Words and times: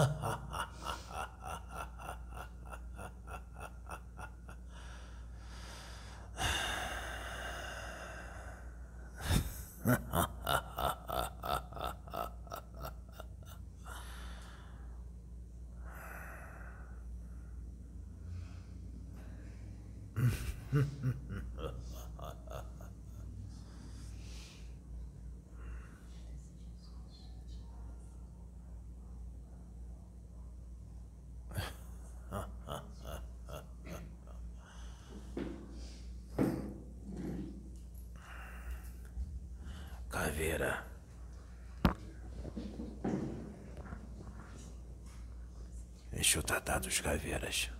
嗯 0.00 0.06
啊 0.22 0.39
Caveira. 40.40 40.86
Deixa 46.10 46.38
eu 46.38 46.42
tratar 46.42 46.78
dos 46.78 46.98
caveiras. 46.98 47.70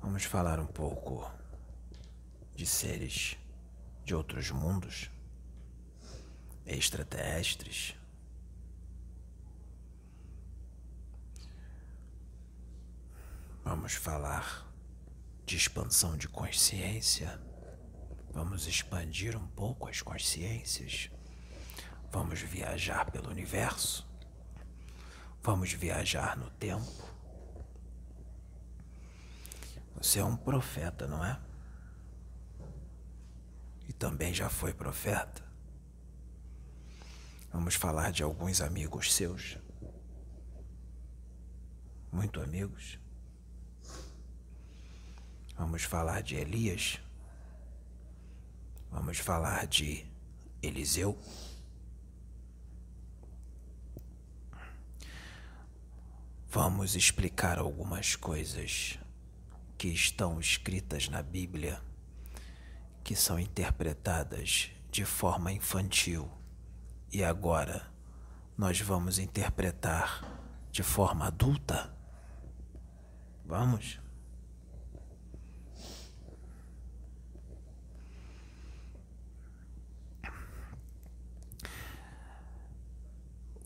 Vamos 0.00 0.22
falar 0.22 0.60
um 0.60 0.66
pouco 0.66 1.28
de 2.54 2.64
seres 2.66 3.36
de 4.04 4.14
outros 4.14 4.52
mundos, 4.52 5.10
extraterrestres. 6.64 7.96
Vamos 13.84 13.96
falar 13.96 14.66
de 15.44 15.58
expansão 15.58 16.16
de 16.16 16.26
consciência. 16.26 17.38
Vamos 18.32 18.66
expandir 18.66 19.36
um 19.36 19.46
pouco 19.48 19.86
as 19.86 20.00
consciências. 20.00 21.10
Vamos 22.10 22.40
viajar 22.40 23.10
pelo 23.10 23.28
universo. 23.28 24.08
Vamos 25.42 25.70
viajar 25.74 26.34
no 26.34 26.48
tempo. 26.52 26.90
Você 29.96 30.18
é 30.18 30.24
um 30.24 30.34
profeta, 30.34 31.06
não 31.06 31.22
é? 31.22 31.38
E 33.86 33.92
também 33.92 34.32
já 34.32 34.48
foi 34.48 34.72
profeta. 34.72 35.44
Vamos 37.52 37.74
falar 37.74 38.12
de 38.12 38.22
alguns 38.22 38.62
amigos 38.62 39.12
seus. 39.12 39.58
Muito 42.10 42.40
amigos. 42.40 43.03
Vamos 45.56 45.84
falar 45.84 46.22
de 46.22 46.34
Elias. 46.34 47.00
Vamos 48.90 49.18
falar 49.18 49.66
de 49.66 50.06
Eliseu. 50.62 51.18
Vamos 56.48 56.94
explicar 56.94 57.58
algumas 57.58 58.14
coisas 58.14 58.98
que 59.76 59.88
estão 59.88 60.38
escritas 60.38 61.08
na 61.08 61.22
Bíblia 61.22 61.82
que 63.02 63.14
são 63.14 63.38
interpretadas 63.38 64.70
de 64.90 65.04
forma 65.04 65.52
infantil 65.52 66.30
e 67.12 67.22
agora 67.22 67.92
nós 68.56 68.80
vamos 68.80 69.18
interpretar 69.18 70.24
de 70.70 70.82
forma 70.82 71.26
adulta? 71.26 71.92
Vamos? 73.44 74.03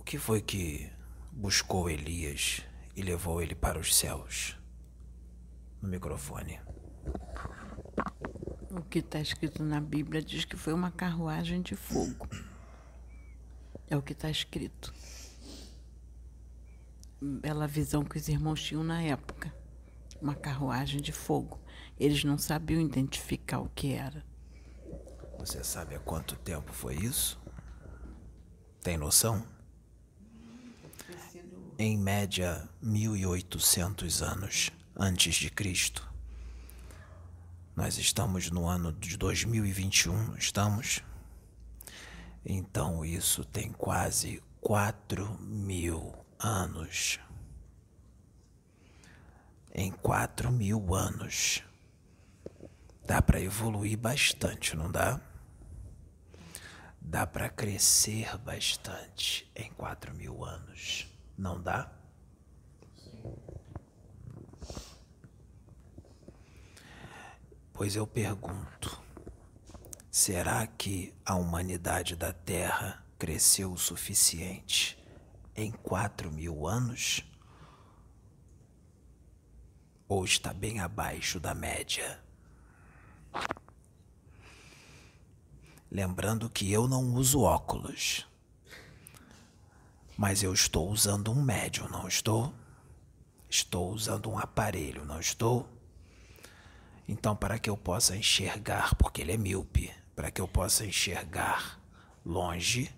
Que 0.08 0.16
foi 0.16 0.40
que 0.40 0.90
buscou 1.30 1.90
Elias 1.90 2.62
e 2.96 3.02
levou 3.02 3.42
ele 3.42 3.54
para 3.54 3.78
os 3.78 3.94
céus? 3.94 4.56
No 5.82 5.88
microfone. 5.90 6.58
O 8.70 8.80
que 8.80 9.00
está 9.00 9.20
escrito 9.20 9.62
na 9.62 9.78
Bíblia 9.78 10.22
diz 10.22 10.46
que 10.46 10.56
foi 10.56 10.72
uma 10.72 10.90
carruagem 10.90 11.60
de 11.60 11.76
fogo. 11.76 12.26
É 13.86 13.98
o 13.98 14.02
que 14.02 14.14
está 14.14 14.30
escrito. 14.30 14.94
Bela 17.20 17.66
visão 17.66 18.02
que 18.02 18.16
os 18.16 18.28
irmãos 18.28 18.62
tinham 18.62 18.82
na 18.82 19.02
época. 19.02 19.54
Uma 20.22 20.34
carruagem 20.34 21.02
de 21.02 21.12
fogo. 21.12 21.60
Eles 22.00 22.24
não 22.24 22.38
sabiam 22.38 22.80
identificar 22.80 23.60
o 23.60 23.68
que 23.68 23.92
era. 23.92 24.24
Você 25.38 25.62
sabe 25.62 25.96
há 25.96 26.00
quanto 26.00 26.34
tempo 26.34 26.72
foi 26.72 26.94
isso? 26.94 27.38
Tem 28.80 28.96
noção? 28.96 29.57
Em 31.80 31.96
média, 31.96 32.68
1800 32.82 34.20
anos 34.20 34.70
antes 34.96 35.36
de 35.36 35.48
Cristo. 35.48 36.06
Nós 37.76 37.96
estamos 37.98 38.50
no 38.50 38.66
ano 38.66 38.92
de 38.92 39.16
2021, 39.16 40.36
estamos? 40.36 41.04
Então 42.44 43.04
isso 43.04 43.44
tem 43.44 43.70
quase 43.70 44.42
4 44.60 45.38
mil 45.40 46.12
anos. 46.40 47.20
em 49.74 49.92
quatro 49.92 50.50
mil 50.50 50.92
anos. 50.94 51.62
Dá 53.06 53.22
para 53.22 53.40
evoluir 53.40 53.96
bastante, 53.96 54.76
não 54.76 54.90
dá? 54.90 55.20
Dá 57.00 57.26
para 57.26 57.48
crescer 57.48 58.36
bastante 58.38 59.48
em 59.54 59.70
quatro 59.72 60.12
mil 60.14 60.44
anos, 60.44 61.06
não 61.38 61.62
dá? 61.62 61.90
Pois 67.72 67.94
eu 67.94 68.06
pergunto: 68.06 69.00
será 70.10 70.66
que 70.66 71.14
a 71.24 71.36
humanidade 71.36 72.16
da 72.16 72.32
Terra 72.32 73.04
cresceu 73.16 73.72
o 73.72 73.78
suficiente 73.78 74.98
em 75.54 75.70
quatro 75.70 76.32
mil 76.32 76.66
anos? 76.66 77.24
Ou 80.08 80.24
está 80.24 80.52
bem 80.52 80.80
abaixo 80.80 81.38
da 81.38 81.54
média? 81.54 82.20
Lembrando 85.90 86.50
que 86.50 86.70
eu 86.72 86.88
não 86.88 87.14
uso 87.14 87.42
óculos, 87.42 88.27
mas 90.18 90.42
eu 90.42 90.52
estou 90.52 90.90
usando 90.90 91.30
um 91.30 91.40
médium, 91.40 91.88
não 91.88 92.08
estou? 92.08 92.52
Estou 93.48 93.92
usando 93.92 94.28
um 94.28 94.36
aparelho, 94.36 95.04
não 95.04 95.20
estou? 95.20 95.68
Então, 97.06 97.36
para 97.36 97.56
que 97.56 97.70
eu 97.70 97.76
possa 97.76 98.16
enxergar, 98.16 98.96
porque 98.96 99.22
ele 99.22 99.30
é 99.30 99.36
míope, 99.36 99.94
para 100.16 100.28
que 100.32 100.40
eu 100.40 100.48
possa 100.48 100.84
enxergar 100.84 101.80
longe, 102.26 102.92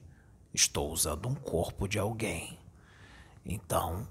estou 0.55 0.91
usando 0.91 1.29
um 1.29 1.35
corpo 1.35 1.87
de 1.87 1.99
alguém. 1.99 2.59
Então, 3.45 4.09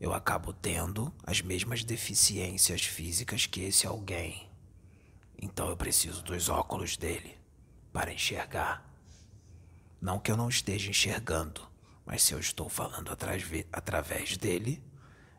eu 0.00 0.14
acabo 0.14 0.50
tendo 0.54 1.12
as 1.24 1.42
mesmas 1.42 1.84
deficiências 1.84 2.82
físicas 2.82 3.44
que 3.44 3.60
esse 3.60 3.86
alguém. 3.86 4.48
Então, 5.36 5.68
eu 5.68 5.76
preciso 5.76 6.22
dos 6.22 6.48
óculos 6.48 6.96
dele 6.96 7.38
para 7.92 8.10
enxergar. 8.10 8.90
Não 10.00 10.18
que 10.18 10.30
eu 10.30 10.36
não 10.36 10.48
esteja 10.48 10.88
enxergando, 10.88 11.67
mas 12.08 12.22
se 12.22 12.32
eu 12.32 12.40
estou 12.40 12.70
falando 12.70 13.12
através 13.12 14.38
dele, 14.38 14.82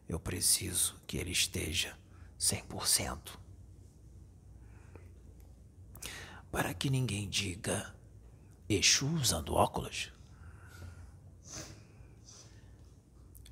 eu 0.08 0.20
preciso 0.20 1.02
que 1.08 1.18
ele 1.18 1.32
esteja 1.32 1.98
100% 2.40 3.40
para 6.52 6.72
que 6.76 6.88
ninguém 6.92 7.28
diga 7.28 7.96
Exu 8.70 9.08
usando 9.16 9.56
óculos? 9.56 10.14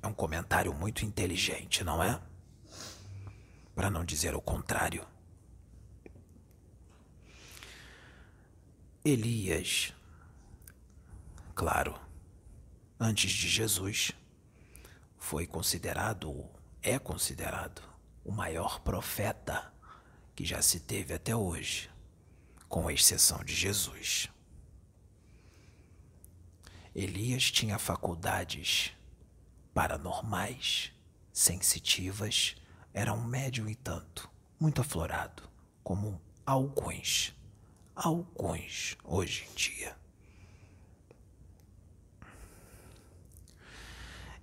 É 0.00 0.06
um 0.06 0.14
comentário 0.14 0.72
muito 0.72 1.04
inteligente, 1.04 1.82
não 1.82 2.00
é? 2.00 2.22
Para 3.74 3.90
não 3.90 4.04
dizer 4.04 4.32
o 4.36 4.40
contrário. 4.40 5.04
Elias, 9.04 9.92
claro, 11.52 12.07
antes 12.98 13.30
de 13.30 13.48
Jesus, 13.48 14.12
foi 15.16 15.46
considerado, 15.46 16.48
é 16.82 16.98
considerado, 16.98 17.82
o 18.24 18.32
maior 18.32 18.80
profeta 18.80 19.72
que 20.34 20.44
já 20.44 20.62
se 20.62 20.80
teve 20.80 21.14
até 21.14 21.34
hoje 21.34 21.90
com 22.68 22.90
exceção 22.90 23.42
de 23.42 23.54
Jesus. 23.54 24.28
Elias 26.94 27.50
tinha 27.50 27.78
faculdades 27.78 28.92
paranormais, 29.72 30.92
sensitivas, 31.32 32.56
era 32.92 33.12
um 33.12 33.22
médium 33.22 33.68
e 33.68 33.74
tanto, 33.74 34.28
muito 34.58 34.80
aflorado, 34.80 35.42
como 35.82 36.20
alguns, 36.44 37.34
alguns 37.94 38.96
hoje 39.04 39.46
em 39.50 39.54
dia. 39.54 39.97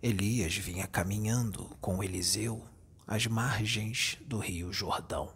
Elias 0.07 0.55
vinha 0.55 0.85
caminhando 0.85 1.65
com 1.81 2.03
Eliseu 2.03 2.63
às 3.07 3.25
margens 3.25 4.19
do 4.27 4.37
rio 4.37 4.71
Jordão 4.71 5.33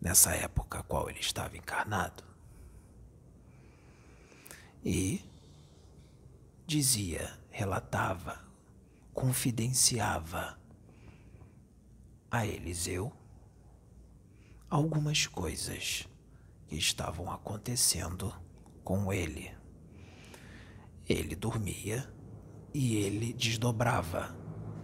nessa 0.00 0.34
época 0.34 0.78
a 0.78 0.82
qual 0.82 1.10
ele 1.10 1.20
estava 1.20 1.58
encarnado. 1.58 2.24
E 4.82 5.22
dizia, 6.66 7.38
relatava, 7.50 8.42
confidenciava 9.12 10.58
a 12.30 12.46
Eliseu 12.46 13.12
algumas 14.70 15.26
coisas 15.26 16.08
que 16.66 16.76
estavam 16.76 17.30
acontecendo 17.30 18.34
com 18.82 19.12
ele. 19.12 19.54
Ele 21.06 21.36
dormia 21.36 22.10
e 22.74 22.96
ele 22.96 23.32
desdobrava, 23.32 24.36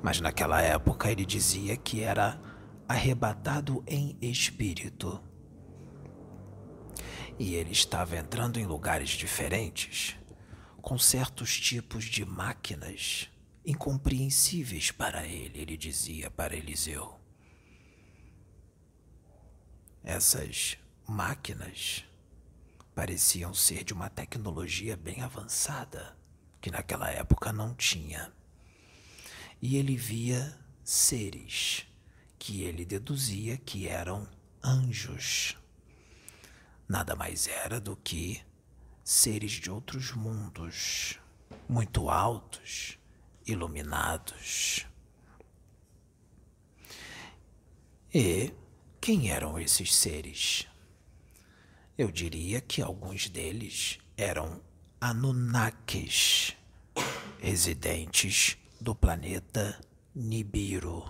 mas 0.03 0.21
naquela 0.21 0.61
época 0.61 1.11
ele 1.11 1.25
dizia 1.25 1.77
que 1.77 2.03
era 2.03 2.41
arrebatado 2.89 3.83
em 3.87 4.17
espírito. 4.21 5.23
E 7.39 7.55
ele 7.55 7.73
estava 7.73 8.17
entrando 8.17 8.59
em 8.59 8.67
lugares 8.67 9.11
diferentes, 9.11 10.17
com 10.81 10.99
certos 10.99 11.59
tipos 11.59 12.05
de 12.05 12.25
máquinas 12.25 13.31
incompreensíveis 13.65 14.91
para 14.91 15.27
ele, 15.27 15.61
ele 15.61 15.77
dizia 15.77 16.31
para 16.31 16.57
Eliseu. 16.57 17.21
Essas 20.03 20.79
máquinas 21.07 22.05
pareciam 22.95 23.53
ser 23.53 23.85
de 23.85 23.93
uma 23.93 24.09
tecnologia 24.09 24.97
bem 24.97 25.21
avançada, 25.21 26.18
que 26.61 26.71
naquela 26.71 27.11
época 27.11 27.53
não 27.53 27.75
tinha. 27.75 28.33
E 29.61 29.77
ele 29.77 29.97
via 29.97 30.59
seres 30.85 31.87
que 32.39 32.63
ele 32.63 32.85
deduzia 32.85 33.57
que 33.57 33.89
eram 33.89 34.29
anjos. 34.63 35.57
Nada 36.89 37.15
mais 37.15 37.47
era 37.49 37.81
do 37.81 37.97
que 37.97 38.41
seres 39.05 39.53
de 39.53 39.71
outros 39.71 40.13
mundos, 40.13 41.19
muito 41.69 42.09
altos, 42.09 42.99
iluminados. 43.47 44.87
E 48.15 48.53
quem 49.01 49.31
eram 49.31 49.59
esses 49.59 49.95
seres? 49.95 50.67
Eu 51.97 52.11
diria 52.11 52.61
que 52.61 52.81
alguns 52.81 53.29
deles 53.29 53.99
eram 54.17 54.63
Anunnakis, 55.01 56.57
residentes 57.39 58.59
do 58.81 58.97
planeta 58.97 59.81
Nibiru. 60.13 61.09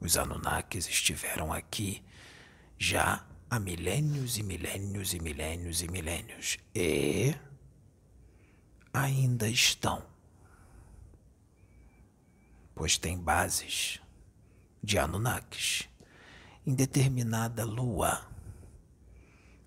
Os 0.00 0.16
Anunnakis 0.16 0.88
estiveram 0.88 1.52
aqui 1.52 2.02
já 2.76 3.24
há 3.48 3.60
milênios 3.60 4.38
e 4.38 4.42
milênios 4.42 5.14
e 5.14 5.20
milênios 5.20 5.82
e 5.82 5.88
milênios. 5.88 6.58
E 6.74 7.32
ainda 8.92 9.48
estão. 9.48 10.04
Pois 12.74 12.98
tem 12.98 13.16
bases 13.16 14.00
de 14.82 14.98
Anunnakis 14.98 15.88
em 16.66 16.74
determinada 16.74 17.64
lua 17.64 18.26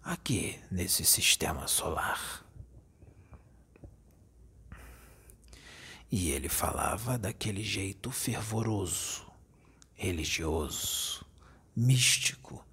aqui 0.04 0.60
nesse 0.70 1.06
sistema 1.06 1.70
solar. 1.70 2.45
E 6.12 6.32
ele 6.32 6.50
falava 6.50 7.18
daquele 7.18 7.64
jeito 7.64 8.12
fervoroso 8.12 9.26
religioso, 9.96 11.26
místico, 11.76 12.64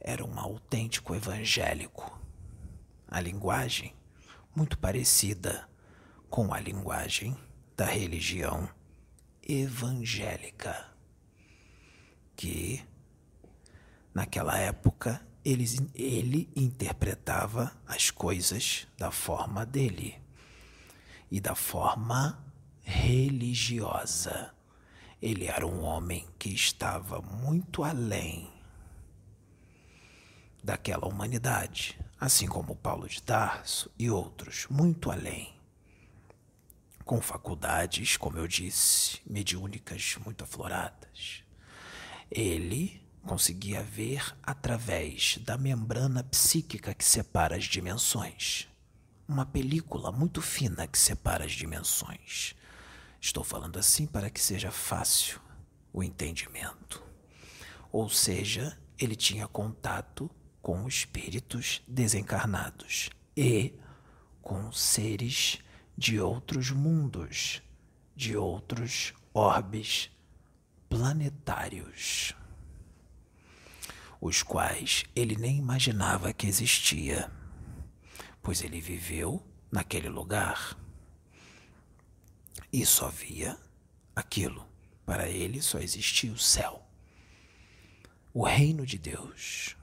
era 0.00 0.24
um 0.24 0.38
autêntico 0.38 1.14
evangélico. 1.14 2.18
A 3.08 3.20
linguagem 3.20 3.92
muito 4.54 4.78
parecida 4.78 5.68
com 6.30 6.54
a 6.54 6.60
linguagem 6.60 7.36
da 7.76 7.84
religião 7.84 8.68
evangélica, 9.42 10.88
que 12.36 12.82
naquela 14.14 14.56
época 14.56 15.20
ele, 15.44 15.64
ele 15.94 16.48
interpretava 16.54 17.76
as 17.86 18.10
coisas 18.10 18.86
da 18.96 19.10
forma 19.10 19.66
dele 19.66 20.20
e 21.30 21.40
da 21.40 21.54
forma 21.54 22.49
religiosa. 22.90 24.52
Ele 25.22 25.46
era 25.46 25.66
um 25.66 25.82
homem 25.82 26.26
que 26.38 26.48
estava 26.52 27.22
muito 27.22 27.84
além 27.84 28.50
daquela 30.62 31.06
humanidade, 31.06 31.98
assim 32.18 32.46
como 32.46 32.74
Paulo 32.76 33.08
de 33.08 33.22
Tarso 33.22 33.90
e 33.98 34.10
outros, 34.10 34.66
muito 34.68 35.10
além. 35.10 35.54
com 37.04 37.20
faculdades, 37.20 38.16
como 38.16 38.38
eu 38.38 38.46
disse, 38.46 39.20
mediúnicas 39.26 40.16
muito 40.24 40.44
afloradas. 40.44 41.42
Ele 42.30 43.02
conseguia 43.24 43.82
ver 43.82 44.32
através 44.42 45.38
da 45.38 45.58
membrana 45.58 46.22
psíquica 46.22 46.94
que 46.94 47.04
separa 47.04 47.56
as 47.56 47.64
dimensões. 47.64 48.68
Uma 49.26 49.44
película 49.44 50.12
muito 50.12 50.40
fina 50.40 50.86
que 50.86 50.96
separa 50.98 51.44
as 51.44 51.52
dimensões. 51.52 52.54
Estou 53.20 53.44
falando 53.44 53.78
assim 53.78 54.06
para 54.06 54.30
que 54.30 54.40
seja 54.40 54.70
fácil 54.70 55.40
o 55.92 56.02
entendimento. 56.02 57.02
Ou 57.92 58.08
seja, 58.08 58.78
ele 58.98 59.14
tinha 59.14 59.46
contato 59.46 60.30
com 60.62 60.88
espíritos 60.88 61.82
desencarnados 61.86 63.10
e 63.36 63.74
com 64.40 64.72
seres 64.72 65.58
de 65.96 66.18
outros 66.18 66.70
mundos, 66.70 67.62
de 68.16 68.36
outros 68.36 69.12
orbes 69.34 70.10
planetários, 70.88 72.34
os 74.20 74.42
quais 74.42 75.04
ele 75.14 75.36
nem 75.36 75.58
imaginava 75.58 76.32
que 76.32 76.46
existia, 76.46 77.30
pois 78.42 78.62
ele 78.62 78.80
viveu 78.80 79.46
naquele 79.70 80.08
lugar 80.08 80.76
e 82.72 82.84
só 82.86 83.08
via 83.08 83.58
aquilo. 84.14 84.66
Para 85.04 85.28
ele 85.28 85.60
só 85.60 85.78
existia 85.78 86.30
o 86.30 86.38
céu, 86.38 86.86
o 88.32 88.44
reino 88.44 88.86
de 88.86 88.96
Deus. 88.96 89.76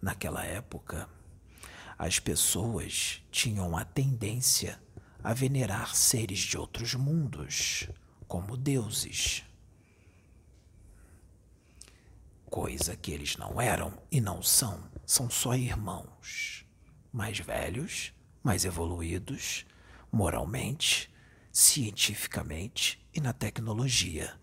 Naquela 0.00 0.44
época, 0.44 1.08
as 1.98 2.18
pessoas 2.18 3.22
tinham 3.30 3.76
a 3.76 3.84
tendência 3.84 4.78
a 5.22 5.32
venerar 5.32 5.94
seres 5.94 6.40
de 6.40 6.58
outros 6.58 6.94
mundos 6.94 7.88
como 8.26 8.56
deuses. 8.56 9.44
Coisa 12.46 12.96
que 12.96 13.12
eles 13.12 13.36
não 13.36 13.60
eram 13.60 13.96
e 14.10 14.20
não 14.20 14.42
são, 14.42 14.90
são 15.06 15.30
só 15.30 15.54
irmãos, 15.54 16.66
mais 17.12 17.38
velhos, 17.38 18.12
mais 18.42 18.64
evoluídos, 18.64 19.64
moralmente, 20.10 21.11
cientificamente 21.52 23.06
e 23.14 23.20
na 23.20 23.32
tecnologia. 23.32 24.34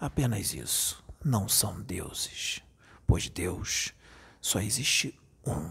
Apenas 0.00 0.54
isso. 0.54 1.02
Não 1.24 1.48
são 1.48 1.80
deuses, 1.80 2.62
pois 3.06 3.28
Deus 3.28 3.92
só 4.40 4.60
existe 4.60 5.18
um. 5.46 5.70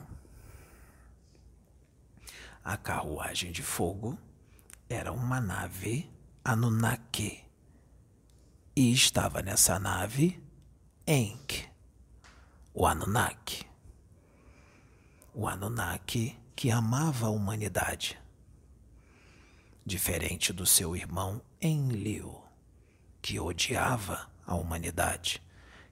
A 2.64 2.78
carruagem 2.78 3.52
de 3.52 3.64
fogo 3.64 4.18
era 4.88 5.12
uma 5.12 5.42
nave 5.42 6.10
Anunnaki. 6.44 7.44
E 8.76 8.94
estava 8.94 9.42
nessa 9.42 9.78
nave 9.80 10.42
Enk, 11.06 11.68
o 12.74 12.86
Anunnaki. 12.86 13.66
O 15.34 15.48
Anunnaki 15.48 16.40
que 16.56 16.70
amava 16.70 17.26
a 17.26 17.32
humanidade. 17.32 18.21
Diferente 19.86 20.54
do 20.54 20.66
seu 20.66 20.96
irmão 20.96 21.42
Enlil, 21.60 22.44
que 23.22 23.40
odiava 23.40 24.32
a 24.46 24.56
humanidade, 24.56 25.42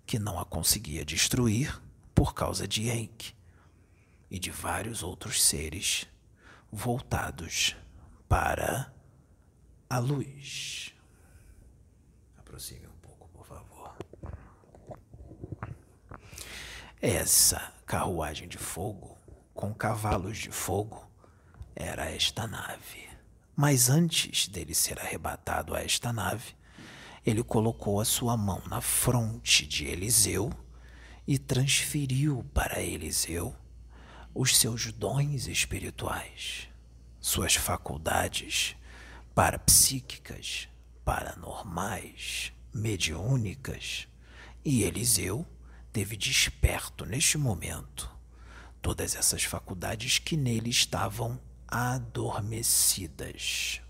que 0.05 0.19
não 0.19 0.39
a 0.39 0.45
conseguia 0.45 1.03
destruir 1.03 1.81
por 2.13 2.33
causa 2.33 2.67
de 2.67 2.87
Enk 2.89 3.33
e 4.29 4.37
de 4.37 4.51
vários 4.51 5.01
outros 5.01 5.41
seres 5.41 6.07
voltados 6.71 7.75
para 8.27 8.93
a 9.89 9.97
luz. 9.97 10.93
Aproxime 12.37 12.85
um 12.85 12.99
pouco, 13.01 13.27
por 13.29 13.45
favor. 13.45 13.97
Essa 17.01 17.73
carruagem 17.87 18.47
de 18.47 18.59
fogo, 18.59 19.17
com 19.53 19.73
cavalos 19.73 20.37
de 20.37 20.51
fogo, 20.51 21.09
era 21.75 22.11
esta 22.11 22.45
nave. 22.45 23.08
Mas 23.61 23.89
antes 23.89 24.47
dele 24.47 24.73
ser 24.73 24.97
arrebatado 25.01 25.75
a 25.75 25.83
esta 25.83 26.13
nave, 26.13 26.55
ele 27.25 27.43
colocou 27.43 27.99
a 27.99 28.05
sua 28.05 28.37
mão 28.37 28.63
na 28.69 28.79
fronte 28.79 29.67
de 29.67 29.83
Eliseu 29.83 30.49
e 31.27 31.37
transferiu 31.37 32.41
para 32.53 32.81
Eliseu 32.81 33.53
os 34.33 34.55
seus 34.55 34.93
dons 34.93 35.47
espirituais, 35.47 36.69
suas 37.19 37.53
faculdades 37.55 38.77
parapsíquicas, 39.35 40.69
paranormais, 41.03 42.53
mediúnicas, 42.73 44.07
e 44.63 44.83
Eliseu 44.83 45.45
teve 45.91 46.15
desperto 46.15 47.05
neste 47.05 47.37
momento 47.37 48.09
todas 48.81 49.17
essas 49.17 49.43
faculdades 49.43 50.17
que 50.17 50.37
nele 50.37 50.69
estavam 50.69 51.37
adormecidas. 51.71 53.81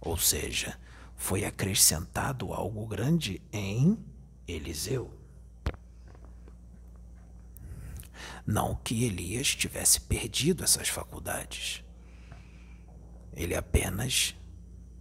Ou 0.00 0.16
seja, 0.16 0.78
foi 1.16 1.44
acrescentado 1.44 2.52
algo 2.52 2.86
grande 2.86 3.42
em 3.52 3.98
Eliseu. 4.46 5.12
Não 8.46 8.76
que 8.76 9.04
Elias 9.04 9.54
tivesse 9.54 10.00
perdido 10.00 10.64
essas 10.64 10.88
faculdades. 10.88 11.84
Ele 13.34 13.54
apenas 13.54 14.34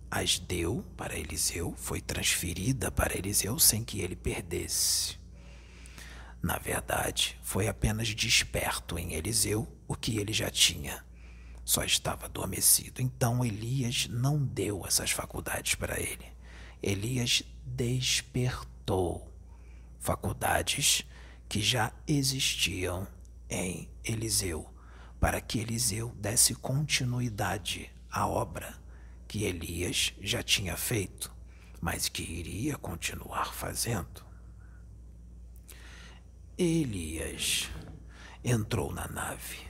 as 0.10 0.40
deu 0.40 0.84
para 0.96 1.18
Eliseu, 1.18 1.74
foi 1.78 2.02
transferida 2.02 2.92
para 2.92 3.18
Eliseu 3.18 3.60
sem 3.60 3.84
que 3.84 4.02
ele 4.02 4.16
perdesse. 4.16 5.18
Na 6.42 6.58
verdade, 6.58 7.38
foi 7.42 7.68
apenas 7.68 8.10
desperto 8.10 8.98
em 8.98 9.14
Eliseu 9.14 9.68
o 9.88 9.96
que 9.96 10.18
ele 10.18 10.34
já 10.34 10.50
tinha. 10.50 11.07
Só 11.68 11.84
estava 11.84 12.28
adormecido. 12.28 13.02
Então 13.02 13.44
Elias 13.44 14.08
não 14.10 14.42
deu 14.42 14.88
essas 14.88 15.12
faculdades 15.12 15.76
para 15.76 16.00
ele. 16.00 16.26
Elias 16.82 17.44
despertou 17.66 19.30
faculdades 20.00 21.06
que 21.50 21.62
já 21.62 21.92
existiam 22.08 23.06
em 23.50 23.90
Eliseu, 24.02 24.74
para 25.20 25.42
que 25.42 25.60
Eliseu 25.60 26.16
desse 26.16 26.56
continuidade 26.56 27.92
à 28.10 28.26
obra 28.26 28.74
que 29.28 29.44
Elias 29.44 30.14
já 30.22 30.42
tinha 30.42 30.78
feito, 30.78 31.36
mas 31.82 32.08
que 32.08 32.24
iria 32.24 32.78
continuar 32.78 33.54
fazendo. 33.54 34.26
Elias 36.58 37.70
entrou 38.42 38.90
na 38.94 39.06
nave 39.10 39.67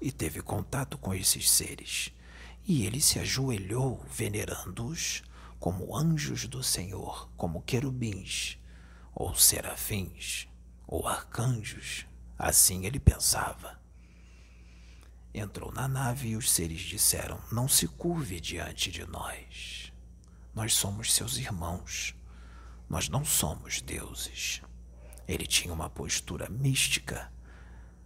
e 0.00 0.12
teve 0.12 0.40
contato 0.40 0.96
com 0.96 1.14
esses 1.14 1.50
seres, 1.50 2.12
e 2.66 2.84
ele 2.84 3.00
se 3.00 3.18
ajoelhou 3.18 4.04
venerando-os 4.10 5.22
como 5.58 5.96
anjos 5.96 6.46
do 6.46 6.62
Senhor, 6.62 7.28
como 7.36 7.62
querubins, 7.62 8.58
ou 9.14 9.34
serafins, 9.34 10.46
ou 10.86 11.06
arcanjos, 11.08 12.06
assim 12.38 12.86
ele 12.86 13.00
pensava. 13.00 13.78
Entrou 15.34 15.72
na 15.72 15.86
nave 15.86 16.28
e 16.28 16.36
os 16.36 16.50
seres 16.50 16.80
disseram: 16.80 17.40
Não 17.52 17.68
se 17.68 17.86
curve 17.86 18.40
diante 18.40 18.90
de 18.90 19.04
nós. 19.06 19.92
Nós 20.54 20.74
somos 20.74 21.12
seus 21.12 21.36
irmãos. 21.36 22.14
Nós 22.88 23.08
não 23.08 23.24
somos 23.24 23.82
deuses. 23.82 24.62
Ele 25.26 25.46
tinha 25.46 25.74
uma 25.74 25.90
postura 25.90 26.48
mística, 26.48 27.30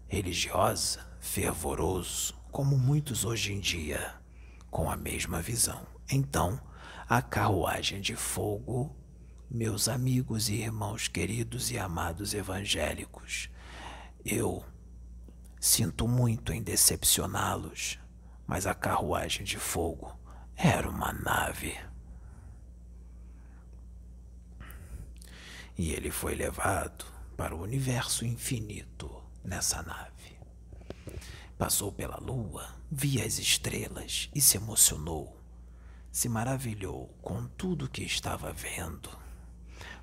religiosa, 0.08 1.06
fervoroso, 1.23 2.35
como 2.50 2.76
muitos 2.76 3.25
hoje 3.25 3.55
em 3.55 3.61
dia, 3.61 4.14
com 4.71 4.91
a 4.91 4.97
mesma 4.97 5.41
visão. 5.41 5.87
Então, 6.11 6.61
a 7.09 7.23
carruagem 7.23 8.02
de 8.02 8.14
fogo, 8.14 8.95
meus 9.50 9.88
amigos 9.88 10.50
e 10.50 10.57
irmãos 10.57 11.09
queridos 11.09 11.71
e 11.71 11.79
amados 11.79 12.35
evangélicos, 12.35 13.49
eu 14.23 14.62
Sinto 15.62 16.09
muito 16.09 16.52
em 16.52 16.61
decepcioná-los, 16.61 17.97
mas 18.45 18.67
a 18.67 18.75
carruagem 18.75 19.45
de 19.45 19.61
fogo 19.61 20.12
era 20.57 20.91
uma 20.91 21.12
nave. 21.12 21.79
E 25.79 25.93
ele 25.93 26.11
foi 26.11 26.35
levado 26.35 27.05
para 27.37 27.55
o 27.55 27.62
universo 27.62 28.26
infinito 28.26 29.23
nessa 29.45 29.85
nave. 29.85 30.22
Passou 31.62 31.92
pela 31.92 32.16
lua, 32.16 32.75
via 32.90 33.25
as 33.25 33.38
estrelas 33.38 34.28
e 34.35 34.40
se 34.40 34.57
emocionou. 34.57 35.40
Se 36.11 36.28
maravilhou 36.28 37.16
com 37.23 37.47
tudo 37.47 37.88
que 37.88 38.02
estava 38.02 38.52
vendo, 38.52 39.09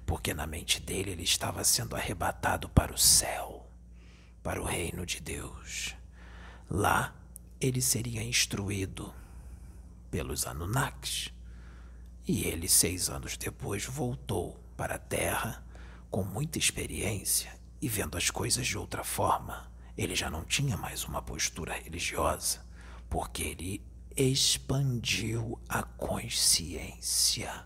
porque 0.06 0.34
na 0.34 0.48
mente 0.48 0.80
dele 0.80 1.12
ele 1.12 1.24
estava 1.24 1.62
sendo 1.66 1.98
arrebatado 1.98 2.70
para 2.70 2.94
o 2.94 2.98
céu 2.98 3.70
para 4.42 4.62
o 4.62 4.64
reino 4.64 5.06
de 5.06 5.20
Deus. 5.20 5.98
Lá 6.70 7.14
ele 7.60 7.82
seria 7.82 8.24
instruído 8.24 9.14
pelos 10.10 10.48
Anunnakis. 10.48 11.34
E 12.26 12.46
ele, 12.46 12.70
seis 12.70 13.10
anos 13.10 13.36
depois, 13.36 13.84
voltou 13.84 14.58
para 14.78 14.96
a 14.96 14.98
Terra 14.98 15.62
com 16.10 16.24
muita 16.24 16.58
experiência 16.58 17.54
e 17.82 17.90
vendo 17.90 18.18
as 18.18 18.30
coisas 18.30 18.66
de 18.66 18.78
outra 18.78 19.04
forma. 19.04 19.69
Ele 20.00 20.16
já 20.16 20.30
não 20.30 20.46
tinha 20.46 20.78
mais 20.78 21.04
uma 21.04 21.22
postura 21.22 21.74
religiosa, 21.74 22.66
porque 23.10 23.44
ele 23.44 23.86
expandiu 24.16 25.60
a 25.68 25.84
consciência. 25.84 27.66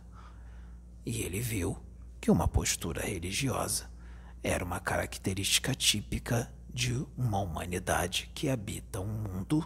E 1.06 1.22
ele 1.22 1.40
viu 1.40 1.78
que 2.20 2.32
uma 2.32 2.48
postura 2.48 3.06
religiosa 3.06 3.88
era 4.42 4.66
uma 4.66 4.80
característica 4.80 5.76
típica 5.76 6.52
de 6.74 7.06
uma 7.16 7.40
humanidade 7.40 8.32
que 8.34 8.50
habita 8.50 9.00
um 9.00 9.06
mundo 9.06 9.64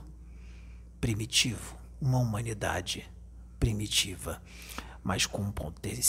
primitivo, 0.99 1.77
uma 2.01 2.19
humanidade 2.19 3.09
primitiva, 3.57 4.43
mas 5.01 5.25
com 5.25 5.41
um, 5.41 5.51
poten 5.53 6.01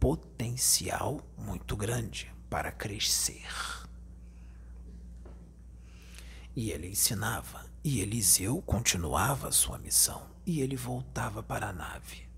potencial 0.00 1.20
muito 1.36 1.76
grande 1.76 2.32
para 2.48 2.72
crescer. 2.72 3.46
E 6.54 6.70
ele 6.70 6.88
ensinava, 6.88 7.64
e 7.82 8.00
Eliseu 8.00 8.60
continuava 8.62 9.52
sua 9.52 9.78
missão, 9.78 10.28
e 10.44 10.60
ele 10.60 10.76
voltava 10.76 11.42
para 11.42 11.68
a 11.68 11.72
nave. 11.72 12.28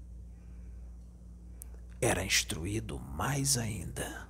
Era 2.00 2.24
instruído 2.24 2.98
mais 2.98 3.56
ainda, 3.56 4.28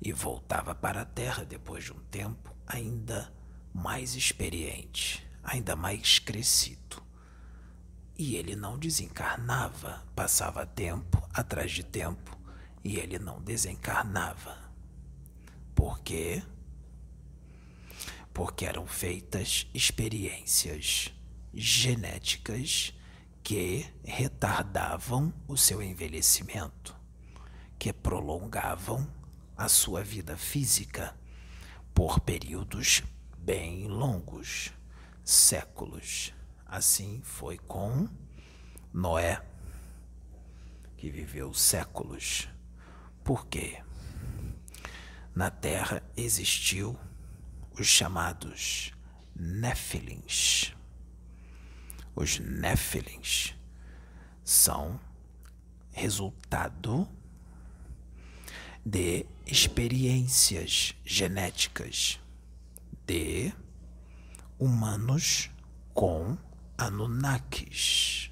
e 0.00 0.12
voltava 0.12 0.74
para 0.74 1.02
a 1.02 1.04
terra 1.04 1.44
depois 1.44 1.84
de 1.84 1.92
um 1.92 2.00
tempo 2.10 2.54
ainda 2.66 3.32
mais 3.72 4.14
experiente, 4.14 5.26
ainda 5.42 5.76
mais 5.76 6.18
crescido. 6.18 7.02
E 8.16 8.34
ele 8.34 8.56
não 8.56 8.76
desencarnava, 8.78 10.04
passava 10.14 10.66
tempo 10.66 11.22
atrás 11.32 11.70
de 11.70 11.84
tempo, 11.84 12.36
e 12.82 12.96
ele 12.96 13.18
não 13.18 13.40
desencarnava. 13.40 14.56
Por 15.74 16.00
quê? 16.00 16.42
Porque 18.38 18.64
eram 18.64 18.86
feitas 18.86 19.66
experiências 19.74 21.12
genéticas 21.52 22.94
que 23.42 23.84
retardavam 24.04 25.34
o 25.48 25.56
seu 25.56 25.82
envelhecimento, 25.82 26.94
que 27.76 27.92
prolongavam 27.92 29.12
a 29.56 29.68
sua 29.68 30.04
vida 30.04 30.36
física 30.36 31.18
por 31.92 32.20
períodos 32.20 33.02
bem 33.36 33.88
longos, 33.88 34.72
séculos. 35.24 36.32
Assim 36.64 37.20
foi 37.24 37.58
com 37.58 38.06
Noé, 38.92 39.42
que 40.96 41.10
viveu 41.10 41.52
séculos. 41.52 42.48
Por 43.24 43.48
quê? 43.48 43.82
na 45.38 45.50
terra 45.52 46.02
existiu 46.16 46.98
os 47.78 47.86
chamados 47.86 48.92
Néfilins. 49.34 50.74
Os 52.14 52.38
Néfilins 52.40 53.54
são 54.42 54.98
resultado 55.92 57.08
de 58.84 59.26
experiências 59.46 60.94
genéticas 61.04 62.18
de 63.06 63.52
humanos 64.58 65.50
com 65.94 66.36
Anunnakis. 66.76 68.30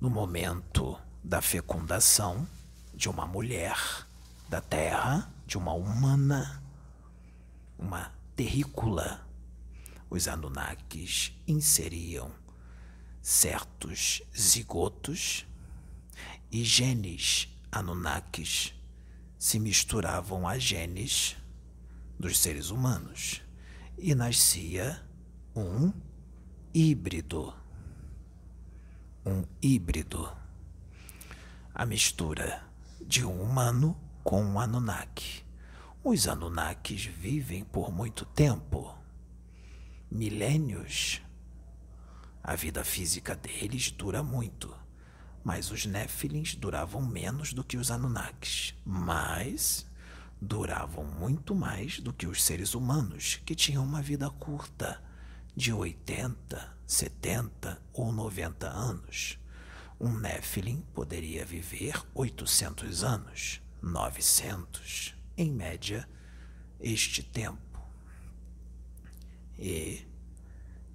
No 0.00 0.10
momento 0.10 0.98
da 1.22 1.40
fecundação 1.40 2.46
de 2.92 3.08
uma 3.08 3.26
mulher, 3.26 3.76
da 4.48 4.60
terra, 4.60 5.32
de 5.46 5.56
uma 5.56 5.72
humana, 5.72 6.61
uma 7.82 8.12
terrícola. 8.36 9.26
Os 10.08 10.28
Anunnakis 10.28 11.32
inseriam 11.48 12.30
certos 13.20 14.22
zigotos 14.36 15.46
e 16.50 16.62
genes 16.64 17.48
Anunnakis 17.70 18.74
se 19.38 19.58
misturavam 19.58 20.46
a 20.46 20.58
genes 20.58 21.36
dos 22.18 22.38
seres 22.38 22.70
humanos 22.70 23.42
e 23.98 24.14
nascia 24.14 25.02
um 25.56 25.92
híbrido. 26.72 27.52
Um 29.26 29.44
híbrido. 29.60 30.30
A 31.74 31.84
mistura 31.86 32.62
de 33.00 33.24
um 33.24 33.42
humano 33.42 33.96
com 34.22 34.44
um 34.44 34.60
Anunnaki. 34.60 35.41
Os 36.04 36.26
Anunnakis 36.26 37.04
vivem 37.04 37.62
por 37.62 37.92
muito 37.92 38.24
tempo 38.24 38.92
milênios. 40.10 41.22
A 42.42 42.56
vida 42.56 42.82
física 42.82 43.36
deles 43.36 43.92
dura 43.92 44.20
muito, 44.20 44.76
mas 45.44 45.70
os 45.70 45.86
Néfilins 45.86 46.56
duravam 46.56 47.06
menos 47.06 47.52
do 47.52 47.62
que 47.62 47.76
os 47.76 47.88
Anunnakis, 47.88 48.74
mas 48.84 49.88
duravam 50.40 51.04
muito 51.04 51.54
mais 51.54 52.00
do 52.00 52.12
que 52.12 52.26
os 52.26 52.42
seres 52.42 52.74
humanos, 52.74 53.40
que 53.46 53.54
tinham 53.54 53.84
uma 53.84 54.02
vida 54.02 54.28
curta, 54.28 55.00
de 55.54 55.72
80, 55.72 56.78
70 56.84 57.80
ou 57.92 58.10
90 58.10 58.68
anos. 58.68 59.38
Um 60.00 60.18
Néfilin 60.18 60.80
poderia 60.92 61.46
viver 61.46 61.94
800 62.12 63.04
anos. 63.04 63.62
900, 63.80 65.21
em 65.36 65.50
média, 65.50 66.08
este 66.80 67.22
tempo. 67.22 67.80
E 69.58 70.06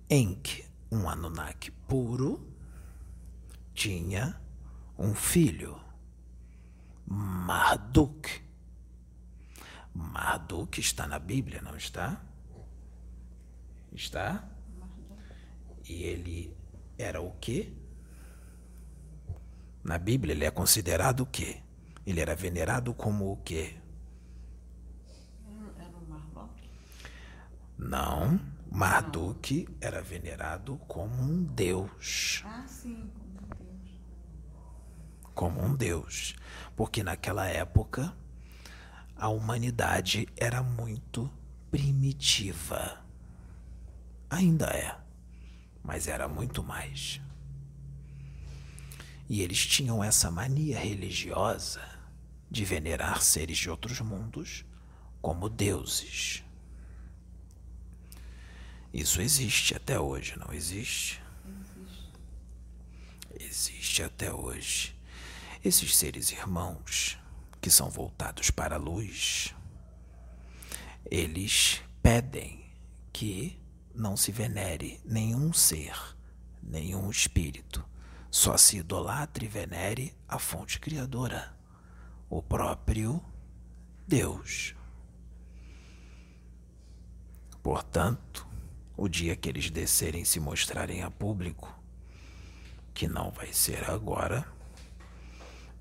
Enki, 0.09 0.65
um 0.91 1.09
Anunnaki 1.09 1.71
puro, 1.71 2.53
tinha 3.73 4.39
um 4.97 5.13
filho, 5.13 5.79
Marduk. 7.05 8.41
Marduk 9.93 10.79
está 10.79 11.07
na 11.07 11.19
Bíblia, 11.19 11.61
não 11.61 11.75
está? 11.75 12.21
Está? 13.93 14.49
E 15.87 16.03
ele 16.03 16.55
era 16.97 17.21
o 17.21 17.31
quê? 17.39 17.71
Na 19.83 19.97
Bíblia 19.97 20.33
ele 20.33 20.43
é 20.45 20.51
considerado 20.51 21.21
o 21.21 21.25
quê? 21.25 21.61
Ele 22.05 22.19
era 22.19 22.35
venerado 22.35 22.93
como 22.93 23.31
o 23.31 23.37
quê? 23.37 23.77
Era 25.79 25.97
o 25.97 26.07
Marduk? 26.09 26.69
Não, 27.77 28.39
Marduk 28.71 29.67
era 29.79 30.01
venerado 30.01 30.77
como 30.87 31.13
um 31.21 31.43
deus. 31.43 32.43
Ah, 32.45 32.65
sim, 32.67 33.09
como 33.13 33.43
um 33.43 33.55
deus. 33.55 34.01
Como 35.35 35.61
um 35.63 35.75
deus. 35.75 36.35
Porque 36.75 37.03
naquela 37.03 37.47
época 37.47 38.13
a 39.15 39.29
humanidade 39.29 40.27
era 40.35 40.63
muito 40.63 41.31
primitiva. 41.69 43.03
Ainda 44.29 44.67
é, 44.67 44.97
mas 45.83 46.07
era 46.07 46.27
muito 46.27 46.63
mais. 46.63 47.21
E 49.29 49.41
eles 49.41 49.65
tinham 49.65 50.03
essa 50.03 50.31
mania 50.31 50.79
religiosa 50.79 51.81
de 52.49 52.63
venerar 52.65 53.21
seres 53.21 53.57
de 53.57 53.69
outros 53.69 53.99
mundos 53.99 54.65
como 55.21 55.49
deuses. 55.49 56.43
Isso 58.97 59.21
existe 59.21 59.75
até 59.75 59.99
hoje, 59.99 60.33
não 60.39 60.51
existe? 60.51 61.21
Existe. 63.39 64.01
Até 64.01 64.33
hoje. 64.33 64.95
Esses 65.63 65.95
seres 65.95 66.31
irmãos 66.31 67.15
que 67.61 67.69
são 67.69 67.91
voltados 67.91 68.49
para 68.49 68.73
a 68.73 68.79
luz, 68.79 69.53
eles 71.05 71.79
pedem 72.01 72.65
que 73.13 73.61
não 73.93 74.17
se 74.17 74.31
venere 74.31 74.99
nenhum 75.05 75.53
ser, 75.53 75.95
nenhum 76.63 77.11
espírito, 77.11 77.87
só 78.31 78.57
se 78.57 78.77
idolatre 78.77 79.45
e 79.45 79.49
venere 79.49 80.15
a 80.27 80.39
fonte 80.39 80.79
criadora 80.79 81.55
o 82.27 82.41
próprio 82.41 83.23
Deus. 84.07 84.73
Portanto, 87.61 88.46
o 88.97 89.07
dia 89.07 89.35
que 89.35 89.47
eles 89.47 89.69
descerem 89.69 90.23
e 90.23 90.25
se 90.25 90.39
mostrarem 90.39 91.03
a 91.03 91.11
público, 91.11 91.71
que 92.95 93.07
não 93.07 93.29
vai 93.29 93.53
ser 93.53 93.87
agora, 93.87 94.43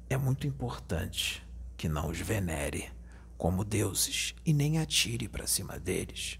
é 0.08 0.18
muito 0.18 0.46
importante 0.46 1.42
que 1.78 1.88
não 1.88 2.10
os 2.10 2.20
venere 2.20 2.90
como 3.38 3.64
deuses 3.64 4.34
e 4.44 4.52
nem 4.52 4.78
atire 4.78 5.28
para 5.28 5.46
cima 5.46 5.78
deles, 5.78 6.38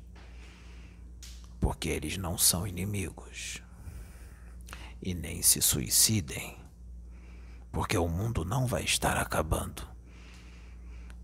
porque 1.59 1.89
eles 1.89 2.19
não 2.19 2.37
são 2.37 2.67
inimigos. 2.67 3.63
E 5.03 5.15
nem 5.15 5.43
se 5.43 5.61
suicidem, 5.61 6.59
porque 7.73 7.97
o 7.97 8.09
mundo 8.09 8.45
não 8.45 8.67
vai 8.67 8.83
estar 8.83 9.17
acabando. 9.17 9.87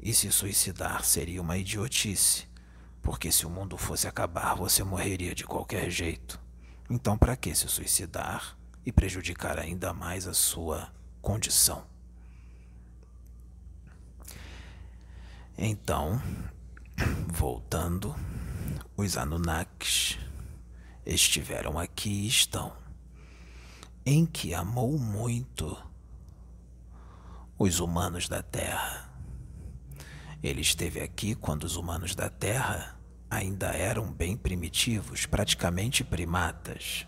E 0.01 0.13
se 0.13 0.31
suicidar 0.31 1.05
seria 1.05 1.41
uma 1.41 1.57
idiotice, 1.57 2.47
porque 3.03 3.33
se 3.33 3.45
o 3.45 3.51
mundo 3.51 3.77
fosse 3.77 4.07
acabar, 4.07 4.55
você 4.55 4.85
morreria 4.85 5.35
de 5.35 5.45
qualquer 5.45 5.91
jeito. 5.91 6.41
Então, 6.89 7.19
para 7.19 7.37
que 7.37 7.55
se 7.55 7.69
suicidar 7.69 8.57
e 8.87 8.93
prejudicar 8.93 9.59
ainda 9.59 9.93
mais 9.93 10.27
a 10.27 10.33
sua 10.33 10.93
condição? 11.21 11.85
Então, 15.59 16.21
voltando, 17.27 18.15
os 18.97 19.17
Anunnakis 19.17 20.19
estiveram 21.05 21.79
aqui 21.79 22.11
e 22.11 22.29
estão, 22.29 22.73
em 24.07 24.25
que 24.25 24.55
amou 24.55 24.97
muito 24.99 25.77
os 27.59 27.81
humanos 27.81 28.29
da 28.29 28.43
Terra. 28.43 29.02
Ele 30.43 30.61
esteve 30.61 31.01
aqui 31.01 31.35
quando 31.37 31.63
os 31.65 31.77
humanos 31.77 32.15
da 32.17 32.29
Terra 32.29 32.99
ainda 33.31 33.69
eram 33.69 34.13
bem 34.13 34.37
primitivos, 34.37 35.25
praticamente 35.25 36.03
primatas. 36.03 37.07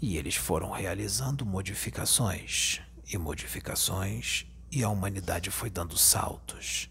E 0.00 0.18
eles 0.18 0.36
foram 0.36 0.70
realizando 0.70 1.46
modificações 1.46 2.82
e 3.10 3.16
modificações, 3.16 4.46
e 4.70 4.82
a 4.82 4.88
humanidade 4.88 5.50
foi 5.50 5.70
dando 5.70 5.96
saltos. 5.96 6.90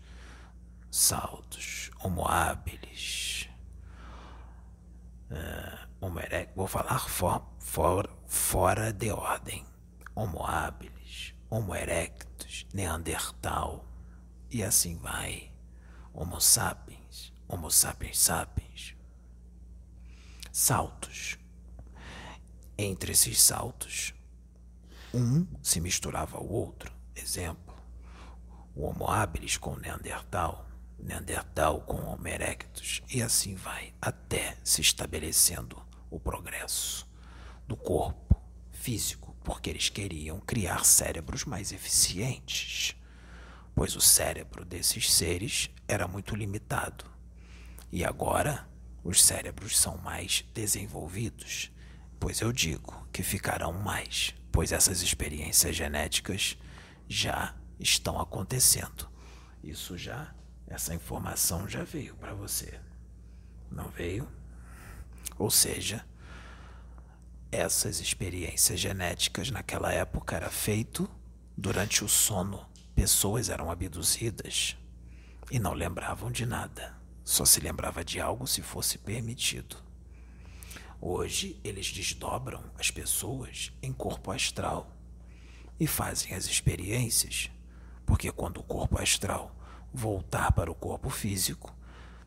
Saltos, 0.89 1.91
Homo 2.03 2.27
habilis, 2.27 3.47
uh, 5.29 5.87
Homo 6.01 6.19
vou 6.55 6.67
falar 6.67 7.07
for, 7.07 7.41
for, 7.59 8.09
fora 8.25 8.91
de 8.91 9.09
ordem. 9.11 9.65
Homo 10.13 10.45
habilis, 10.45 11.33
Homo 11.49 11.73
erectus, 11.73 12.65
Neandertal, 12.73 13.85
e 14.51 14.63
assim 14.63 14.97
vai. 14.97 15.51
Homo 16.13 16.39
sapiens, 16.41 17.33
Homo 17.47 17.71
sapiens 17.71 18.19
sapiens. 18.19 18.95
Saltos. 20.51 21.37
Entre 22.77 23.13
esses 23.13 23.41
saltos, 23.41 24.13
um 25.13 25.47
se 25.61 25.79
misturava 25.79 26.37
ao 26.37 26.47
outro. 26.47 26.91
Exemplo, 27.15 27.75
o 28.75 28.85
Homo 28.85 29.07
habilis 29.07 29.55
com 29.57 29.71
o 29.71 29.79
Neandertal, 29.79 30.67
Neandertal 30.99 31.81
com 31.81 31.97
Homo 31.97 32.27
erectus, 32.27 33.01
e 33.09 33.21
assim 33.21 33.55
vai, 33.55 33.93
até 34.01 34.57
se 34.63 34.81
estabelecendo 34.81 35.81
o 36.09 36.19
progresso 36.19 37.07
do 37.67 37.77
corpo 37.77 38.41
físico, 38.71 39.35
porque 39.43 39.69
eles 39.69 39.89
queriam 39.89 40.39
criar 40.39 40.85
cérebros 40.85 41.45
mais 41.45 41.71
eficientes, 41.71 42.95
pois 43.75 43.95
o 43.95 44.01
cérebro 44.01 44.65
desses 44.65 45.11
seres 45.11 45.69
era 45.87 46.07
muito 46.07 46.35
limitado 46.35 47.11
e 47.91 48.05
agora 48.05 48.67
os 49.03 49.21
cérebros 49.21 49.77
são 49.77 49.97
mais 49.97 50.45
desenvolvidos, 50.53 51.71
pois 52.19 52.39
eu 52.39 52.51
digo 52.53 53.07
que 53.11 53.23
ficarão 53.23 53.73
mais, 53.73 54.33
pois 54.51 54.71
essas 54.71 55.01
experiências 55.01 55.75
genéticas 55.75 56.57
já 57.09 57.53
estão 57.79 58.19
acontecendo. 58.19 59.09
Isso 59.63 59.97
já, 59.97 60.33
essa 60.67 60.93
informação 60.93 61.67
já 61.67 61.83
veio 61.83 62.15
para 62.15 62.33
você. 62.33 62.79
Não 63.69 63.89
veio? 63.89 64.27
Ou 65.37 65.51
seja, 65.51 66.05
essas 67.51 67.99
experiências 67.99 68.79
genéticas 68.79 69.51
naquela 69.51 69.91
época 69.91 70.35
era 70.35 70.49
feito 70.49 71.09
durante 71.57 72.03
o 72.03 72.07
sono. 72.07 72.65
Pessoas 73.01 73.49
eram 73.49 73.71
abduzidas 73.71 74.77
e 75.49 75.57
não 75.57 75.73
lembravam 75.73 76.31
de 76.31 76.45
nada. 76.45 76.95
Só 77.23 77.45
se 77.45 77.59
lembrava 77.59 78.05
de 78.05 78.21
algo 78.21 78.45
se 78.45 78.61
fosse 78.61 78.99
permitido. 78.99 79.75
Hoje 81.01 81.59
eles 81.63 81.91
desdobram 81.91 82.63
as 82.77 82.91
pessoas 82.91 83.73
em 83.81 83.91
corpo 83.91 84.31
astral 84.31 84.95
e 85.79 85.87
fazem 85.87 86.35
as 86.35 86.45
experiências, 86.45 87.49
porque 88.05 88.31
quando 88.31 88.59
o 88.59 88.63
corpo 88.63 89.01
astral 89.01 89.55
voltar 89.91 90.51
para 90.51 90.69
o 90.69 90.75
corpo 90.75 91.09
físico, 91.09 91.75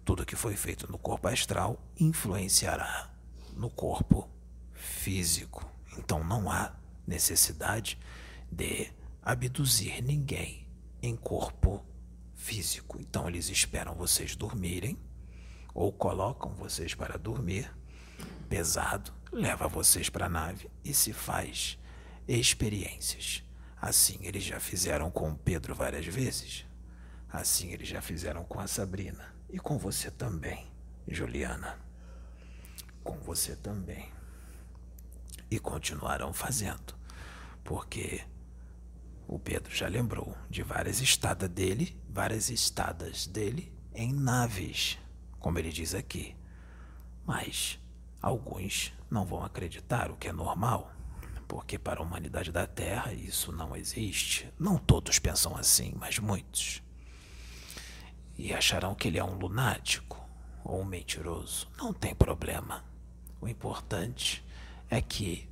tudo 0.04 0.26
que 0.26 0.34
foi 0.34 0.56
feito 0.56 0.90
no 0.90 0.98
corpo 0.98 1.28
astral 1.28 1.80
influenciará 2.00 3.14
no 3.52 3.70
corpo 3.70 4.28
físico. 4.72 5.64
Então 5.96 6.24
não 6.24 6.50
há 6.50 6.74
necessidade 7.06 7.96
de 8.50 8.90
abduzir 9.22 10.02
ninguém 10.02 10.63
em 11.04 11.16
corpo 11.16 11.84
físico. 12.34 12.98
Então 12.98 13.28
eles 13.28 13.50
esperam 13.50 13.94
vocês 13.94 14.34
dormirem 14.34 14.98
ou 15.74 15.92
colocam 15.92 16.52
vocês 16.54 16.94
para 16.94 17.18
dormir 17.18 17.70
pesado, 18.48 19.12
leva 19.30 19.68
vocês 19.68 20.08
para 20.08 20.26
a 20.26 20.30
nave 20.30 20.70
e 20.82 20.94
se 20.94 21.12
faz 21.12 21.78
experiências. 22.26 23.42
Assim 23.80 24.18
eles 24.22 24.42
já 24.42 24.58
fizeram 24.58 25.10
com 25.10 25.30
o 25.30 25.36
Pedro 25.36 25.74
várias 25.74 26.06
vezes. 26.06 26.64
Assim 27.30 27.72
eles 27.72 27.88
já 27.88 28.00
fizeram 28.00 28.44
com 28.44 28.58
a 28.60 28.66
Sabrina 28.66 29.34
e 29.50 29.58
com 29.58 29.76
você 29.76 30.10
também, 30.10 30.72
Juliana. 31.06 31.78
Com 33.02 33.18
você 33.18 33.54
também. 33.54 34.10
E 35.50 35.58
continuarão 35.58 36.32
fazendo, 36.32 36.96
porque 37.62 38.24
o 39.26 39.38
Pedro 39.38 39.74
já 39.74 39.88
lembrou 39.88 40.36
de 40.50 40.62
várias 40.62 41.00
estadas 41.00 41.48
dele, 41.48 42.00
várias 42.08 42.50
estadas 42.50 43.26
dele 43.26 43.72
em 43.94 44.12
naves, 44.12 44.98
como 45.38 45.58
ele 45.58 45.70
diz 45.70 45.94
aqui. 45.94 46.36
Mas 47.26 47.78
alguns 48.20 48.92
não 49.10 49.24
vão 49.24 49.44
acreditar, 49.44 50.10
o 50.10 50.16
que 50.16 50.28
é 50.28 50.32
normal, 50.32 50.92
porque 51.48 51.78
para 51.78 52.00
a 52.00 52.02
humanidade 52.02 52.52
da 52.52 52.66
Terra 52.66 53.12
isso 53.12 53.52
não 53.52 53.76
existe. 53.76 54.52
Não 54.58 54.76
todos 54.76 55.18
pensam 55.18 55.56
assim, 55.56 55.94
mas 55.98 56.18
muitos. 56.18 56.82
E 58.36 58.52
acharão 58.52 58.94
que 58.94 59.08
ele 59.08 59.18
é 59.18 59.24
um 59.24 59.38
lunático 59.38 60.22
ou 60.64 60.80
um 60.80 60.84
mentiroso. 60.84 61.68
Não 61.78 61.92
tem 61.92 62.14
problema. 62.14 62.84
O 63.40 63.48
importante 63.48 64.44
é 64.90 65.00
que 65.00 65.48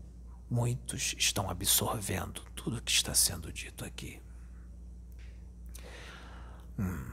muitos 0.50 1.14
estão 1.16 1.48
absorvendo 1.48 2.42
tudo 2.62 2.76
o 2.76 2.80
que 2.82 2.92
está 2.92 3.12
sendo 3.12 3.52
dito 3.52 3.84
aqui. 3.84 4.22
Hum, 6.78 7.10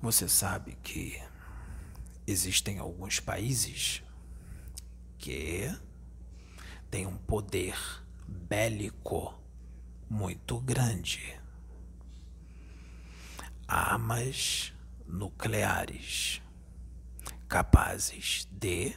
você 0.00 0.26
sabe 0.26 0.78
que 0.82 1.22
existem 2.26 2.78
alguns 2.78 3.20
países 3.20 4.02
que 5.18 5.70
têm 6.90 7.06
um 7.06 7.18
poder 7.18 7.76
bélico 8.26 9.38
muito 10.08 10.58
grande. 10.60 11.38
Armas 13.68 14.72
nucleares 15.06 16.40
capazes 17.46 18.48
de 18.50 18.96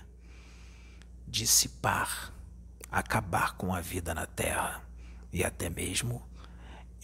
dissipar 1.28 2.34
acabar 2.90 3.58
com 3.58 3.76
a 3.76 3.82
vida 3.82 4.14
na 4.14 4.26
Terra 4.26 4.85
e 5.36 5.44
até 5.44 5.70
mesmo 5.70 6.26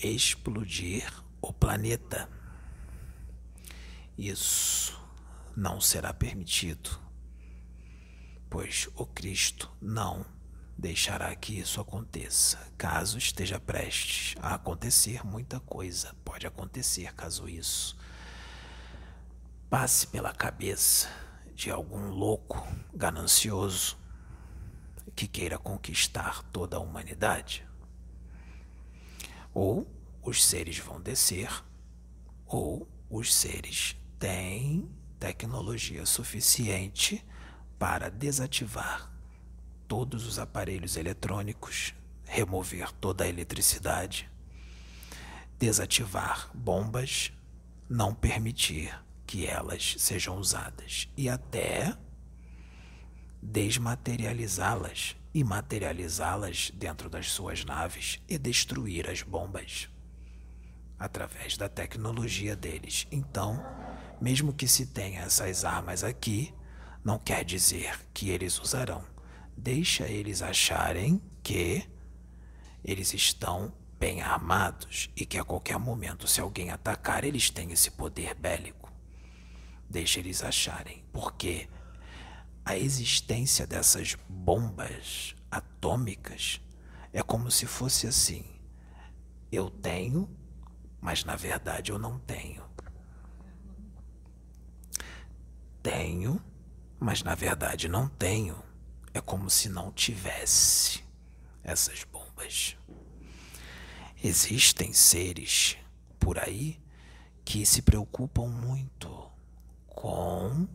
explodir 0.02 1.04
o 1.42 1.52
planeta. 1.52 2.30
Isso 4.18 4.98
não 5.54 5.82
será 5.82 6.14
permitido, 6.14 6.98
pois 8.50 8.88
o 8.96 9.06
Cristo 9.06 9.70
não 9.82 10.26
deixará 10.78 11.36
que 11.36 11.60
isso 11.60 11.82
aconteça. 11.82 12.58
Caso 12.78 13.18
esteja 13.18 13.60
prestes 13.60 14.34
a 14.42 14.56
acontecer, 14.56 15.26
muita 15.26 15.60
coisa 15.60 16.16
pode 16.24 16.48
acontecer 16.48 17.14
caso 17.14 17.50
isso 17.50 17.98
passe 19.70 20.08
pela 20.08 20.34
cabeça 20.34 21.10
de 21.54 21.70
algum 21.70 22.08
louco 22.08 22.66
ganancioso 22.94 23.98
que 25.18 25.28
queira 25.28 25.58
conquistar 25.58 26.44
toda 26.44 26.78
a 26.78 26.80
humanidade. 26.80 27.70
Ou 29.54 29.88
os 30.22 30.44
seres 30.44 30.78
vão 30.78 31.02
descer, 31.02 31.64
ou 32.46 32.88
os 33.10 33.34
seres 33.34 33.96
têm 34.20 34.90
tecnologia 35.20 36.06
suficiente 36.06 37.24
para 37.78 38.10
desativar 38.10 39.12
todos 39.88 40.26
os 40.26 40.40
aparelhos 40.40 40.96
eletrônicos, 40.96 41.94
remover 42.24 42.92
toda 42.94 43.24
a 43.24 43.28
eletricidade, 43.28 44.30
desativar 45.60 46.50
bombas, 46.54 47.34
não 47.90 48.16
permitir 48.16 48.98
que 49.28 49.46
elas 49.46 49.96
sejam 50.00 50.38
usadas 50.38 51.10
e 51.18 51.28
até 51.28 51.96
desmaterializá-las 53.42 55.16
e 55.34 55.44
materializá-las 55.44 56.72
dentro 56.74 57.10
das 57.10 57.32
suas 57.32 57.64
naves 57.64 58.22
e 58.28 58.38
destruir 58.38 59.10
as 59.10 59.22
bombas 59.22 59.90
através 61.00 61.58
da 61.58 61.68
tecnologia 61.68 62.56
deles. 62.56 63.08
Então, 63.12 63.64
mesmo 64.22 64.54
que 64.54 64.68
se 64.68 64.86
tenha 64.86 65.22
essas 65.22 65.66
armas 65.66 66.04
aqui, 66.04 66.54
não 67.04 67.18
quer 67.18 67.44
dizer 67.44 68.00
que 68.14 68.30
eles 68.30 68.60
usarão. 68.60 69.04
Deixa 69.58 70.08
eles 70.08 70.42
acharem 70.42 71.22
que 71.42 71.90
eles 72.84 73.14
estão 73.14 73.74
bem 74.00 74.22
armados 74.22 75.10
e 75.16 75.26
que 75.26 75.38
a 75.38 75.44
qualquer 75.44 75.80
momento, 75.80 76.28
se 76.28 76.40
alguém 76.40 76.70
atacar, 76.70 77.24
eles 77.24 77.50
têm 77.50 77.72
esse 77.72 77.90
poder 77.92 78.36
bélico. 78.36 78.92
Deixa 79.90 80.20
eles 80.20 80.44
acharem, 80.44 81.04
porque 81.12 81.68
a 82.64 82.78
existência 82.78 83.66
dessas 83.66 84.16
bombas 84.30 85.36
atômicas 85.50 86.62
é 87.12 87.22
como 87.22 87.52
se 87.52 87.66
fosse 87.66 88.08
assim: 88.08 88.46
eu 89.52 89.70
tenho, 89.70 90.30
mas 91.00 91.24
na 91.24 91.36
verdade 91.36 91.92
eu 91.92 92.00
não 92.00 92.20
tenho. 92.20 92.64
Tenho, 95.84 96.42
mas 97.00 97.24
na 97.24 97.36
verdade 97.36 97.88
não 97.88 98.08
tenho. 98.08 98.62
É 99.14 99.20
como 99.20 99.50
se 99.50 99.68
não 99.68 99.92
tivesse 99.92 101.04
essas 101.64 102.04
bombas. 102.06 102.78
Existem 104.24 104.94
seres 104.94 105.76
por 106.20 106.38
aí 106.38 106.80
que 107.44 107.66
se 107.66 107.82
preocupam 107.82 108.48
muito 108.48 109.30
com 109.88 110.68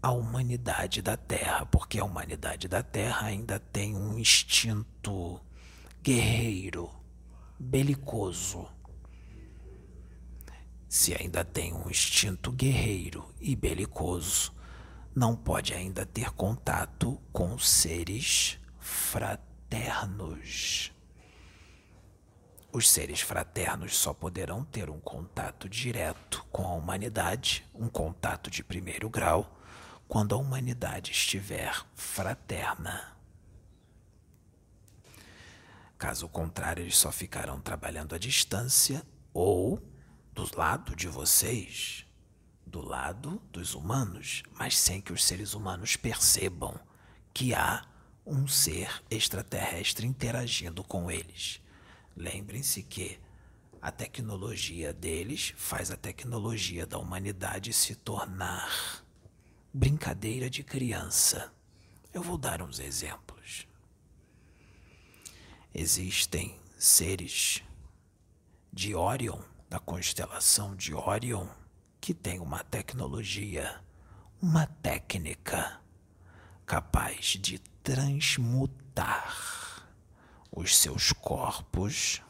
a 0.00 0.12
humanidade 0.12 1.02
da 1.02 1.16
Terra, 1.16 1.66
porque 1.66 1.98
a 1.98 2.04
humanidade 2.04 2.68
da 2.68 2.82
Terra 2.82 3.26
ainda 3.26 3.58
tem 3.58 3.96
um 3.96 4.18
instinto 4.18 5.40
guerreiro, 6.02 6.90
belicoso. 7.58 8.68
Se 10.88 11.14
ainda 11.14 11.44
tem 11.44 11.74
um 11.74 11.90
instinto 11.90 12.52
guerreiro 12.52 13.28
e 13.40 13.56
belicoso, 13.56 14.54
não 15.14 15.34
pode 15.34 15.74
ainda 15.74 16.06
ter 16.06 16.30
contato 16.30 17.20
com 17.32 17.58
seres 17.58 18.58
fraternos. 18.78 20.92
Os 22.70 22.88
seres 22.88 23.20
fraternos 23.20 23.96
só 23.96 24.14
poderão 24.14 24.64
ter 24.64 24.88
um 24.88 25.00
contato 25.00 25.68
direto 25.68 26.46
com 26.52 26.66
a 26.66 26.72
humanidade, 26.72 27.66
um 27.74 27.88
contato 27.88 28.50
de 28.50 28.62
primeiro 28.62 29.10
grau, 29.10 29.57
quando 30.08 30.34
a 30.34 30.38
humanidade 30.38 31.12
estiver 31.12 31.84
fraterna. 31.94 33.14
Caso 35.98 36.28
contrário, 36.28 36.82
eles 36.82 36.96
só 36.96 37.12
ficarão 37.12 37.60
trabalhando 37.60 38.14
à 38.14 38.18
distância 38.18 39.02
ou 39.34 39.82
do 40.32 40.48
lado 40.56 40.96
de 40.96 41.08
vocês, 41.08 42.06
do 42.64 42.80
lado 42.80 43.42
dos 43.52 43.74
humanos, 43.74 44.42
mas 44.58 44.78
sem 44.78 45.00
que 45.00 45.12
os 45.12 45.24
seres 45.24 45.52
humanos 45.52 45.96
percebam 45.96 46.78
que 47.34 47.54
há 47.54 47.84
um 48.24 48.46
ser 48.46 49.02
extraterrestre 49.10 50.06
interagindo 50.06 50.82
com 50.84 51.10
eles. 51.10 51.60
Lembrem-se 52.16 52.82
que 52.82 53.18
a 53.82 53.90
tecnologia 53.90 54.92
deles 54.92 55.52
faz 55.56 55.90
a 55.90 55.96
tecnologia 55.96 56.86
da 56.86 56.98
humanidade 56.98 57.72
se 57.72 57.94
tornar 57.94 59.06
brincadeira 59.72 60.48
de 60.48 60.62
criança. 60.62 61.52
Eu 62.12 62.22
vou 62.22 62.38
dar 62.38 62.62
uns 62.62 62.78
exemplos. 62.78 63.66
Existem 65.74 66.58
seres 66.78 67.62
de 68.72 68.94
Orion, 68.94 69.40
da 69.68 69.78
constelação 69.78 70.74
de 70.74 70.94
Orion, 70.94 71.46
que 72.00 72.14
têm 72.14 72.40
uma 72.40 72.64
tecnologia, 72.64 73.80
uma 74.40 74.66
técnica 74.66 75.80
capaz 76.64 77.36
de 77.40 77.58
transmutar 77.82 79.34
os 80.50 80.76
seus 80.76 81.12
corpos, 81.12 82.22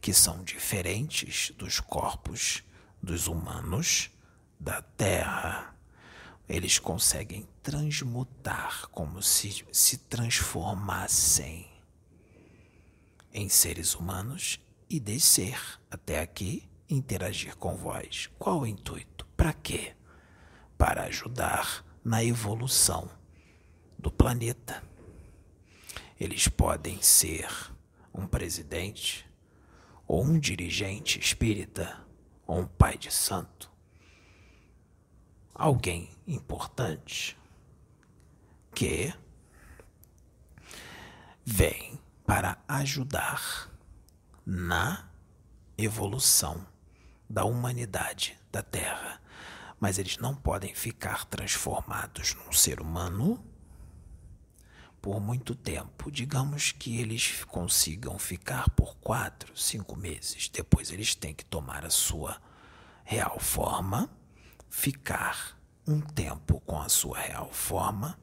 que 0.00 0.12
são 0.12 0.42
diferentes 0.42 1.52
dos 1.56 1.80
corpos 1.80 2.62
dos 3.02 3.26
humanos 3.26 4.10
da 4.58 4.80
Terra 4.80 5.71
eles 6.48 6.78
conseguem 6.78 7.46
transmutar 7.62 8.88
como 8.88 9.22
se 9.22 9.64
se 9.72 9.96
transformassem 9.96 11.68
em 13.32 13.48
seres 13.48 13.94
humanos 13.94 14.60
e 14.88 15.00
descer 15.00 15.58
até 15.90 16.20
aqui 16.20 16.68
interagir 16.88 17.56
com 17.56 17.74
vós. 17.74 18.28
Qual 18.38 18.60
o 18.60 18.66
intuito? 18.66 19.26
Para 19.36 19.52
quê? 19.52 19.94
Para 20.76 21.04
ajudar 21.04 21.84
na 22.04 22.22
evolução 22.22 23.08
do 23.98 24.10
planeta. 24.10 24.82
Eles 26.20 26.48
podem 26.48 27.00
ser 27.00 27.48
um 28.12 28.26
presidente, 28.26 29.26
ou 30.06 30.22
um 30.22 30.38
dirigente 30.38 31.18
espírita, 31.18 32.04
ou 32.46 32.58
um 32.58 32.66
pai 32.66 32.98
de 32.98 33.10
santo, 33.10 33.71
alguém 35.62 36.10
importante 36.26 37.38
que 38.74 39.14
vem 41.44 42.00
para 42.26 42.58
ajudar 42.66 43.70
na 44.44 45.08
evolução 45.78 46.66
da 47.30 47.44
humanidade 47.44 48.36
da 48.50 48.60
Terra. 48.60 49.22
Mas 49.78 49.98
eles 50.00 50.18
não 50.18 50.34
podem 50.34 50.74
ficar 50.74 51.26
transformados 51.26 52.34
num 52.34 52.50
ser 52.50 52.80
humano 52.80 53.40
por 55.00 55.20
muito 55.20 55.54
tempo. 55.54 56.10
Digamos 56.10 56.72
que 56.72 57.00
eles 57.00 57.44
consigam 57.44 58.18
ficar 58.18 58.68
por 58.70 58.96
quatro, 58.96 59.56
cinco 59.56 59.94
meses. 59.94 60.48
Depois 60.48 60.90
eles 60.90 61.14
têm 61.14 61.32
que 61.32 61.44
tomar 61.44 61.86
a 61.86 61.90
sua 61.90 62.42
real 63.04 63.38
forma 63.38 64.10
ficar 64.72 65.60
um 65.86 66.00
tempo 66.00 66.58
com 66.62 66.80
a 66.80 66.88
sua 66.88 67.18
real 67.18 67.52
forma 67.52 68.18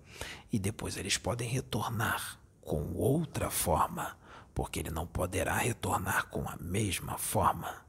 e 0.52 0.58
depois 0.58 0.98
eles 0.98 1.16
podem 1.16 1.48
retornar 1.48 2.40
com 2.60 2.92
outra 2.96 3.52
forma, 3.52 4.18
porque 4.54 4.80
ele 4.80 4.90
não 4.90 5.06
poderá 5.06 5.56
retornar 5.56 6.26
com 6.26 6.50
a 6.50 6.58
mesma 6.60 7.20
forma. 7.20 7.86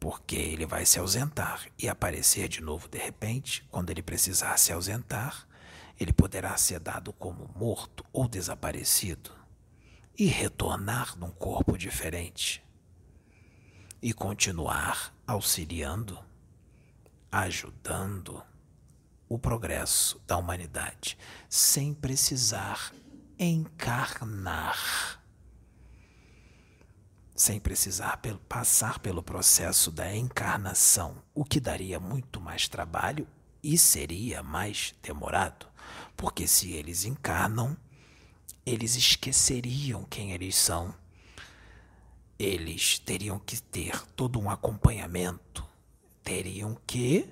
Porque 0.00 0.34
ele 0.34 0.66
vai 0.66 0.84
se 0.84 0.98
ausentar 0.98 1.64
e 1.78 1.88
aparecer 1.88 2.48
de 2.48 2.60
novo 2.60 2.88
de 2.88 2.98
repente, 2.98 3.64
quando 3.70 3.90
ele 3.90 4.02
precisar 4.02 4.58
se 4.58 4.72
ausentar, 4.72 5.46
ele 5.98 6.12
poderá 6.12 6.56
ser 6.56 6.80
dado 6.80 7.12
como 7.12 7.48
morto 7.54 8.04
ou 8.12 8.26
desaparecido 8.26 9.30
e 10.18 10.26
retornar 10.26 11.16
num 11.16 11.30
corpo 11.30 11.78
diferente 11.78 12.62
e 14.02 14.12
continuar 14.12 15.14
auxiliando 15.24 16.18
ajudando 17.34 18.40
o 19.28 19.36
progresso 19.36 20.22
da 20.24 20.36
humanidade 20.36 21.18
sem 21.48 21.92
precisar 21.92 22.94
encarnar, 23.36 25.20
sem 27.34 27.58
precisar 27.58 28.20
passar 28.48 29.00
pelo 29.00 29.20
processo 29.20 29.90
da 29.90 30.14
encarnação, 30.14 31.20
o 31.34 31.44
que 31.44 31.58
daria 31.58 31.98
muito 31.98 32.40
mais 32.40 32.68
trabalho 32.68 33.26
e 33.60 33.76
seria 33.76 34.40
mais 34.40 34.94
demorado, 35.02 35.66
porque 36.16 36.46
se 36.46 36.70
eles 36.70 37.04
encarnam, 37.04 37.76
eles 38.64 38.94
esqueceriam 38.94 40.04
quem 40.04 40.30
eles 40.30 40.54
são. 40.54 40.94
Eles 42.38 42.98
teriam 42.98 43.40
que 43.40 43.60
ter 43.60 44.00
todo 44.12 44.38
um 44.38 44.48
acompanhamento 44.48 45.63
teriam 46.24 46.76
que 46.86 47.28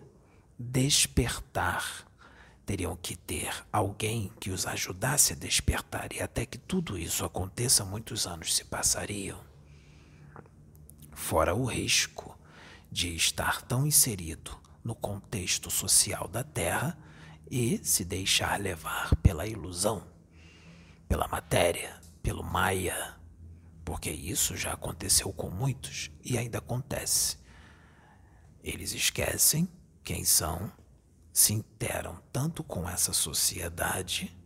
despertar, 0.59 2.07
teriam 2.67 2.95
que 2.95 3.17
ter 3.17 3.51
alguém 3.73 4.31
que 4.39 4.51
os 4.51 4.67
ajudasse 4.67 5.33
a 5.33 5.37
despertar, 5.37 6.13
e 6.13 6.21
até 6.21 6.45
que 6.45 6.59
tudo 6.59 6.99
isso 6.99 7.25
aconteça, 7.25 7.85
muitos 7.85 8.27
anos 8.27 8.55
se 8.55 8.65
passariam. 8.65 9.41
Fora 11.13 11.55
o 11.55 11.65
risco 11.65 12.39
de 12.91 13.17
estar 13.17 13.63
tão 13.63 13.87
inserido 13.87 14.61
no 14.85 14.95
contexto 14.95 15.71
social 15.71 16.29
da 16.29 16.45
Terra 16.45 16.99
e 17.51 17.81
se 17.83 18.05
deixar 18.05 18.61
levar 18.61 19.17
pela 19.17 19.47
ilusão, 19.47 20.07
pela 21.09 21.27
matéria, 21.29 21.99
pelo 22.23 22.43
Maia, 22.43 23.17
porque 23.85 24.11
isso 24.11 24.57
já 24.57 24.73
aconteceu 24.73 25.33
com 25.33 25.51
muitos 25.51 26.11
e 26.25 26.37
ainda 26.37 26.59
acontece. 26.59 27.42
Eles 28.63 28.93
esquecem 28.93 29.69
quem 30.05 30.25
são, 30.25 30.71
se 31.33 31.53
interam 31.53 32.23
tanto 32.33 32.63
com 32.63 32.89
essa 32.89 33.13
sociedade 33.13 34.37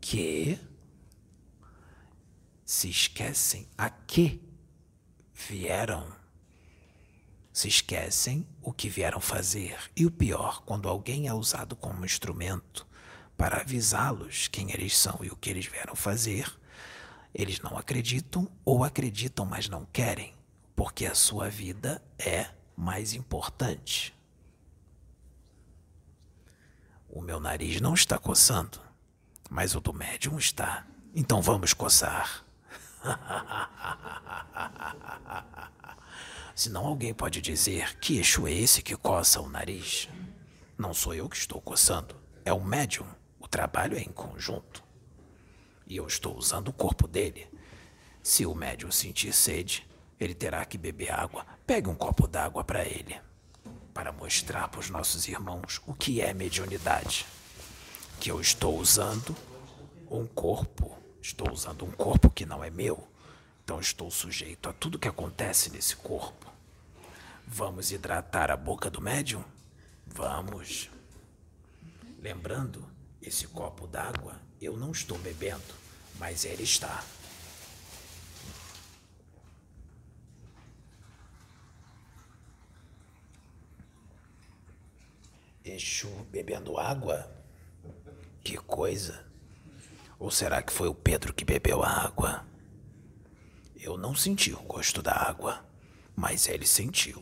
que 0.00 0.58
se 2.64 2.88
esquecem 2.88 3.68
a 3.76 3.90
que 3.90 4.42
vieram. 5.32 6.14
Se 7.52 7.68
esquecem 7.68 8.46
o 8.62 8.72
que 8.72 8.88
vieram 8.88 9.20
fazer. 9.20 9.78
E 9.96 10.04
o 10.04 10.10
pior, 10.10 10.62
quando 10.64 10.88
alguém 10.88 11.26
é 11.26 11.32
usado 11.32 11.74
como 11.74 12.04
instrumento 12.04 12.86
para 13.36 13.60
avisá-los 13.60 14.48
quem 14.48 14.70
eles 14.72 14.96
são 14.96 15.20
e 15.22 15.30
o 15.30 15.36
que 15.36 15.50
eles 15.50 15.66
vieram 15.66 15.94
fazer, 15.96 16.52
eles 17.34 17.60
não 17.60 17.76
acreditam 17.76 18.50
ou 18.64 18.84
acreditam, 18.84 19.44
mas 19.44 19.68
não 19.68 19.84
querem, 19.86 20.34
porque 20.74 21.06
a 21.06 21.14
sua 21.14 21.48
vida 21.48 22.02
é 22.18 22.55
mais 22.76 23.14
importante. 23.14 24.14
O 27.08 27.22
meu 27.22 27.40
nariz 27.40 27.80
não 27.80 27.94
está 27.94 28.18
coçando, 28.18 28.78
mas 29.48 29.74
o 29.74 29.80
do 29.80 29.94
médium 29.94 30.38
está. 30.38 30.86
Então 31.14 31.40
vamos 31.40 31.72
coçar. 31.72 32.44
Senão 36.54 36.86
alguém 36.86 37.14
pode 37.14 37.40
dizer 37.40 37.98
que 37.98 38.16
eixo 38.16 38.46
é 38.46 38.52
esse 38.52 38.82
que 38.82 38.96
coça 38.96 39.40
o 39.40 39.48
nariz. 39.48 40.08
Não 40.76 40.92
sou 40.92 41.14
eu 41.14 41.28
que 41.28 41.36
estou 41.36 41.60
coçando, 41.60 42.14
é 42.44 42.52
o 42.52 42.62
médium. 42.62 43.06
O 43.40 43.48
trabalho 43.48 43.96
é 43.96 44.00
em 44.00 44.12
conjunto. 44.12 44.84
E 45.86 45.96
eu 45.96 46.06
estou 46.06 46.36
usando 46.36 46.68
o 46.68 46.72
corpo 46.72 47.06
dele. 47.06 47.48
Se 48.22 48.44
o 48.44 48.54
médium 48.54 48.90
sentir 48.90 49.32
sede, 49.32 49.85
ele 50.18 50.34
terá 50.34 50.64
que 50.64 50.78
beber 50.78 51.12
água. 51.12 51.46
Pegue 51.66 51.88
um 51.88 51.94
copo 51.94 52.26
d'água 52.26 52.64
para 52.64 52.84
ele, 52.84 53.20
para 53.92 54.12
mostrar 54.12 54.68
para 54.68 54.80
os 54.80 54.90
nossos 54.90 55.28
irmãos 55.28 55.80
o 55.86 55.94
que 55.94 56.20
é 56.20 56.32
mediunidade. 56.32 57.26
Que 58.20 58.30
eu 58.30 58.40
estou 58.40 58.78
usando 58.78 59.36
um 60.10 60.26
corpo, 60.26 60.96
estou 61.20 61.52
usando 61.52 61.84
um 61.84 61.90
corpo 61.90 62.30
que 62.30 62.46
não 62.46 62.64
é 62.64 62.70
meu. 62.70 63.06
Então 63.64 63.80
estou 63.80 64.10
sujeito 64.10 64.68
a 64.68 64.72
tudo 64.72 64.98
que 64.98 65.08
acontece 65.08 65.70
nesse 65.70 65.96
corpo. 65.96 66.46
Vamos 67.46 67.90
hidratar 67.92 68.50
a 68.50 68.56
boca 68.56 68.88
do 68.88 69.00
médium? 69.00 69.44
Vamos. 70.06 70.90
Lembrando 72.20 72.84
esse 73.20 73.46
copo 73.48 73.86
d'água 73.86 74.46
eu 74.60 74.76
não 74.76 74.90
estou 74.90 75.18
bebendo, 75.18 75.74
mas 76.18 76.44
ele 76.44 76.62
está. 76.62 77.04
Exu 85.66 86.08
bebendo 86.30 86.78
água? 86.78 87.28
Que 88.44 88.56
coisa! 88.56 89.26
Ou 90.16 90.30
será 90.30 90.62
que 90.62 90.72
foi 90.72 90.86
o 90.86 90.94
Pedro 90.94 91.34
que 91.34 91.44
bebeu 91.44 91.82
a 91.82 91.88
água? 91.88 92.46
Eu 93.74 93.98
não 93.98 94.14
senti 94.14 94.52
o 94.52 94.62
gosto 94.62 95.02
da 95.02 95.12
água, 95.12 95.66
mas 96.14 96.46
ele 96.46 96.64
sentiu. 96.64 97.20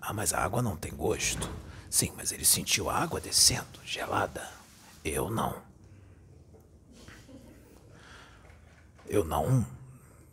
Ah, 0.00 0.12
mas 0.12 0.34
a 0.34 0.42
água 0.42 0.60
não 0.60 0.76
tem 0.76 0.92
gosto. 0.92 1.48
Sim, 1.88 2.12
mas 2.16 2.32
ele 2.32 2.44
sentiu 2.44 2.90
a 2.90 2.96
água 2.96 3.20
descendo, 3.20 3.80
gelada. 3.84 4.52
Eu 5.04 5.30
não. 5.30 5.62
Eu 9.06 9.24
não 9.24 9.64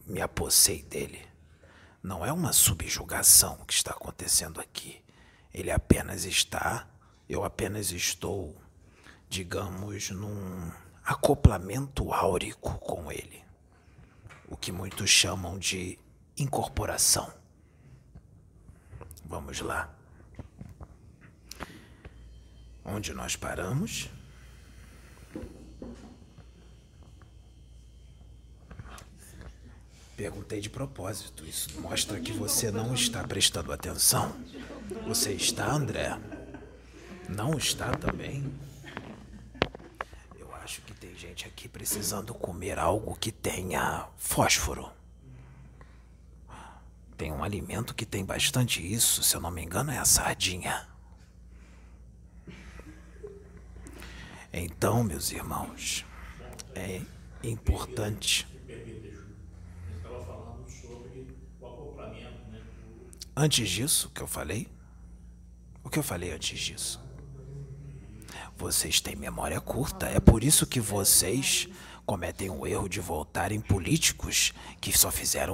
me 0.07 0.19
apossei 0.19 0.81
dele. 0.81 1.27
Não 2.01 2.25
é 2.25 2.33
uma 2.33 2.53
subjugação 2.53 3.57
que 3.67 3.73
está 3.73 3.91
acontecendo 3.91 4.59
aqui. 4.59 4.99
Ele 5.53 5.69
apenas 5.69 6.25
está, 6.25 6.90
eu 7.31 7.45
apenas 7.45 7.91
estou, 7.91 8.53
digamos, 9.29 10.09
num 10.09 10.69
acoplamento 11.01 12.11
áurico 12.13 12.77
com 12.79 13.09
ele. 13.09 13.41
O 14.49 14.57
que 14.57 14.69
muitos 14.69 15.09
chamam 15.09 15.57
de 15.57 15.97
incorporação. 16.37 17.31
Vamos 19.23 19.61
lá. 19.61 19.89
Onde 22.83 23.13
nós 23.13 23.37
paramos? 23.37 24.09
Perguntei 30.17 30.59
de 30.59 30.69
propósito. 30.69 31.45
Isso 31.45 31.79
mostra 31.79 32.19
que 32.19 32.33
você 32.33 32.69
não 32.69 32.93
está 32.93 33.25
prestando 33.25 33.71
atenção. 33.71 34.35
Você 35.07 35.31
está, 35.31 35.71
André? 35.71 36.19
Não 37.35 37.57
está 37.57 37.91
também? 37.91 38.53
Eu 40.37 40.53
acho 40.55 40.81
que 40.81 40.93
tem 40.93 41.15
gente 41.15 41.47
aqui 41.47 41.67
precisando 41.69 42.33
comer 42.33 42.77
algo 42.77 43.15
que 43.15 43.31
tenha 43.31 44.07
fósforo. 44.17 44.91
Tem 47.17 47.31
um 47.31 47.43
alimento 47.43 47.95
que 47.95 48.05
tem 48.05 48.25
bastante 48.25 48.81
isso, 48.81 49.23
se 49.23 49.35
eu 49.35 49.39
não 49.39 49.49
me 49.49 49.63
engano, 49.63 49.91
é 49.91 49.97
a 49.97 50.05
sardinha. 50.05 50.87
Então, 54.51 55.03
meus 55.03 55.31
irmãos, 55.31 56.05
é 56.75 57.01
importante 57.43 58.47
Antes 63.33 63.69
disso, 63.69 64.09
o 64.09 64.11
que 64.11 64.21
eu 64.21 64.27
falei? 64.27 64.67
O 65.83 65.89
que 65.89 65.97
eu 65.97 66.03
falei 66.03 66.31
antes 66.31 66.59
disso? 66.59 67.10
Vocês 68.61 69.01
têm 69.01 69.15
memória 69.15 69.59
curta, 69.59 70.05
é 70.05 70.19
por 70.19 70.43
isso 70.43 70.67
que 70.67 70.79
vocês 70.79 71.67
cometem 72.05 72.51
o 72.51 72.67
erro 72.67 72.87
de 72.87 72.99
voltarem 72.99 73.59
políticos 73.59 74.53
que 74.79 74.95
só 74.95 75.09
fizeram 75.09 75.53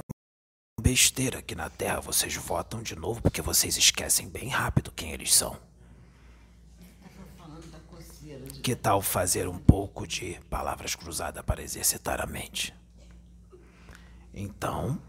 besteira 0.78 1.38
aqui 1.38 1.54
na 1.54 1.70
Terra. 1.70 2.00
Vocês 2.00 2.36
votam 2.36 2.82
de 2.82 2.94
novo 2.94 3.22
porque 3.22 3.40
vocês 3.40 3.78
esquecem 3.78 4.28
bem 4.28 4.48
rápido 4.48 4.92
quem 4.92 5.12
eles 5.12 5.34
são. 5.34 5.56
Que 8.62 8.76
tal 8.76 9.00
fazer 9.00 9.48
um 9.48 9.58
pouco 9.58 10.06
de 10.06 10.38
palavras 10.50 10.94
cruzadas 10.94 11.42
para 11.42 11.62
exercitar 11.62 12.20
a 12.20 12.26
mente? 12.26 12.74
Então, 14.34 15.00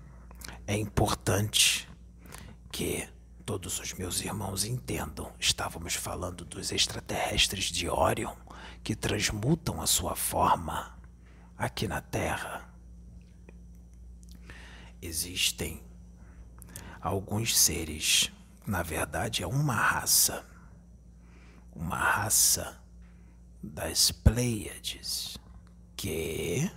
é 0.66 0.78
importante 0.78 1.86
que 2.72 3.10
todos 3.50 3.80
os 3.80 3.94
meus 3.94 4.22
irmãos 4.22 4.64
entendam, 4.64 5.34
estávamos 5.40 5.96
falando 5.96 6.46
dos 6.46 6.72
extraterrestres 6.72 7.72
de 7.72 7.90
Orion 7.90 8.36
que 8.84 8.96
transmutam 8.96 9.82
a 9.82 9.88
sua 9.88 10.16
forma 10.16 10.96
aqui 11.58 11.88
na 11.88 12.00
Terra. 12.00 12.70
Existem 15.02 15.82
alguns 17.02 17.58
seres, 17.58 18.32
na 18.68 18.84
verdade 18.84 19.42
é 19.42 19.48
uma 19.48 19.74
raça, 19.74 20.46
uma 21.74 21.98
raça 21.98 22.80
das 23.64 24.12
Pleiades, 24.12 25.40
que 25.98 26.72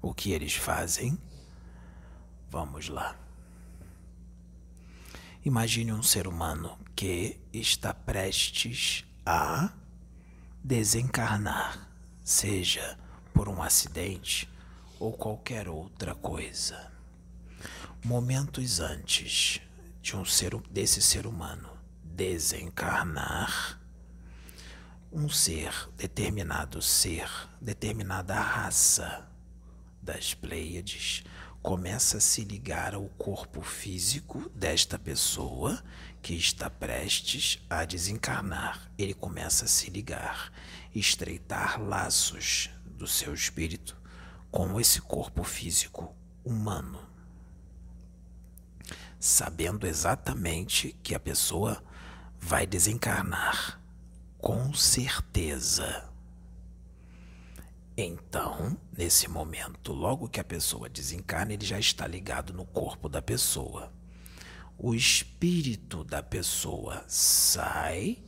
o 0.00 0.14
que 0.14 0.32
eles 0.32 0.54
fazem? 0.54 1.18
Vamos 2.48 2.88
lá. 2.88 3.27
Imagine 5.48 5.94
um 5.94 6.02
ser 6.02 6.26
humano 6.26 6.78
que 6.94 7.40
está 7.54 7.94
prestes 7.94 9.02
a 9.24 9.72
desencarnar, 10.62 11.88
seja 12.22 12.98
por 13.32 13.48
um 13.48 13.62
acidente 13.62 14.46
ou 15.00 15.10
qualquer 15.10 15.66
outra 15.66 16.14
coisa. 16.14 16.92
Momentos 18.04 18.78
antes 18.78 19.62
de 20.02 20.14
um 20.14 20.22
ser 20.22 20.54
desse 20.70 21.00
ser 21.00 21.26
humano 21.26 21.70
desencarnar, 22.04 23.80
um 25.10 25.30
ser, 25.30 25.72
determinado 25.96 26.82
ser, 26.82 27.26
determinada 27.58 28.38
raça 28.38 29.26
das 30.02 30.34
Pleiades 30.34 31.24
começa 31.68 32.16
a 32.16 32.20
se 32.20 32.44
ligar 32.44 32.94
ao 32.94 33.06
corpo 33.18 33.60
físico 33.60 34.50
desta 34.54 34.98
pessoa 34.98 35.84
que 36.22 36.32
está 36.32 36.70
prestes 36.70 37.62
a 37.68 37.84
desencarnar. 37.84 38.90
Ele 38.96 39.12
começa 39.12 39.66
a 39.66 39.68
se 39.68 39.90
ligar, 39.90 40.50
estreitar 40.94 41.78
laços 41.78 42.70
do 42.86 43.06
seu 43.06 43.34
espírito 43.34 44.00
com 44.50 44.80
esse 44.80 45.02
corpo 45.02 45.44
físico 45.44 46.16
humano, 46.42 47.06
sabendo 49.20 49.86
exatamente 49.86 50.96
que 51.02 51.14
a 51.14 51.20
pessoa 51.20 51.84
vai 52.40 52.66
desencarnar, 52.66 53.78
com 54.38 54.72
certeza. 54.72 56.07
Então, 58.00 58.78
nesse 58.96 59.28
momento, 59.28 59.92
logo 59.92 60.28
que 60.28 60.38
a 60.38 60.44
pessoa 60.44 60.88
desencarna, 60.88 61.52
ele 61.52 61.66
já 61.66 61.80
está 61.80 62.06
ligado 62.06 62.52
no 62.52 62.64
corpo 62.64 63.08
da 63.08 63.20
pessoa. 63.20 63.92
O 64.78 64.94
espírito 64.94 66.04
da 66.04 66.22
pessoa 66.22 67.04
sai, 67.08 68.22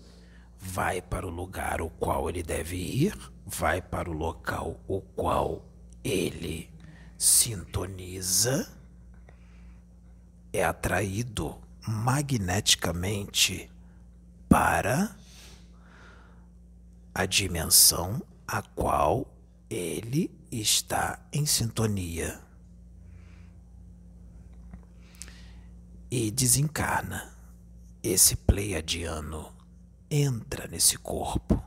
vai 0.58 1.00
para 1.00 1.24
o 1.24 1.30
lugar 1.30 1.80
o 1.80 1.88
qual 1.88 2.28
ele 2.28 2.42
deve 2.42 2.74
ir, 2.78 3.16
vai 3.46 3.80
para 3.80 4.10
o 4.10 4.12
local 4.12 4.80
o 4.88 5.00
qual 5.00 5.64
ele 6.02 6.68
sintoniza, 7.16 8.76
é 10.52 10.64
atraído 10.64 11.56
magneticamente 11.86 13.70
para 14.48 15.14
a 17.14 17.24
dimensão 17.24 18.20
a 18.48 18.62
qual 18.62 19.28
ele 19.70 20.36
está 20.50 21.24
em 21.32 21.46
sintonia 21.46 22.40
e 26.10 26.28
desencarna. 26.32 27.32
Esse 28.02 28.34
pleiadiano 28.34 29.54
entra 30.10 30.66
nesse 30.66 30.98
corpo 30.98 31.62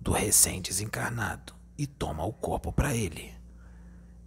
do 0.00 0.10
recém-desencarnado 0.10 1.54
e 1.78 1.86
toma 1.86 2.24
o 2.24 2.32
corpo 2.32 2.72
para 2.72 2.94
ele. 2.96 3.32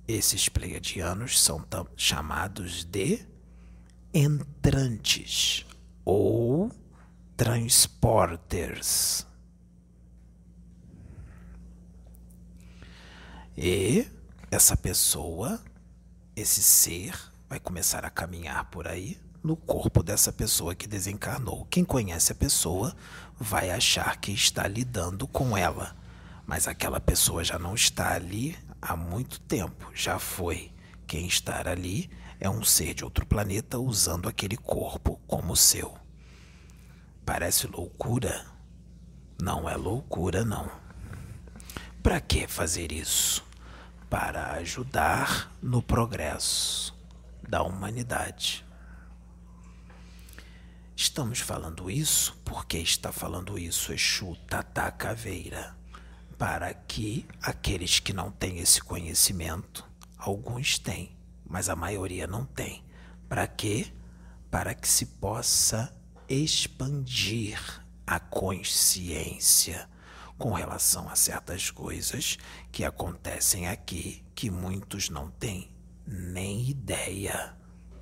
Esses 0.07 0.47
pleiadianos 0.47 1.41
são 1.41 1.65
chamados 1.97 2.85
de 2.85 3.25
entrantes 4.13 5.65
ou 6.05 6.71
transporters. 7.35 9.28
E 13.61 14.07
essa 14.49 14.77
pessoa, 14.77 15.61
esse 16.33 16.63
ser, 16.63 17.13
vai 17.49 17.59
começar 17.59 18.05
a 18.05 18.09
caminhar 18.09 18.69
por 18.69 18.87
aí 18.87 19.19
no 19.43 19.57
corpo 19.57 20.01
dessa 20.01 20.31
pessoa 20.31 20.73
que 20.73 20.87
desencarnou. 20.87 21.65
Quem 21.65 21.83
conhece 21.83 22.31
a 22.31 22.35
pessoa 22.35 22.95
vai 23.37 23.69
achar 23.69 24.15
que 24.15 24.31
está 24.31 24.65
lidando 24.65 25.27
com 25.27 25.57
ela, 25.57 25.93
mas 26.47 26.69
aquela 26.69 27.01
pessoa 27.01 27.43
já 27.43 27.59
não 27.59 27.75
está 27.75 28.13
ali 28.13 28.57
há 28.81 28.95
muito 28.95 29.41
tempo, 29.41 29.91
já 29.93 30.17
foi. 30.17 30.71
Quem 31.05 31.27
está 31.27 31.69
ali 31.69 32.09
é 32.39 32.49
um 32.49 32.63
ser 32.63 32.93
de 32.93 33.03
outro 33.03 33.25
planeta 33.25 33.77
usando 33.77 34.29
aquele 34.29 34.55
corpo 34.55 35.19
como 35.27 35.53
seu. 35.57 35.97
Parece 37.25 37.67
loucura? 37.67 38.45
Não 39.41 39.69
é 39.69 39.75
loucura, 39.75 40.45
não. 40.45 40.71
Para 42.01 42.21
que 42.21 42.47
fazer 42.47 42.93
isso? 42.93 43.48
Para 44.09 44.53
ajudar 44.53 45.55
no 45.61 45.81
progresso 45.81 46.97
da 47.47 47.61
humanidade. 47.61 48.65
Estamos 50.95 51.39
falando 51.39 51.89
isso 51.89 52.35
porque 52.43 52.77
está 52.77 53.11
falando 53.11 53.57
isso 53.57 53.93
Exu 53.93 54.35
Tata 54.47 54.91
Caveira, 54.91 55.75
para 56.37 56.73
que 56.73 57.25
aqueles 57.41 57.99
que 57.99 58.11
não 58.11 58.31
têm 58.31 58.59
esse 58.59 58.81
conhecimento, 58.81 59.87
alguns 60.17 60.79
têm, 60.79 61.15
mas 61.45 61.69
a 61.69 61.75
maioria 61.75 62.25
não 62.25 62.45
tem. 62.45 62.83
Para 63.29 63.47
quê? 63.47 63.93
Para 64.49 64.73
que 64.73 64.87
se 64.87 65.05
possa 65.05 65.93
expandir 66.27 67.59
a 68.05 68.19
consciência 68.19 69.87
com 70.39 70.53
relação 70.53 71.09
a 71.09 71.17
certas 71.17 71.69
coisas 71.69 72.37
que 72.71 72.85
acontecem 72.85 73.67
aqui 73.67 74.23
que 74.33 74.49
muitos 74.49 75.09
não 75.09 75.29
têm 75.29 75.69
nem 76.07 76.69
ideia 76.69 77.53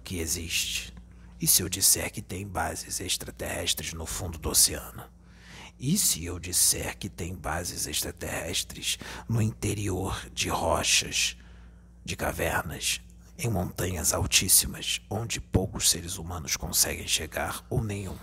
que 0.03 0.19
existe. 0.19 0.93
E 1.41 1.47
se 1.47 1.63
eu 1.63 1.67
disser 1.67 2.11
que 2.11 2.21
tem 2.21 2.47
bases 2.47 2.99
extraterrestres 2.99 3.91
no 3.91 4.05
fundo 4.05 4.38
do 4.38 4.49
oceano? 4.49 5.03
E 5.79 5.97
se 5.97 6.25
eu 6.25 6.39
disser 6.39 6.95
que 6.97 7.09
tem 7.09 7.35
bases 7.35 7.88
extraterrestres 7.88 8.99
no 9.27 9.41
interior 9.41 10.29
de 10.31 10.47
rochas, 10.47 11.35
de 12.05 12.15
cavernas, 12.15 13.01
em 13.35 13.49
montanhas 13.49 14.13
altíssimas, 14.13 15.01
onde 15.09 15.41
poucos 15.41 15.89
seres 15.89 16.17
humanos 16.17 16.55
conseguem 16.55 17.07
chegar 17.07 17.65
ou 17.67 17.83
nenhum? 17.83 18.17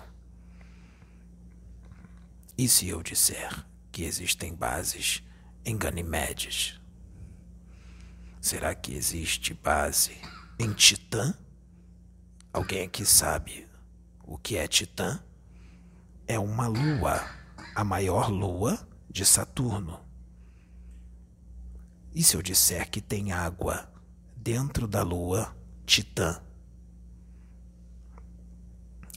E 2.56 2.68
se 2.68 2.88
eu 2.88 3.02
disser 3.02 3.64
que 3.94 4.02
existem 4.02 4.52
bases 4.52 5.22
em 5.64 5.78
Ganimedes? 5.78 6.80
Será 8.40 8.74
que 8.74 8.92
existe 8.92 9.54
base 9.54 10.20
em 10.58 10.72
Titã? 10.72 11.32
Alguém 12.52 12.82
aqui 12.82 13.06
sabe 13.06 13.68
o 14.24 14.36
que 14.36 14.56
é 14.56 14.66
Titã? 14.66 15.22
É 16.26 16.36
uma 16.40 16.66
lua, 16.66 17.24
a 17.72 17.84
maior 17.84 18.30
lua 18.30 18.84
de 19.08 19.24
Saturno. 19.24 20.00
E 22.12 22.24
se 22.24 22.36
eu 22.36 22.42
disser 22.42 22.90
que 22.90 23.00
tem 23.00 23.30
água 23.30 23.88
dentro 24.36 24.88
da 24.88 25.04
lua 25.04 25.56
Titã? 25.86 26.42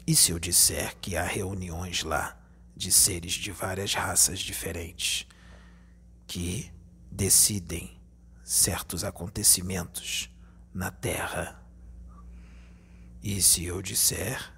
E 0.06 0.16
se 0.16 0.32
eu 0.32 0.38
disser 0.38 0.96
que 1.00 1.18
há 1.18 1.24
reuniões 1.24 2.04
lá 2.04 2.37
de 2.78 2.92
seres 2.92 3.34
de 3.34 3.52
várias 3.52 3.94
raças 3.96 4.40
diferentes 4.40 5.26
que 6.28 6.72
decidem 7.12 8.00
certos 8.44 9.04
acontecimentos 9.04 10.30
na 10.72 10.92
Terra. 10.92 11.60
E 13.24 13.42
se 13.42 13.66
eu 13.66 13.82
disser 13.82 14.54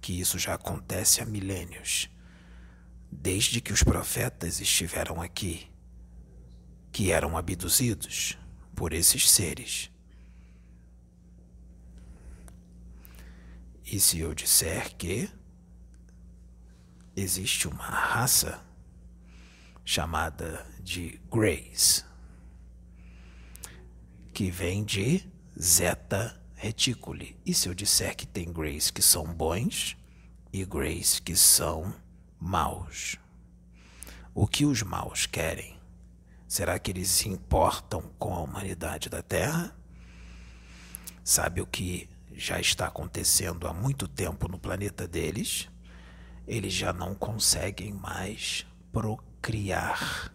que 0.00 0.20
isso 0.20 0.38
já 0.38 0.54
acontece 0.54 1.22
há 1.22 1.24
milênios, 1.24 2.10
desde 3.10 3.60
que 3.60 3.72
os 3.72 3.82
profetas 3.82 4.60
estiveram 4.60 5.22
aqui, 5.22 5.70
que 6.92 7.10
eram 7.10 7.38
abduzidos 7.38 8.36
por 8.74 8.92
esses 8.92 9.30
seres. 9.30 9.90
E 13.84 13.98
se 13.98 14.18
eu 14.18 14.34
disser 14.34 14.94
que 14.96 15.30
existe 17.16 17.68
uma 17.68 17.84
raça 17.84 18.62
chamada 19.84 20.66
de 20.80 21.20
Greys, 21.30 22.04
que 24.32 24.50
vem 24.50 24.84
de 24.84 25.28
Zeta 25.60 26.40
Reticuli. 26.54 27.36
E 27.44 27.52
se 27.52 27.68
eu 27.68 27.74
disser 27.74 28.16
que 28.16 28.26
tem 28.26 28.52
Greys 28.52 28.90
que 28.90 29.02
são 29.02 29.26
bons 29.26 29.96
e 30.52 30.64
Greys 30.64 31.18
que 31.18 31.36
são 31.36 31.94
maus? 32.40 33.16
O 34.34 34.46
que 34.46 34.64
os 34.64 34.82
maus 34.82 35.26
querem? 35.26 35.78
Será 36.48 36.78
que 36.78 36.90
eles 36.90 37.08
se 37.08 37.28
importam 37.28 38.02
com 38.18 38.34
a 38.34 38.40
humanidade 38.40 39.08
da 39.08 39.22
Terra? 39.22 39.76
Sabe 41.24 41.60
o 41.60 41.66
que 41.66 42.08
já 42.32 42.58
está 42.60 42.86
acontecendo 42.86 43.68
há 43.68 43.72
muito 43.72 44.08
tempo 44.08 44.48
no 44.48 44.58
planeta 44.58 45.06
deles? 45.06 45.68
Eles 46.46 46.72
já 46.72 46.92
não 46.92 47.14
conseguem 47.14 47.92
mais 47.92 48.66
procriar. 48.92 50.32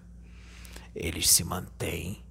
Eles 0.96 1.30
se 1.30 1.44
mantêm, 1.44 2.26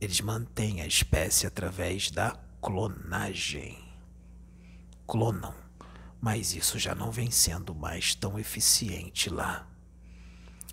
eles 0.00 0.20
mantêm 0.20 0.80
a 0.80 0.86
espécie 0.86 1.46
através 1.46 2.10
da 2.10 2.32
clonagem. 2.60 3.78
Clonam, 5.06 5.54
mas 6.20 6.54
isso 6.54 6.78
já 6.78 6.94
não 6.94 7.10
vem 7.10 7.30
sendo 7.30 7.74
mais 7.74 8.14
tão 8.14 8.38
eficiente 8.38 9.30
lá. 9.30 9.66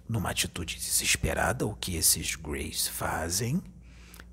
Numa 0.08 0.32
atitude 0.32 0.76
desesperada, 0.76 1.66
o 1.66 1.76
que 1.76 1.96
esses 1.96 2.36
Greys 2.36 2.88
fazem? 2.88 3.64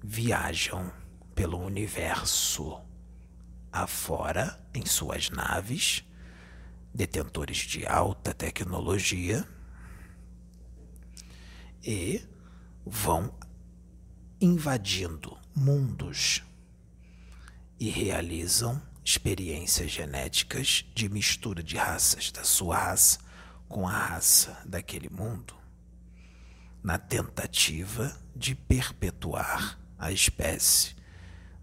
Viajam 0.03 0.93
pelo 1.35 1.59
universo 1.59 2.81
afora 3.73 4.61
em 4.75 4.85
suas 4.85 5.31
naves 5.31 6.05
detentores 6.95 7.59
de 7.59 7.87
alta 7.87 8.35
tecnologia 8.35 9.47
e 11.83 12.23
vão 12.85 13.35
invadindo 14.41 15.39
mundos 15.55 16.43
e 17.79 17.89
realizam 17.89 18.81
experiências 19.05 19.91
genéticas 19.91 20.85
de 20.95 21.09
mistura 21.09 21.63
de 21.63 21.77
raças 21.77 22.31
da 22.31 22.45
sua 22.45 22.77
raça 22.77 23.19
com 23.69 23.89
a 23.89 23.93
raça 23.93 24.61
daquele 24.67 25.09
mundo, 25.09 25.55
na 26.83 26.99
tentativa 26.99 28.17
de 28.37 28.55
perpetuar 28.55 29.79
a 29.99 30.13
espécie, 30.13 30.95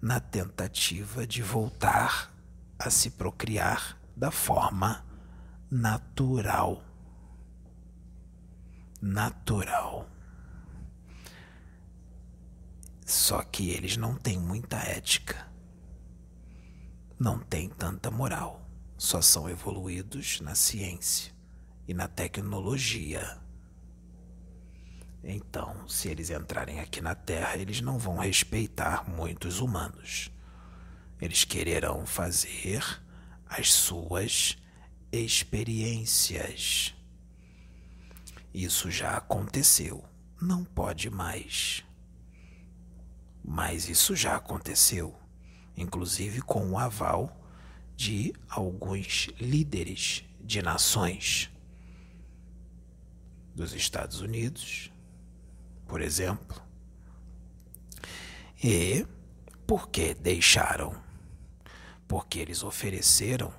na 0.02 0.20
tentativa 0.20 1.28
de 1.28 1.42
voltar 1.42 2.34
a 2.78 2.90
se 2.90 3.12
procriar 3.12 3.98
da 4.16 4.32
forma 4.32 5.06
natural. 5.72 6.84
Natural. 9.01 10.09
Só 13.05 13.43
que 13.43 13.70
eles 13.70 13.95
não 13.95 14.15
têm 14.15 14.39
muita 14.39 14.78
ética. 14.78 15.47
Não 17.20 17.39
têm 17.39 17.70
tanta 17.70 18.09
moral. 18.09 18.67
Só 18.97 19.22
são 19.22 19.49
evoluídos 19.49 20.41
na 20.41 20.55
ciência 20.55 21.32
e 21.88 21.93
na 21.93 22.07
tecnologia. 22.07 23.39
Então, 25.24 25.88
se 25.88 26.07
eles 26.07 26.30
entrarem 26.30 26.80
aqui 26.80 27.01
na 27.01 27.13
Terra, 27.13 27.57
eles 27.57 27.82
não 27.82 27.97
vão 27.97 28.17
respeitar 28.17 29.07
muitos 29.07 29.59
humanos. 29.59 30.32
Eles 31.22 31.43
quererão 31.43 32.05
fazer 32.05 32.84
as 33.45 33.72
suas 33.72 34.57
experiências. 35.12 36.93
Isso 38.53 38.89
já 38.89 39.18
aconteceu, 39.18 40.03
não 40.41 40.64
pode 40.64 41.10
mais. 41.10 41.84
Mas 43.43 43.89
isso 43.89 44.16
já 44.16 44.36
aconteceu, 44.36 45.16
inclusive 45.76 46.41
com 46.41 46.72
o 46.72 46.78
aval 46.78 47.36
de 47.95 48.34
alguns 48.47 49.30
líderes 49.39 50.24
de 50.41 50.62
nações 50.62 51.51
dos 53.55 53.74
Estados 53.74 54.22
Unidos, 54.22 54.91
por 55.86 56.01
exemplo. 56.01 56.62
E 58.64 59.05
por 59.66 59.89
que 59.89 60.14
deixaram? 60.14 60.95
Porque 62.07 62.39
eles 62.39 62.64
ofereceram 62.64 63.53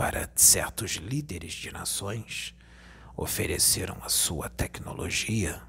para 0.00 0.30
certos 0.34 0.92
líderes 0.92 1.52
de 1.52 1.70
nações, 1.70 2.54
ofereceram 3.14 3.98
a 4.00 4.08
sua 4.08 4.48
tecnologia. 4.48 5.60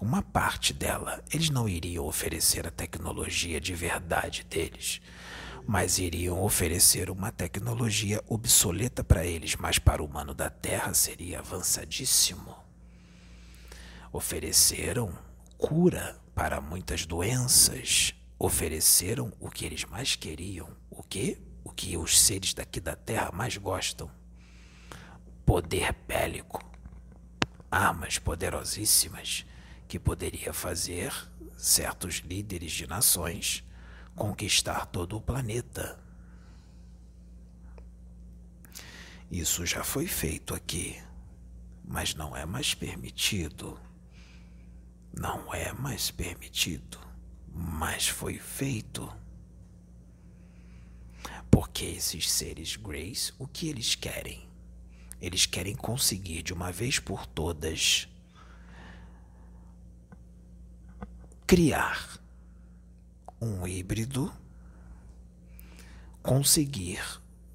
Uma 0.00 0.22
parte 0.22 0.72
dela, 0.72 1.22
eles 1.30 1.50
não 1.50 1.68
iriam 1.68 2.06
oferecer 2.06 2.66
a 2.66 2.70
tecnologia 2.70 3.60
de 3.60 3.74
verdade 3.74 4.44
deles, 4.44 5.02
mas 5.66 5.98
iriam 5.98 6.42
oferecer 6.42 7.10
uma 7.10 7.30
tecnologia 7.30 8.24
obsoleta 8.26 9.04
para 9.04 9.26
eles, 9.26 9.56
mas 9.56 9.78
para 9.78 10.02
o 10.02 10.06
humano 10.06 10.32
da 10.32 10.48
Terra 10.48 10.94
seria 10.94 11.40
avançadíssimo. 11.40 12.56
Ofereceram 14.10 15.12
cura 15.58 16.18
para 16.34 16.62
muitas 16.62 17.04
doenças, 17.04 18.14
ofereceram 18.38 19.30
o 19.38 19.50
que 19.50 19.66
eles 19.66 19.84
mais 19.84 20.16
queriam, 20.16 20.74
o 20.88 21.02
que? 21.02 21.46
O 21.68 21.72
que 21.72 21.98
os 21.98 22.18
seres 22.18 22.54
daqui 22.54 22.80
da 22.80 22.96
Terra 22.96 23.30
mais 23.30 23.58
gostam. 23.58 24.10
Poder 25.44 25.92
bélico, 26.08 26.64
armas 27.70 28.18
poderosíssimas 28.18 29.44
que 29.86 29.98
poderia 29.98 30.54
fazer 30.54 31.12
certos 31.58 32.16
líderes 32.16 32.72
de 32.72 32.86
nações 32.86 33.62
conquistar 34.16 34.86
todo 34.86 35.18
o 35.18 35.20
planeta. 35.20 36.00
Isso 39.30 39.66
já 39.66 39.84
foi 39.84 40.06
feito 40.06 40.54
aqui, 40.54 40.98
mas 41.84 42.14
não 42.14 42.34
é 42.34 42.46
mais 42.46 42.72
permitido. 42.72 43.78
Não 45.12 45.52
é 45.52 45.70
mais 45.74 46.10
permitido, 46.10 46.98
mas 47.52 48.08
foi 48.08 48.38
feito. 48.38 49.12
Porque 51.50 51.84
esses 51.84 52.30
seres 52.30 52.76
Grace, 52.76 53.32
o 53.38 53.46
que 53.46 53.68
eles 53.68 53.94
querem? 53.94 54.48
Eles 55.20 55.46
querem 55.46 55.74
conseguir 55.74 56.42
de 56.42 56.52
uma 56.52 56.70
vez 56.70 56.98
por 56.98 57.26
todas 57.26 58.08
criar 61.46 62.20
um 63.40 63.66
híbrido 63.66 64.32
conseguir 66.22 67.00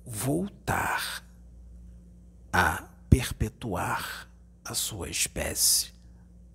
voltar 0.03 1.23
a 2.51 2.87
perpetuar 3.09 4.27
a 4.65 4.73
sua 4.73 5.09
espécie 5.09 5.91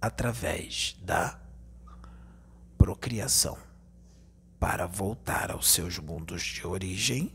através 0.01 0.97
da 1.03 1.39
procriação 2.77 3.68
para 4.59 4.87
voltar 4.87 5.51
aos 5.51 5.69
seus 5.71 5.99
mundos 5.99 6.43
de 6.43 6.67
origem, 6.67 7.33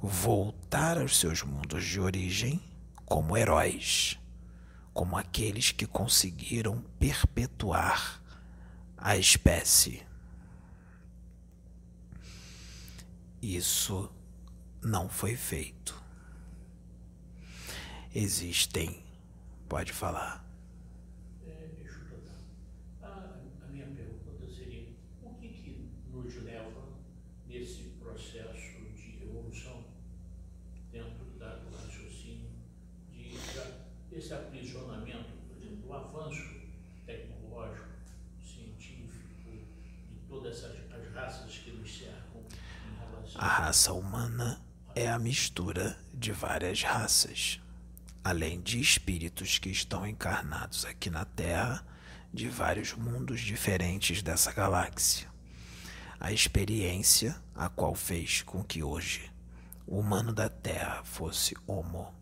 voltar 0.00 0.98
aos 0.98 1.18
seus 1.18 1.42
mundos 1.42 1.84
de 1.84 2.00
origem 2.00 2.60
como 3.04 3.36
heróis, 3.36 4.18
como 4.92 5.16
aqueles 5.16 5.72
que 5.72 5.86
conseguiram 5.86 6.82
perpetuar 6.98 8.22
a 8.96 9.16
espécie. 9.16 10.06
Isso 13.40 14.10
não 14.82 15.08
foi 15.08 15.36
feito. 15.36 16.02
Existem. 18.14 19.02
Pode 19.68 19.92
falar. 19.92 20.44
É, 21.46 21.68
deixa 21.76 22.00
eu 22.10 22.22
a, 23.02 23.38
a 23.64 23.68
minha 23.68 23.86
pergunta 23.86 24.48
seria: 24.48 24.88
o 25.22 25.34
que, 25.34 25.48
que 25.48 25.90
nos 26.10 26.34
leva 26.42 26.82
nesse 27.46 27.82
processo 28.00 28.80
de 28.96 29.22
evolução 29.22 29.84
dentro 30.90 31.26
da, 31.38 31.56
do 31.56 31.76
raciocínio, 31.76 32.50
de, 33.12 33.36
esse 34.10 34.34
aprisionamento, 34.34 35.30
por 35.46 35.62
exemplo, 35.62 35.90
o 35.90 35.94
avanço 35.94 36.60
tecnológico, 37.06 37.86
científico, 38.42 39.28
de 39.44 40.16
todas 40.28 40.64
as, 40.64 40.92
as 40.92 41.12
raças 41.12 41.58
que 41.58 41.70
nos 41.72 41.98
cercam? 41.98 42.28
A 43.40 43.46
raça 43.46 43.92
humana 43.92 44.60
é 44.96 45.08
a 45.08 45.16
mistura 45.16 45.96
de 46.12 46.32
várias 46.32 46.82
raças, 46.82 47.60
além 48.24 48.60
de 48.60 48.80
espíritos 48.80 49.58
que 49.58 49.68
estão 49.68 50.04
encarnados 50.04 50.84
aqui 50.84 51.08
na 51.08 51.24
Terra 51.24 51.86
de 52.34 52.48
vários 52.48 52.94
mundos 52.94 53.40
diferentes 53.40 54.22
dessa 54.22 54.50
galáxia. 54.52 55.28
A 56.18 56.32
experiência 56.32 57.40
a 57.54 57.68
qual 57.68 57.94
fez 57.94 58.42
com 58.42 58.64
que 58.64 58.82
hoje 58.82 59.30
o 59.86 60.00
humano 60.00 60.32
da 60.32 60.48
Terra 60.48 61.04
fosse 61.04 61.54
Homo, 61.64 62.12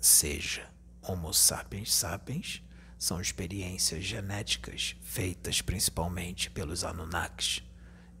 seja 0.00 0.68
Homo 1.00 1.32
sapiens 1.32 1.94
sapiens, 1.94 2.60
são 2.98 3.20
experiências 3.20 4.02
genéticas 4.02 4.96
feitas 5.00 5.62
principalmente 5.62 6.50
pelos 6.50 6.82
Anunnakis. 6.82 7.62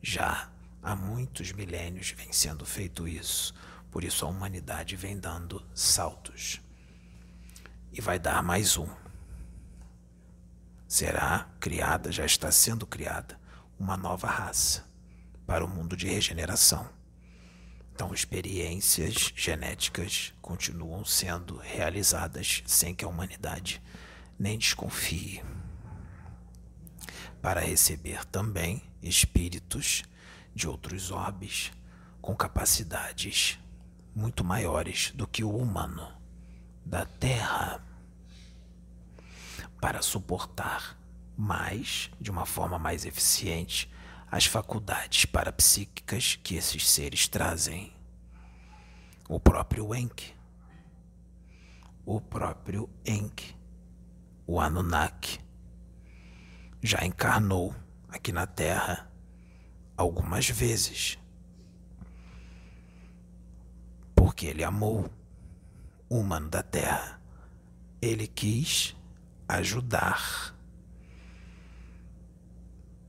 Já 0.00 0.48
Há 0.86 0.94
muitos 0.94 1.50
milênios 1.50 2.12
vem 2.12 2.32
sendo 2.32 2.64
feito 2.64 3.08
isso, 3.08 3.52
por 3.90 4.04
isso 4.04 4.24
a 4.24 4.28
humanidade 4.28 4.94
vem 4.94 5.18
dando 5.18 5.60
saltos. 5.74 6.60
E 7.92 8.00
vai 8.00 8.20
dar 8.20 8.40
mais 8.40 8.78
um. 8.78 8.86
Será 10.86 11.50
criada, 11.58 12.12
já 12.12 12.24
está 12.24 12.52
sendo 12.52 12.86
criada, 12.86 13.36
uma 13.76 13.96
nova 13.96 14.28
raça 14.28 14.86
para 15.44 15.64
o 15.64 15.68
mundo 15.68 15.96
de 15.96 16.06
regeneração. 16.06 16.88
Então, 17.92 18.14
experiências 18.14 19.32
genéticas 19.34 20.32
continuam 20.40 21.04
sendo 21.04 21.56
realizadas 21.56 22.62
sem 22.64 22.94
que 22.94 23.04
a 23.04 23.08
humanidade 23.08 23.82
nem 24.38 24.56
desconfie. 24.56 25.42
Para 27.42 27.60
receber 27.60 28.24
também 28.26 28.84
espíritos 29.02 30.04
de 30.56 30.66
outros 30.66 31.10
orbes 31.10 31.70
com 32.22 32.34
capacidades 32.34 33.58
muito 34.14 34.42
maiores 34.42 35.12
do 35.14 35.26
que 35.26 35.44
o 35.44 35.54
humano 35.54 36.10
da 36.82 37.04
Terra 37.04 37.84
para 39.78 40.00
suportar 40.00 40.98
mais, 41.36 42.10
de 42.18 42.30
uma 42.30 42.46
forma 42.46 42.78
mais 42.78 43.04
eficiente, 43.04 43.92
as 44.32 44.46
faculdades 44.46 45.26
parapsíquicas 45.26 46.36
que 46.42 46.54
esses 46.54 46.88
seres 46.88 47.28
trazem. 47.28 47.92
O 49.28 49.38
próprio 49.38 49.94
Enki, 49.94 50.34
o 52.06 52.18
próprio 52.18 52.88
Enki, 53.04 53.54
o 54.46 54.58
Anunnaki, 54.58 55.38
já 56.82 57.04
encarnou 57.04 57.74
aqui 58.08 58.32
na 58.32 58.46
Terra 58.46 59.06
algumas 59.96 60.48
vezes. 60.48 61.18
Porque 64.14 64.46
ele 64.46 64.62
amou 64.62 65.10
o 66.08 66.18
humano 66.18 66.48
da 66.48 66.62
terra. 66.62 67.20
Ele 68.00 68.26
quis 68.26 68.94
ajudar. 69.48 70.54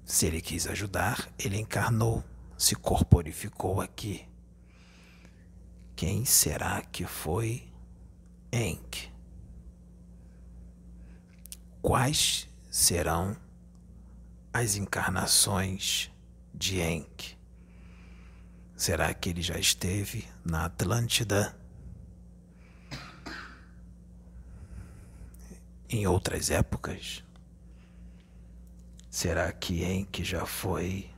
Se 0.06 0.26
ele 0.26 0.42
quis 0.42 0.66
ajudar, 0.68 1.30
ele 1.38 1.58
encarnou, 1.60 2.24
se 2.58 2.76
corporificou 2.76 3.82
aqui. 3.82 4.28
Quem 5.96 6.24
será 6.24 6.82
que 6.82 7.06
foi 7.06 7.68
Enk? 8.52 9.12
Quais 11.82 12.48
serão 12.70 13.36
as 14.54 14.76
encarnações 14.76 16.12
de 16.58 16.82
Enk. 16.82 17.38
Será 18.76 19.14
que 19.14 19.30
ele 19.30 19.42
já 19.42 19.58
esteve 19.60 20.28
na 20.44 20.66
Atlântida? 20.66 21.56
Em 25.90 26.06
outras 26.08 26.50
épocas? 26.50 27.24
Será 29.10 29.52
que 29.52 29.84
que 30.06 30.24
já 30.24 30.46
foi 30.46 31.10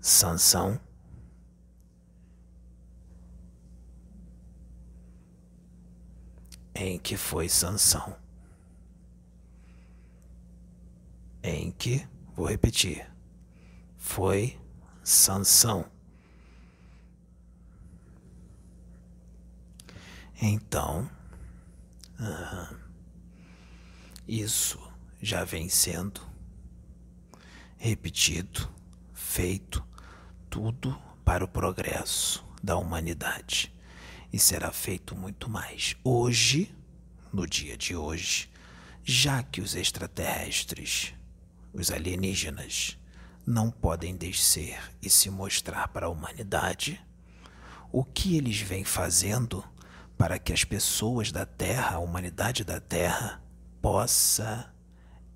Sansão? 0.00 0.80
Em 6.74 6.98
que 6.98 7.16
foi 7.16 7.48
Sansão? 7.48 8.16
Em 11.42 11.70
que, 11.72 12.06
vou 12.34 12.46
repetir, 12.46 13.10
foi 14.10 14.58
Sansão. 15.04 15.88
Então, 20.42 21.08
isso 24.26 24.80
já 25.22 25.44
vem 25.44 25.68
sendo 25.68 26.20
repetido, 27.78 28.68
feito, 29.14 29.86
tudo 30.50 31.00
para 31.24 31.44
o 31.44 31.48
progresso 31.48 32.44
da 32.60 32.76
humanidade. 32.76 33.72
E 34.32 34.40
será 34.40 34.72
feito 34.72 35.14
muito 35.14 35.48
mais. 35.48 35.94
Hoje, 36.02 36.74
no 37.32 37.46
dia 37.46 37.76
de 37.76 37.94
hoje, 37.94 38.50
já 39.04 39.40
que 39.40 39.60
os 39.60 39.76
extraterrestres, 39.76 41.14
os 41.72 41.92
alienígenas, 41.92 42.98
não 43.50 43.68
podem 43.68 44.16
descer 44.16 44.80
e 45.02 45.10
se 45.10 45.28
mostrar 45.28 45.88
para 45.88 46.06
a 46.06 46.08
humanidade, 46.08 47.04
o 47.90 48.04
que 48.04 48.36
eles 48.36 48.60
vêm 48.60 48.84
fazendo 48.84 49.64
para 50.16 50.38
que 50.38 50.52
as 50.52 50.62
pessoas 50.62 51.32
da 51.32 51.44
Terra, 51.44 51.96
a 51.96 51.98
humanidade 51.98 52.62
da 52.62 52.80
Terra, 52.80 53.42
possa 53.82 54.72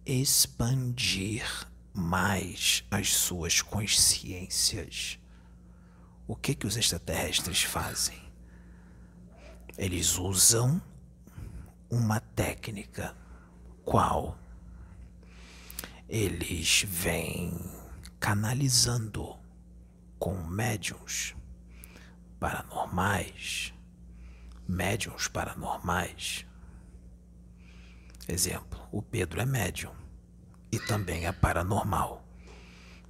expandir 0.07 1.45
mais 1.93 2.85
as 2.89 3.12
suas 3.15 3.61
consciências. 3.61 5.19
O 6.27 6.37
que 6.37 6.55
que 6.55 6.67
os 6.69 6.77
extraterrestres 6.77 7.62
fazem? 7.62 8.23
Eles 9.77 10.19
usam 10.19 10.81
uma 11.91 12.21
técnica 12.21 13.17
qual 13.85 14.39
eles 16.09 16.85
vêm 16.87 17.84
canalizando 18.25 19.37
com 20.18 20.35
médiums 20.45 21.37
paranormais, 22.41 23.75
médiums 24.66 25.29
paranormais. 25.29 26.47
Exemplo, 28.27 28.81
o 28.91 29.03
Pedro 29.03 29.43
é 29.43 29.45
médium 29.45 29.93
e 30.72 30.79
também 30.79 31.27
é 31.27 31.33
paranormal 31.33 32.27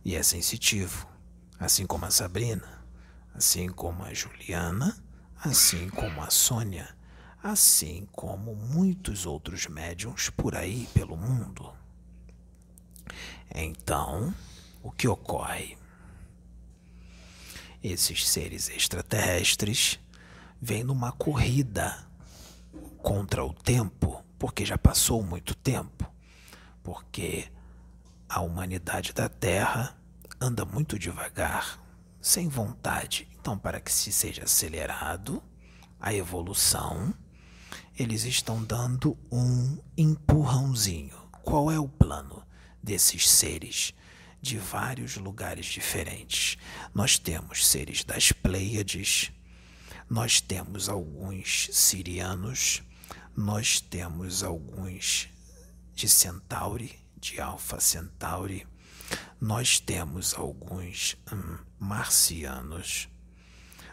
e 0.05 0.17
é 0.17 0.23
sensitivo, 0.25 1.07
assim 1.61 1.87
como 1.87 2.07
a 2.07 2.11
Sabrina, 2.11 2.85
assim 3.33 3.69
como 3.69 4.03
a 4.03 4.13
Juliana, 4.13 5.01
assim 5.37 5.89
como 5.91 6.21
a 6.23 6.31
Sônia, 6.31 6.93
assim 7.41 8.09
como 8.11 8.57
muitos 8.57 9.27
outros 9.27 9.69
médiums 9.69 10.29
por 10.29 10.57
aí 10.57 10.89
pelo 10.93 11.17
mundo. 11.17 11.73
Então, 13.55 14.35
o 14.85 14.93
que 14.93 15.09
ocorre? 15.09 15.79
Esses 17.83 18.29
seres 18.29 18.69
extraterrestres 18.69 19.99
vêm 20.61 20.85
numa 20.85 21.11
corrida 21.11 22.07
contra 22.99 23.43
o 23.43 23.53
tempo, 23.53 24.23
porque 24.39 24.65
já 24.65 24.77
passou 24.77 25.23
muito 25.23 25.55
tempo, 25.55 26.07
porque 26.83 27.51
a 28.29 28.43
humanidade 28.43 29.15
da 29.15 29.27
Terra 29.27 29.97
anda 30.39 30.67
muito 30.67 30.99
devagar, 30.99 31.83
sem 32.21 32.47
vontade. 32.47 33.27
Então, 33.41 33.59
para 33.59 33.81
que 33.81 33.93
se 33.93 34.13
seja 34.13 34.45
acelerado 34.45 35.43
a 35.99 36.13
evolução, 36.13 37.15
eles 37.99 38.25
estão 38.25 38.63
dando 38.63 39.17
um 39.33 39.79
empurrãozinho. 39.97 41.17
Qual 41.43 41.71
é 41.71 41.79
o 41.79 41.89
plano 41.89 42.43
desses 42.83 43.29
seres? 43.31 43.95
De 44.45 44.59
vários 44.59 45.17
lugares 45.17 45.65
diferentes. 45.65 46.59
Nós 46.93 47.19
temos 47.19 47.67
seres 47.67 48.05
das 48.05 48.31
Pleiades, 48.31 49.33
nós 50.09 50.39
temos 50.39 50.87
alguns 50.87 51.71
sirianos, 51.73 52.83
nós 53.35 53.81
temos 53.81 54.43
alguns 54.43 55.31
de 55.95 56.07
Centauri, 56.11 56.95
de 57.17 57.41
Alfa 57.41 57.81
Centauri, 57.81 58.67
nós 59.41 59.81
temos 59.81 60.35
alguns 60.35 61.17
hum, 61.33 61.57
marcianos, 61.79 63.09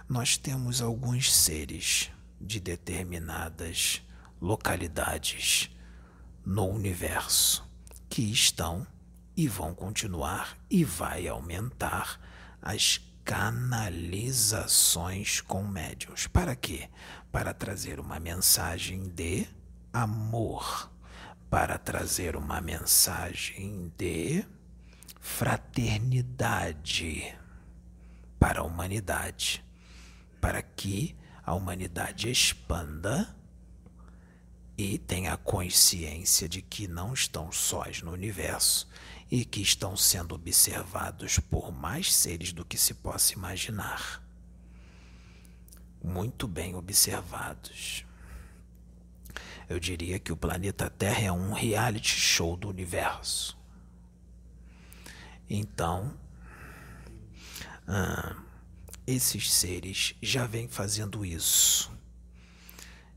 nós 0.09 0.35
temos 0.35 0.81
alguns 0.81 1.33
seres 1.33 2.11
de 2.41 2.59
determinadas 2.59 4.01
localidades 4.41 5.71
no 6.45 6.65
universo 6.65 7.65
que 8.09 8.23
estão 8.23 8.85
e 9.35 9.47
vão 9.47 9.73
continuar 9.73 10.55
e 10.69 10.83
vai 10.83 11.27
aumentar 11.27 12.19
as 12.61 13.01
canalizações 13.23 15.41
com 15.41 15.63
médiums. 15.63 16.27
Para 16.27 16.55
quê? 16.55 16.87
Para 17.31 17.51
trazer 17.53 17.99
uma 17.99 18.19
mensagem 18.19 19.09
de 19.09 19.47
amor, 19.93 20.91
para 21.49 21.77
trazer 21.77 22.35
uma 22.35 22.59
mensagem 22.61 23.93
de 23.97 24.43
fraternidade 25.19 27.35
para 28.39 28.61
a 28.61 28.63
humanidade, 28.63 29.63
para 30.39 30.61
que 30.61 31.15
a 31.45 31.53
humanidade 31.53 32.29
expanda 32.29 33.35
e 34.77 34.97
tenha 34.97 35.35
consciência 35.37 36.49
de 36.49 36.61
que 36.61 36.87
não 36.87 37.13
estão 37.13 37.51
sós 37.51 38.01
no 38.01 38.11
universo 38.11 38.87
e 39.31 39.45
que 39.45 39.61
estão 39.61 39.95
sendo 39.95 40.35
observados 40.35 41.39
por 41.39 41.71
mais 41.71 42.13
seres 42.13 42.51
do 42.51 42.65
que 42.65 42.77
se 42.77 42.93
possa 42.93 43.31
imaginar. 43.31 44.21
Muito 46.03 46.49
bem 46.49 46.75
observados. 46.75 48.05
Eu 49.69 49.79
diria 49.79 50.19
que 50.19 50.33
o 50.33 50.37
planeta 50.37 50.89
Terra 50.89 51.21
é 51.21 51.31
um 51.31 51.53
reality 51.53 52.09
show 52.09 52.57
do 52.57 52.67
universo. 52.67 53.57
Então, 55.49 56.13
ah, 57.87 58.35
esses 59.07 59.49
seres 59.49 60.13
já 60.21 60.45
vêm 60.45 60.67
fazendo 60.67 61.25
isso. 61.25 61.89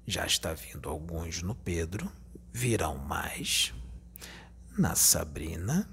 Já 0.06 0.26
está 0.26 0.54
vindo 0.54 0.88
alguns 0.88 1.42
no 1.42 1.56
Pedro, 1.56 2.12
virão 2.52 2.98
mais 2.98 3.74
na 4.78 4.94
Sabrina 4.94 5.88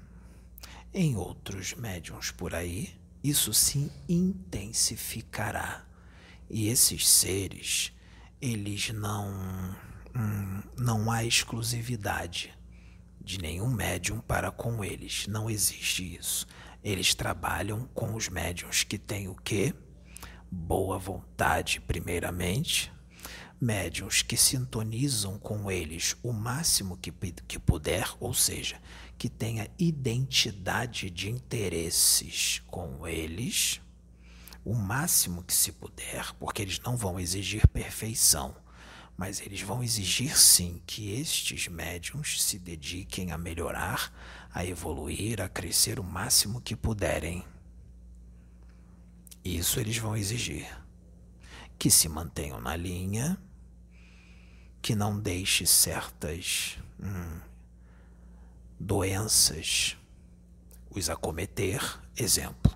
em 0.94 1.16
outros 1.16 1.72
médiums 1.74 2.30
por 2.30 2.54
aí, 2.54 2.94
isso 3.24 3.54
se 3.54 3.90
intensificará. 4.08 5.86
E 6.50 6.68
esses 6.68 7.08
seres, 7.08 7.92
eles 8.40 8.90
não. 8.90 9.74
Hum, 10.14 10.62
não 10.76 11.10
há 11.10 11.24
exclusividade 11.24 12.52
de 13.18 13.38
nenhum 13.38 13.70
médium 13.70 14.20
para 14.20 14.50
com 14.50 14.84
eles. 14.84 15.26
Não 15.26 15.48
existe 15.48 16.16
isso. 16.16 16.46
Eles 16.84 17.14
trabalham 17.14 17.88
com 17.94 18.14
os 18.14 18.28
médiums 18.28 18.84
que 18.84 18.98
têm 18.98 19.28
o 19.28 19.34
quê? 19.34 19.72
Boa 20.50 20.98
vontade, 20.98 21.80
primeiramente. 21.80 22.92
Médiums 23.58 24.20
que 24.20 24.36
sintonizam 24.36 25.38
com 25.38 25.70
eles 25.70 26.16
o 26.22 26.32
máximo 26.32 26.96
que, 26.96 27.12
que 27.46 27.58
puder, 27.58 28.12
ou 28.18 28.34
seja, 28.34 28.78
que 29.22 29.28
tenha 29.28 29.70
identidade 29.78 31.08
de 31.08 31.30
interesses 31.30 32.60
com 32.66 33.06
eles, 33.06 33.80
o 34.64 34.74
máximo 34.74 35.44
que 35.44 35.54
se 35.54 35.70
puder, 35.70 36.34
porque 36.40 36.60
eles 36.60 36.80
não 36.80 36.96
vão 36.96 37.20
exigir 37.20 37.68
perfeição, 37.68 38.52
mas 39.16 39.40
eles 39.40 39.60
vão 39.60 39.80
exigir 39.80 40.36
sim 40.36 40.82
que 40.84 41.12
estes 41.12 41.68
médiums 41.68 42.42
se 42.42 42.58
dediquem 42.58 43.30
a 43.30 43.38
melhorar, 43.38 44.12
a 44.52 44.66
evoluir, 44.66 45.40
a 45.40 45.48
crescer 45.48 46.00
o 46.00 46.02
máximo 46.02 46.60
que 46.60 46.74
puderem. 46.74 47.44
Isso 49.44 49.78
eles 49.78 49.98
vão 49.98 50.16
exigir. 50.16 50.66
Que 51.78 51.92
se 51.92 52.08
mantenham 52.08 52.60
na 52.60 52.74
linha, 52.74 53.40
que 54.82 54.96
não 54.96 55.16
deixe 55.16 55.64
certas 55.64 56.76
hum, 57.00 57.51
doenças 58.82 59.96
os 60.90 61.08
acometer. 61.08 62.00
Exemplo: 62.16 62.74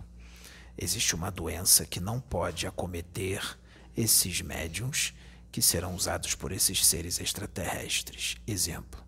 existe 0.78 1.14
uma 1.14 1.30
doença 1.30 1.84
que 1.84 2.00
não 2.00 2.20
pode 2.20 2.66
acometer 2.66 3.58
esses 3.96 4.40
médiums 4.40 5.12
que 5.50 5.60
serão 5.60 5.94
usados 5.94 6.34
por 6.34 6.52
esses 6.52 6.86
seres 6.86 7.18
extraterrestres. 7.18 8.36
Exemplo: 8.46 9.04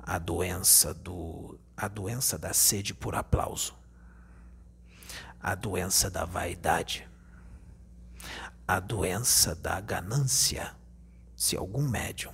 a 0.00 0.18
doença 0.18 0.92
do 0.92 1.58
a 1.76 1.88
doença 1.88 2.38
da 2.38 2.52
sede 2.52 2.94
por 2.94 3.14
aplauso, 3.16 3.74
a 5.40 5.54
doença 5.54 6.08
da 6.10 6.24
vaidade, 6.24 7.08
a 8.66 8.78
doença 8.80 9.54
da 9.54 9.80
ganância. 9.80 10.74
Se 11.36 11.56
algum 11.56 11.88
médium 11.88 12.32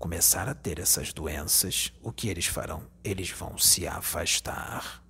começar 0.00 0.48
a 0.48 0.54
ter 0.54 0.78
essas 0.78 1.12
doenças, 1.12 1.92
o 2.02 2.10
que 2.10 2.30
eles 2.30 2.46
farão? 2.46 2.90
Eles 3.04 3.28
vão 3.28 3.58
se 3.58 3.86
afastar 3.86 5.04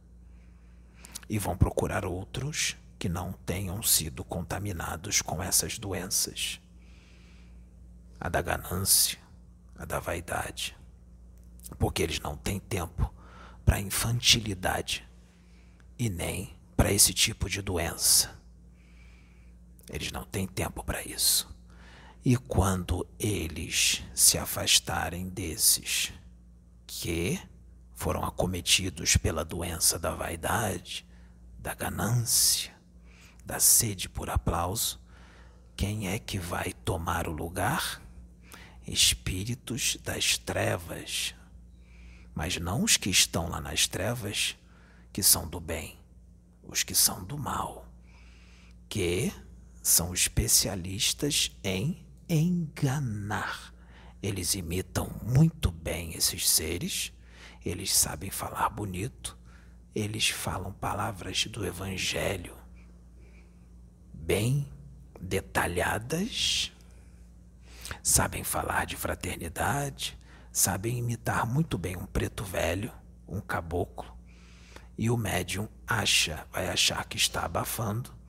e 1.28 1.38
vão 1.38 1.56
procurar 1.56 2.04
outros 2.04 2.76
que 2.98 3.08
não 3.08 3.32
tenham 3.32 3.80
sido 3.84 4.24
contaminados 4.24 5.22
com 5.22 5.40
essas 5.40 5.78
doenças. 5.78 6.60
A 8.18 8.28
da 8.28 8.42
ganância, 8.42 9.16
a 9.78 9.84
da 9.84 10.00
vaidade. 10.00 10.76
Porque 11.78 12.02
eles 12.02 12.18
não 12.18 12.36
têm 12.36 12.58
tempo 12.58 13.14
para 13.64 13.78
infantilidade 13.78 15.08
e 15.96 16.10
nem 16.10 16.58
para 16.76 16.92
esse 16.92 17.14
tipo 17.14 17.48
de 17.48 17.62
doença. 17.62 18.36
Eles 19.88 20.10
não 20.10 20.24
têm 20.24 20.48
tempo 20.48 20.82
para 20.82 21.00
isso. 21.04 21.48
E 22.22 22.36
quando 22.36 23.06
eles 23.18 24.02
se 24.14 24.36
afastarem 24.36 25.30
desses 25.30 26.12
que 26.86 27.40
foram 27.94 28.22
acometidos 28.22 29.16
pela 29.16 29.42
doença 29.42 29.98
da 29.98 30.10
vaidade, 30.10 31.06
da 31.58 31.74
ganância, 31.74 32.74
da 33.42 33.58
sede 33.58 34.06
por 34.06 34.28
aplauso, 34.28 35.00
quem 35.74 36.08
é 36.08 36.18
que 36.18 36.38
vai 36.38 36.74
tomar 36.74 37.26
o 37.26 37.32
lugar? 37.32 38.02
Espíritos 38.86 39.96
das 40.02 40.36
trevas. 40.36 41.34
Mas 42.34 42.58
não 42.58 42.84
os 42.84 42.98
que 42.98 43.08
estão 43.08 43.48
lá 43.48 43.62
nas 43.62 43.86
trevas, 43.86 44.56
que 45.10 45.22
são 45.22 45.48
do 45.48 45.58
bem, 45.58 45.98
os 46.62 46.82
que 46.82 46.94
são 46.94 47.24
do 47.24 47.38
mal, 47.38 47.90
que 48.90 49.32
são 49.82 50.12
especialistas 50.12 51.50
em 51.64 52.09
enganar. 52.30 53.74
Eles 54.22 54.54
imitam 54.54 55.10
muito 55.22 55.70
bem 55.70 56.14
esses 56.14 56.48
seres, 56.48 57.12
eles 57.64 57.92
sabem 57.92 58.30
falar 58.30 58.68
bonito, 58.70 59.36
eles 59.94 60.30
falam 60.30 60.72
palavras 60.72 61.46
do 61.46 61.66
Evangelho 61.66 62.56
bem 64.12 64.68
detalhadas, 65.20 66.70
sabem 68.02 68.44
falar 68.44 68.86
de 68.86 68.96
fraternidade, 68.96 70.16
sabem 70.52 70.98
imitar 70.98 71.44
muito 71.44 71.76
bem 71.76 71.96
um 71.96 72.06
preto 72.06 72.44
velho, 72.44 72.92
um 73.26 73.40
caboclo, 73.40 74.16
e 74.96 75.10
o 75.10 75.16
médium 75.16 75.68
acha, 75.86 76.46
vai 76.52 76.68
achar 76.68 77.04
que 77.06 77.16
está 77.16 77.44
abafando, 77.44 78.19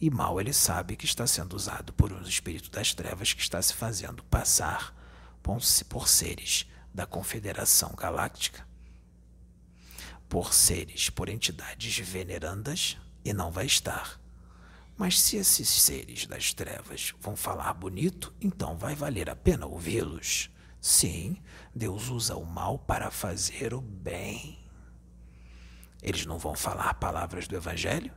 e 0.00 0.10
mal 0.10 0.40
ele 0.40 0.52
sabe 0.52 0.96
que 0.96 1.04
está 1.04 1.26
sendo 1.26 1.54
usado 1.54 1.92
por 1.92 2.12
um 2.12 2.22
espírito 2.22 2.70
das 2.70 2.94
trevas 2.94 3.32
que 3.32 3.42
está 3.42 3.60
se 3.60 3.74
fazendo 3.74 4.22
passar 4.24 4.94
por 5.42 6.08
seres 6.08 6.66
da 6.92 7.06
Confederação 7.06 7.94
Galáctica, 7.96 8.66
por 10.28 10.52
seres, 10.52 11.08
por 11.08 11.28
entidades 11.28 11.98
venerandas, 11.98 12.98
e 13.24 13.32
não 13.32 13.50
vai 13.50 13.66
estar. 13.66 14.20
Mas 14.96 15.20
se 15.20 15.36
esses 15.36 15.68
seres 15.68 16.26
das 16.26 16.52
trevas 16.52 17.14
vão 17.20 17.36
falar 17.36 17.72
bonito, 17.72 18.34
então 18.40 18.76
vai 18.76 18.94
valer 18.94 19.30
a 19.30 19.36
pena 19.36 19.66
ouvi-los. 19.66 20.50
Sim, 20.80 21.40
Deus 21.74 22.08
usa 22.08 22.36
o 22.36 22.44
mal 22.44 22.78
para 22.78 23.10
fazer 23.10 23.72
o 23.72 23.80
bem. 23.80 24.58
Eles 26.02 26.26
não 26.26 26.38
vão 26.38 26.54
falar 26.54 26.94
palavras 26.94 27.48
do 27.48 27.56
Evangelho, 27.56 28.12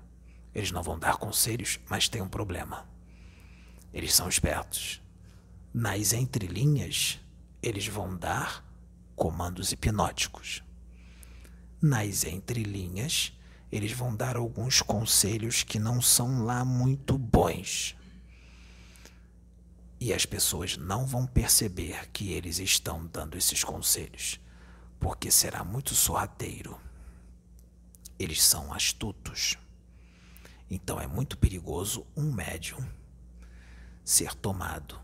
eles 0.53 0.71
não 0.71 0.83
vão 0.83 0.99
dar 0.99 1.17
conselhos, 1.17 1.79
mas 1.89 2.09
tem 2.09 2.21
um 2.21 2.27
problema. 2.27 2.85
Eles 3.93 4.13
são 4.13 4.27
espertos. 4.27 5.01
Nas 5.73 6.13
entrelinhas, 6.13 7.19
eles 7.61 7.87
vão 7.87 8.15
dar 8.15 8.65
comandos 9.15 9.71
hipnóticos. 9.71 10.63
Nas 11.81 12.23
entrelinhas, 12.23 13.33
eles 13.71 13.93
vão 13.93 14.15
dar 14.15 14.35
alguns 14.35 14.81
conselhos 14.81 15.63
que 15.63 15.79
não 15.79 16.01
são 16.01 16.43
lá 16.43 16.65
muito 16.65 17.17
bons. 17.17 17.95
E 19.99 20.11
as 20.11 20.25
pessoas 20.25 20.77
não 20.77 21.05
vão 21.05 21.25
perceber 21.25 22.09
que 22.11 22.31
eles 22.33 22.59
estão 22.59 23.05
dando 23.05 23.37
esses 23.37 23.63
conselhos, 23.63 24.39
porque 24.99 25.31
será 25.31 25.63
muito 25.63 25.95
sorrateiro. 25.95 26.79
Eles 28.19 28.43
são 28.43 28.73
astutos. 28.73 29.57
Então 30.73 31.01
é 31.01 31.05
muito 31.05 31.37
perigoso 31.37 32.07
um 32.15 32.31
médium 32.31 32.81
ser 34.05 34.33
tomado 34.33 34.97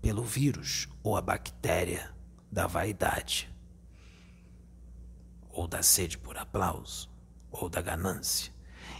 pelo 0.00 0.24
vírus 0.24 0.88
ou 1.00 1.16
a 1.16 1.22
bactéria 1.22 2.12
da 2.50 2.66
vaidade 2.66 3.48
ou 5.48 5.68
da 5.68 5.80
sede 5.80 6.18
por 6.18 6.36
aplauso 6.36 7.08
ou 7.52 7.68
da 7.68 7.80
ganância. 7.80 8.52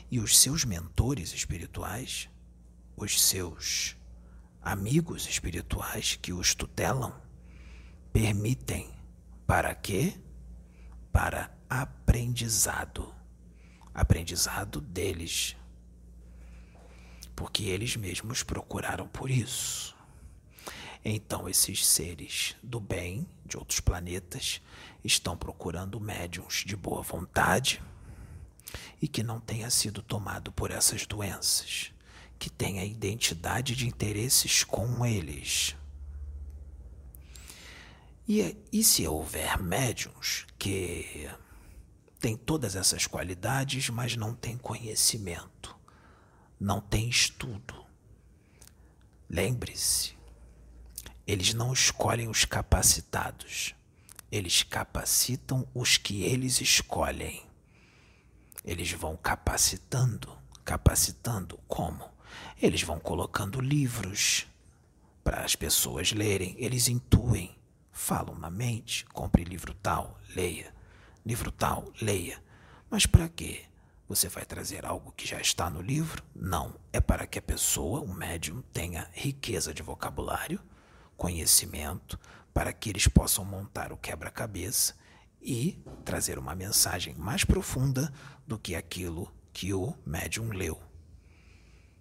E 0.09 0.20
os 0.20 0.39
seus 0.39 0.64
mentores 0.64 1.33
espirituais, 1.33 2.31
os 2.97 3.20
seus 3.20 3.97
amigos 4.61 5.27
espirituais 5.27 6.14
que 6.14 6.33
os 6.33 6.55
tutelam, 6.55 7.20
permitem 8.12 8.95
para 9.45 9.75
quê? 9.75 10.14
Para 11.11 11.53
aprendizado. 11.68 13.12
Aprendizado 13.93 14.81
deles. 14.81 15.57
Porque 17.43 17.64
eles 17.64 17.97
mesmos 17.97 18.45
procuraram 18.45 19.09
por 19.09 19.28
isso. 19.28 19.97
Então, 21.05 21.49
esses 21.49 21.84
seres 21.84 22.55
do 22.62 22.78
bem 22.78 23.26
de 23.45 23.57
outros 23.57 23.80
planetas 23.80 24.62
estão 25.03 25.36
procurando 25.36 25.99
médiums 25.99 26.62
de 26.64 26.76
boa 26.76 27.03
vontade 27.03 27.82
e 29.03 29.09
que 29.09 29.24
não 29.24 29.40
tenha 29.40 29.68
sido 29.70 30.01
tomado 30.03 30.53
por 30.53 30.70
essas 30.70 31.05
doenças, 31.05 31.90
que 32.38 32.49
tenha 32.49 32.84
identidade 32.84 33.74
de 33.74 33.88
interesses 33.88 34.62
com 34.62 35.05
eles. 35.05 35.74
E, 38.28 38.57
e 38.72 38.84
se 38.84 39.05
houver 39.05 39.61
médiums 39.61 40.47
que 40.57 41.28
têm 42.20 42.36
todas 42.36 42.76
essas 42.76 43.09
qualidades, 43.09 43.90
mas 43.90 44.14
não 44.14 44.32
têm 44.32 44.57
conhecimento, 44.57 45.72
não 46.62 46.80
têm 46.80 47.08
estudo? 47.08 47.84
Lembre-se, 49.28 50.16
eles 51.26 51.52
não 51.52 51.72
escolhem 51.72 52.28
os 52.28 52.44
capacitados, 52.44 53.74
eles 54.30 54.62
capacitam 54.62 55.66
os 55.74 55.96
que 55.96 56.22
eles 56.22 56.60
escolhem. 56.60 57.42
Eles 58.64 58.92
vão 58.92 59.16
capacitando, 59.16 60.38
capacitando 60.64 61.58
como? 61.66 62.08
Eles 62.60 62.82
vão 62.82 63.00
colocando 63.00 63.60
livros 63.60 64.46
para 65.24 65.44
as 65.44 65.56
pessoas 65.56 66.12
lerem, 66.12 66.54
eles 66.58 66.86
intuem, 66.86 67.58
falam 67.90 68.36
na 68.36 68.50
mente, 68.50 69.04
compre 69.06 69.42
livro 69.42 69.74
tal, 69.74 70.16
leia, 70.36 70.72
livro 71.26 71.50
tal, 71.50 71.92
leia. 72.00 72.40
Mas 72.88 73.04
para 73.04 73.28
quê? 73.28 73.64
Você 74.12 74.28
vai 74.28 74.44
trazer 74.44 74.84
algo 74.84 75.10
que 75.12 75.26
já 75.26 75.40
está 75.40 75.70
no 75.70 75.80
livro? 75.80 76.22
Não, 76.36 76.78
é 76.92 77.00
para 77.00 77.26
que 77.26 77.38
a 77.38 77.42
pessoa, 77.42 78.02
o 78.02 78.12
médium, 78.12 78.60
tenha 78.70 79.08
riqueza 79.14 79.72
de 79.72 79.82
vocabulário, 79.82 80.60
conhecimento, 81.16 82.20
para 82.52 82.74
que 82.74 82.90
eles 82.90 83.08
possam 83.08 83.42
montar 83.42 83.90
o 83.90 83.96
quebra-cabeça 83.96 84.94
e 85.40 85.82
trazer 86.04 86.38
uma 86.38 86.54
mensagem 86.54 87.14
mais 87.14 87.42
profunda 87.42 88.12
do 88.46 88.58
que 88.58 88.74
aquilo 88.74 89.32
que 89.50 89.72
o 89.72 89.96
médium 90.04 90.50
leu. 90.50 90.78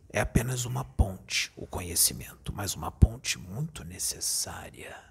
É 0.10 0.20
apenas 0.20 0.66
uma 0.66 0.84
ponte, 0.84 1.50
o 1.56 1.66
conhecimento, 1.66 2.52
mas 2.52 2.76
uma 2.76 2.92
ponte 2.92 3.40
muito 3.40 3.86
necessária, 3.86 5.02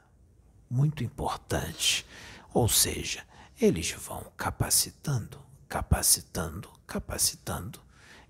muito 0.69 1.03
importante. 1.03 2.07
Ou 2.53 2.69
seja, 2.69 3.27
eles 3.59 3.91
vão 3.91 4.31
capacitando, 4.37 5.41
capacitando, 5.67 6.69
capacitando, 6.91 7.81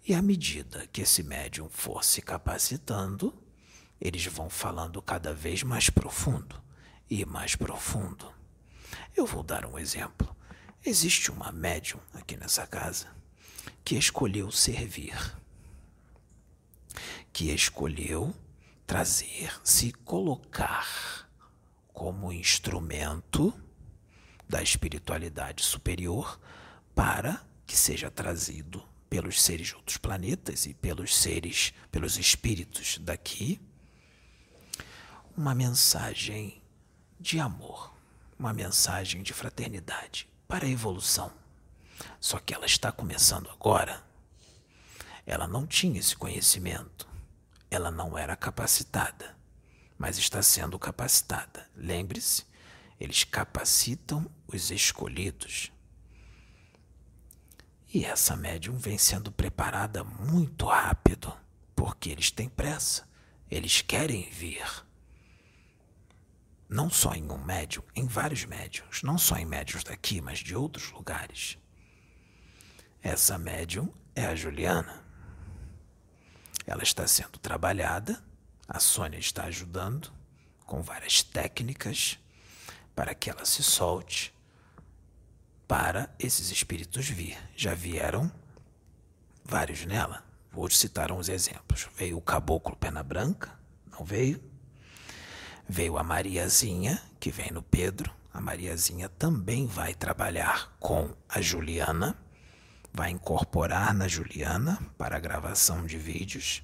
e 0.07 0.15
à 0.15 0.21
medida 0.21 0.87
que 0.93 1.01
esse 1.01 1.23
médium 1.23 1.69
for 1.69 2.05
se 2.05 2.21
capacitando, 2.21 3.35
eles 4.01 4.27
vão 4.27 4.49
falando 4.49 5.01
cada 5.01 5.33
vez 5.33 5.63
mais 5.63 5.89
profundo 5.89 6.63
e 7.09 7.25
mais 7.25 7.57
profundo 7.57 8.41
eu 9.17 9.27
vou 9.27 9.43
dar 9.43 9.67
um 9.67 9.79
exemplo. 9.79 10.35
Existe 10.85 11.31
uma 11.31 11.53
médium 11.53 12.01
aqui 12.15 12.37
nessa 12.37 12.67
casa 12.67 13.09
que 13.85 13.97
escolheu 13.97 14.51
servir, 14.51 15.15
que 17.33 17.51
escolheu 17.51 18.35
trazer, 18.87 19.53
se 19.63 19.93
colocar 19.93 21.29
como 21.93 22.33
instrumento 22.33 23.53
da 24.49 24.63
espiritualidade 24.63 25.63
superior 25.63 26.41
para 26.95 27.45
que 27.71 27.77
seja 27.77 28.11
trazido 28.11 28.83
pelos 29.09 29.41
seres 29.41 29.69
de 29.69 29.77
outros 29.77 29.97
planetas 29.97 30.67
e 30.67 30.75
pelos 30.75 31.17
seres, 31.17 31.73
pelos 31.89 32.19
espíritos 32.19 32.99
daqui, 32.99 33.61
uma 35.37 35.55
mensagem 35.55 36.61
de 37.21 37.39
amor, 37.39 37.95
uma 38.37 38.53
mensagem 38.53 39.23
de 39.23 39.33
fraternidade 39.33 40.29
para 40.49 40.67
a 40.67 40.69
evolução. 40.69 41.31
Só 42.19 42.41
que 42.41 42.53
ela 42.53 42.67
está 42.67 42.91
começando 42.91 43.49
agora. 43.49 44.03
Ela 45.25 45.47
não 45.47 45.65
tinha 45.65 46.01
esse 46.01 46.17
conhecimento. 46.17 47.09
Ela 47.71 47.93
não 47.93 48.19
era 48.19 48.35
capacitada, 48.35 49.37
mas 49.97 50.19
está 50.19 50.43
sendo 50.43 50.77
capacitada. 50.77 51.71
Lembre-se, 51.77 52.45
eles 52.99 53.23
capacitam 53.23 54.29
os 54.49 54.73
escolhidos. 54.73 55.71
E 57.93 58.05
essa 58.05 58.37
médium 58.37 58.77
vem 58.79 58.97
sendo 58.97 59.33
preparada 59.33 60.05
muito 60.05 60.67
rápido, 60.67 61.37
porque 61.75 62.09
eles 62.09 62.31
têm 62.31 62.49
pressa, 62.49 63.09
eles 63.51 63.83
querem 63.83 64.31
vir. 64.31 64.65
Não 66.69 66.89
só 66.89 67.15
em 67.15 67.29
um 67.29 67.45
médium, 67.45 67.83
em 67.97 68.07
vários 68.07 68.45
médiums, 68.45 69.03
não 69.03 69.19
só 69.19 69.37
em 69.37 69.45
médiums 69.45 69.83
daqui, 69.83 70.21
mas 70.21 70.39
de 70.39 70.55
outros 70.55 70.93
lugares. 70.93 71.59
Essa 73.03 73.37
médium 73.37 73.93
é 74.15 74.25
a 74.25 74.37
Juliana. 74.37 75.05
Ela 76.65 76.85
está 76.85 77.09
sendo 77.09 77.41
trabalhada, 77.41 78.23
a 78.69 78.79
Sônia 78.79 79.19
está 79.19 79.45
ajudando 79.45 80.13
com 80.65 80.81
várias 80.81 81.25
técnicas 81.25 82.21
para 82.95 83.17
que 83.17 83.29
ela 83.29 83.45
se 83.45 83.65
solte 83.65 84.33
para 85.71 86.13
esses 86.19 86.51
espíritos 86.51 87.09
vir. 87.09 87.39
Já 87.55 87.75
vieram 87.75 88.29
vários 89.45 89.87
nela. 89.87 90.25
Vou 90.51 90.69
citar 90.69 91.13
uns 91.13 91.29
exemplos. 91.29 91.87
Veio 91.97 92.17
o 92.17 92.21
caboclo 92.21 92.75
Pena 92.75 93.05
Branca, 93.05 93.57
não 93.93 94.05
veio? 94.05 94.43
Veio 95.69 95.97
a 95.97 96.03
Mariazinha, 96.03 97.01
que 97.21 97.31
vem 97.31 97.53
no 97.53 97.63
Pedro. 97.63 98.13
A 98.35 98.41
Mariazinha 98.41 99.09
também 99.09 99.69
vai 99.69 99.95
trabalhar 99.95 100.77
com 100.81 101.15
a 101.29 101.41
Juliana 101.41 102.19
vai 102.93 103.11
incorporar 103.11 103.95
na 103.95 104.09
Juliana 104.09 104.79
para 104.99 105.17
a 105.17 105.21
gravação 105.21 105.87
de 105.87 105.97
vídeos. 105.97 106.61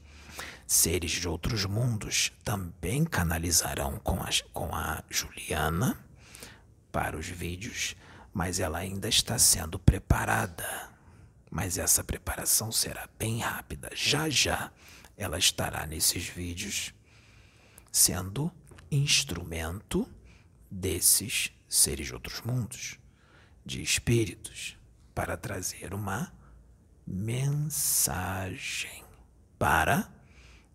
Seres 0.66 1.12
de 1.12 1.28
outros 1.28 1.64
mundos 1.64 2.32
também 2.44 3.04
canalizarão 3.04 4.00
com 4.00 4.20
a, 4.20 4.28
com 4.52 4.74
a 4.74 5.04
Juliana 5.08 5.96
para 6.90 7.16
os 7.16 7.28
vídeos, 7.28 7.94
mas 8.36 8.60
ela 8.60 8.76
ainda 8.76 9.08
está 9.08 9.38
sendo 9.38 9.78
preparada. 9.78 10.90
Mas 11.50 11.78
essa 11.78 12.04
preparação 12.04 12.70
será 12.70 13.08
bem 13.18 13.38
rápida. 13.38 13.88
Já 13.94 14.28
já 14.28 14.70
ela 15.16 15.38
estará 15.38 15.86
nesses 15.86 16.26
vídeos 16.26 16.92
sendo 17.90 18.52
instrumento 18.90 20.06
desses 20.70 21.50
seres 21.66 22.08
de 22.08 22.12
outros 22.12 22.42
mundos, 22.42 22.98
de 23.64 23.80
espíritos, 23.80 24.76
para 25.14 25.34
trazer 25.34 25.94
uma 25.94 26.30
mensagem 27.06 29.02
para 29.58 30.12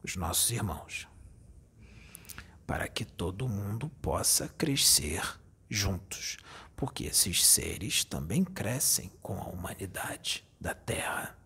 os 0.01 0.15
nossos 0.15 0.49
irmãos, 0.49 1.07
para 2.65 2.87
que 2.87 3.05
todo 3.05 3.47
mundo 3.47 3.87
possa 4.01 4.47
crescer 4.47 5.39
juntos, 5.69 6.37
porque 6.81 7.03
esses 7.03 7.45
seres 7.45 8.03
também 8.03 8.43
crescem 8.43 9.11
com 9.21 9.39
a 9.39 9.45
humanidade 9.45 10.43
da 10.59 10.73
Terra. 10.73 11.37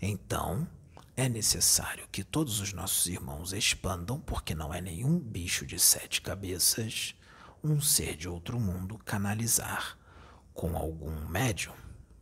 Então, 0.00 0.66
é 1.14 1.28
necessário 1.28 2.08
que 2.10 2.24
todos 2.24 2.58
os 2.58 2.72
nossos 2.72 3.04
irmãos 3.04 3.52
expandam, 3.52 4.18
porque 4.18 4.54
não 4.54 4.72
é 4.72 4.80
nenhum 4.80 5.18
bicho 5.18 5.66
de 5.66 5.78
sete 5.78 6.22
cabeças, 6.22 7.14
um 7.62 7.82
ser 7.82 8.16
de 8.16 8.26
outro 8.30 8.58
mundo 8.58 8.96
canalizar 8.96 9.98
com 10.54 10.74
algum 10.74 11.28
médium 11.28 11.74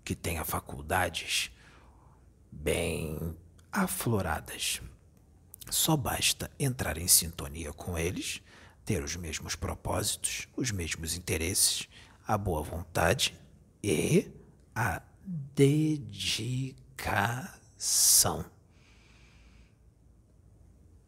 que 0.04 0.16
tenha 0.16 0.44
faculdades 0.44 1.52
bem 2.50 3.38
afloradas. 3.70 4.82
Só 5.70 5.96
basta 5.96 6.50
entrar 6.58 6.98
em 6.98 7.06
sintonia 7.06 7.72
com 7.72 7.96
eles, 7.96 8.42
ter 8.84 9.02
os 9.02 9.16
mesmos 9.16 9.54
propósitos, 9.54 10.48
os 10.56 10.70
mesmos 10.70 11.14
interesses, 11.14 11.88
a 12.26 12.36
boa 12.36 12.62
vontade 12.62 13.34
e 13.82 14.30
a 14.74 15.02
dedicação. 15.54 16.34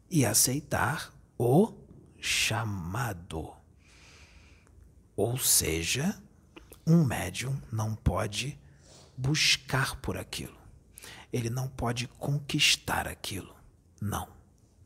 E 0.09 0.25
aceitar 0.25 1.13
o 1.37 1.73
chamado. 2.19 3.53
Ou 5.15 5.37
seja, 5.37 6.19
um 6.85 7.03
médium 7.03 7.61
não 7.71 7.95
pode 7.95 8.59
buscar 9.17 9.95
por 9.97 10.17
aquilo. 10.17 10.57
Ele 11.31 11.49
não 11.49 11.67
pode 11.67 12.07
conquistar 12.07 13.07
aquilo. 13.07 13.55
Não. 14.01 14.27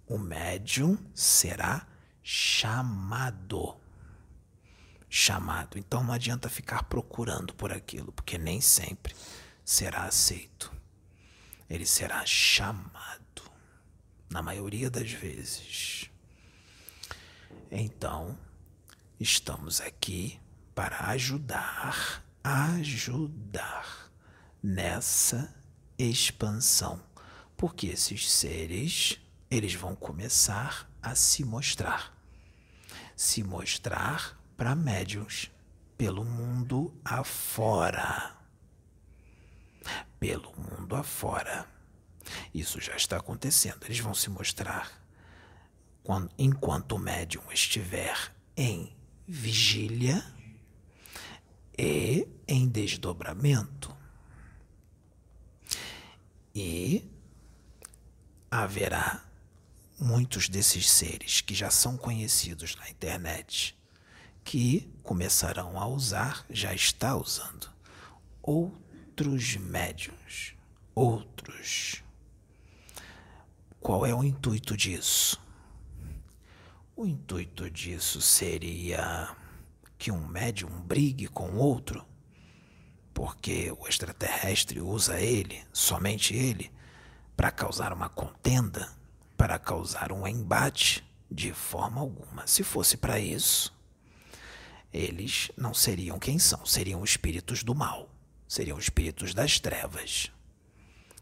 O 0.08 0.18
médium 0.18 0.98
será 1.14 1.86
chamado. 2.30 3.78
Chamado. 5.10 5.80
Então 5.80 6.04
não 6.04 6.14
adianta 6.14 6.50
ficar 6.50 6.84
procurando 6.84 7.54
por 7.54 7.72
aquilo, 7.72 8.12
porque 8.12 8.38
nem 8.38 8.60
sempre 8.60 9.16
será 9.64 10.04
aceito. 10.04 10.70
Ele 11.70 11.86
será 11.86 12.26
chamado. 12.26 13.18
Na 14.30 14.42
maioria 14.42 14.90
das 14.90 15.10
vezes. 15.10 16.10
Então, 17.72 18.38
estamos 19.18 19.80
aqui 19.80 20.38
para 20.76 21.08
ajudar, 21.12 22.26
ajudar 22.44 24.12
nessa 24.62 25.56
expansão, 25.98 27.02
porque 27.56 27.88
esses 27.88 28.30
seres, 28.30 29.18
eles 29.50 29.74
vão 29.76 29.96
começar 29.96 30.92
a 31.02 31.16
se 31.16 31.46
mostrar. 31.46 32.17
Se 33.18 33.44
mostrar 33.44 34.40
para 34.56 34.76
médiums 34.76 35.52
pelo 35.98 36.24
mundo 36.24 36.94
afora. 37.04 38.38
Pelo 40.20 40.54
mundo 40.56 40.96
afora. 40.96 41.68
Isso 42.54 42.80
já 42.80 42.96
está 42.96 43.18
acontecendo. 43.18 43.84
Eles 43.86 44.00
vão 44.00 44.14
se 44.14 44.30
mostrar 44.30 44.92
quando, 46.04 46.30
enquanto 46.38 46.94
o 46.94 47.00
médium 47.00 47.44
estiver 47.52 48.34
em 48.56 48.96
vigília 49.28 50.24
e 51.78 52.28
em 52.48 52.68
desdobramento. 52.68 53.96
E 56.54 57.10
haverá 58.50 59.27
muitos 60.00 60.48
desses 60.48 60.90
seres 60.90 61.42
que 61.42 61.56
já 61.56 61.70
são 61.70 61.98
conhecidos 61.98 62.76
na 62.76 62.90
internet 62.90 63.78
que 64.44 64.90
começarão 65.04 65.80
a 65.80 65.86
usar, 65.88 66.46
já 66.50 66.74
está 66.74 67.16
usando, 67.16 67.70
outros 68.42 69.58
médiums, 69.58 70.54
outros. 70.96 72.02
Qual 73.80 74.06
é 74.06 74.16
o 74.16 74.24
intuito 74.24 74.78
disso? 74.78 75.38
O 76.96 77.06
intuito 77.06 77.70
disso 77.70 78.22
seria 78.22 79.36
que 79.98 80.12
um 80.12 80.26
médium 80.28 80.82
brigue 80.82 81.28
com 81.28 81.56
outro, 81.58 82.06
porque 83.14 83.72
o 83.78 83.88
extraterrestre 83.88 84.80
usa 84.80 85.20
ele, 85.20 85.62
somente 85.74 86.34
ele, 86.34 86.72
para 87.36 87.52
causar 87.52 87.92
uma 87.92 88.10
contenda, 88.10 88.97
para 89.38 89.60
causar 89.60 90.12
um 90.12 90.28
embate, 90.28 91.06
de 91.30 91.54
forma 91.54 92.02
alguma. 92.02 92.48
Se 92.48 92.64
fosse 92.64 92.98
para 92.98 93.20
isso, 93.20 93.72
eles 94.92 95.52
não 95.56 95.74
seriam 95.74 96.18
quem 96.18 96.40
são, 96.40 96.66
seriam 96.66 97.04
espíritos 97.04 97.64
do 97.64 97.76
mal, 97.76 98.10
seriam 98.48 98.80
espíritos 98.80 99.34
das 99.34 99.60
trevas. 99.60 100.32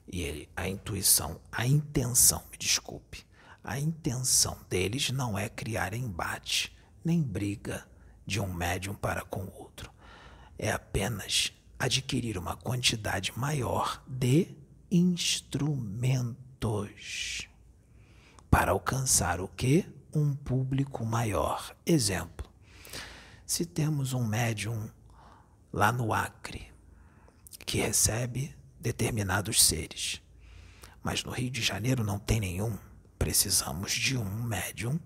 E 0.08 0.22
ele, 0.22 0.50
a 0.56 0.70
intuição, 0.70 1.42
a 1.52 1.68
intenção, 1.68 2.44
me 2.52 2.58
desculpe, 2.58 3.26
a 3.64 3.80
intenção 3.80 4.58
deles 4.70 5.10
não 5.10 5.38
é 5.38 5.50
criar 5.50 5.94
embate, 5.94 6.76
nem 7.04 7.22
briga, 7.22 7.86
de 8.26 8.40
um 8.40 8.54
médium 8.54 8.96
para 8.96 9.24
com 9.24 9.42
o 9.42 9.54
outro. 9.60 9.92
É 10.58 10.72
apenas 10.72 11.52
adquirir 11.78 12.38
uma 12.38 12.56
quantidade 12.56 13.38
maior 13.38 14.02
de 14.08 14.56
instrumentos 14.90 17.50
para 18.56 18.72
alcançar 18.72 19.42
o 19.42 19.50
que? 19.50 19.86
Um 20.14 20.34
público 20.34 21.06
maior. 21.06 21.76
Exemplo: 21.86 22.50
Se 23.46 23.66
temos 23.66 24.14
um 24.14 24.26
médium 24.26 24.90
lá 25.74 25.92
no 25.92 26.14
Acre 26.14 26.72
que 27.66 27.80
recebe 27.80 28.56
determinados 28.80 29.62
seres, 29.62 30.22
mas 31.04 31.22
no 31.22 31.32
Rio 31.32 31.52
de 31.52 31.62
Janeiro 31.62 32.02
não 32.02 32.18
tem 32.18 32.40
nenhum, 32.40 32.78
precisamos 33.20 33.92
de 33.92 34.18
um 34.18 34.44
médium 34.44 34.98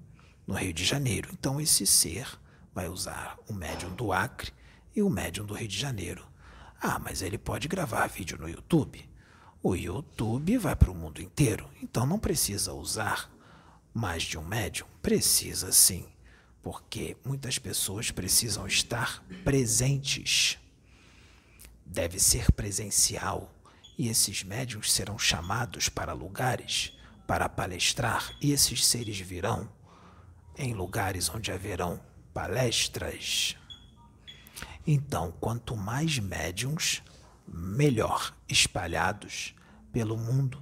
no 0.45 0.53
Rio 0.53 0.71
de 0.71 0.85
Janeiro. 0.85 1.29
Então 1.33 1.59
esse 1.59 1.87
ser 1.87 2.39
vai 2.71 2.87
usar 2.87 3.35
o 3.47 3.53
médium 3.53 3.95
do 3.95 4.13
Acre 4.13 4.53
e 4.95 5.01
o 5.01 5.09
médium 5.09 5.47
do 5.47 5.55
Rio 5.55 5.67
de 5.67 5.79
Janeiro. 5.79 6.23
Ah, 6.79 6.99
mas 6.99 7.23
ele 7.23 7.39
pode 7.39 7.67
gravar 7.67 8.05
vídeo 8.09 8.37
no 8.37 8.47
YouTube. 8.47 9.09
O 9.63 9.75
YouTube 9.75 10.55
vai 10.59 10.75
para 10.75 10.91
o 10.91 10.95
mundo 10.95 11.19
inteiro, 11.19 11.67
então 11.81 12.05
não 12.05 12.19
precisa 12.19 12.73
usar 12.73 13.38
mais 13.93 14.23
de 14.23 14.37
um 14.37 14.43
médium? 14.43 14.87
Precisa 15.01 15.71
sim, 15.71 16.05
porque 16.61 17.17
muitas 17.25 17.57
pessoas 17.57 18.11
precisam 18.11 18.67
estar 18.67 19.23
presentes. 19.43 20.57
Deve 21.85 22.19
ser 22.19 22.51
presencial 22.51 23.53
e 23.97 24.07
esses 24.07 24.43
médiums 24.43 24.91
serão 24.91 25.17
chamados 25.17 25.89
para 25.89 26.13
lugares 26.13 26.97
para 27.29 27.47
palestrar 27.47 28.35
e 28.41 28.51
esses 28.51 28.83
seres 28.83 29.19
virão 29.19 29.69
em 30.57 30.73
lugares 30.73 31.29
onde 31.29 31.51
haverão 31.51 32.01
palestras. 32.33 33.55
Então, 34.87 35.31
quanto 35.39 35.77
mais 35.77 36.17
médiums, 36.17 37.03
melhor 37.47 38.35
espalhados 38.47 39.53
pelo 39.93 40.17
mundo, 40.17 40.59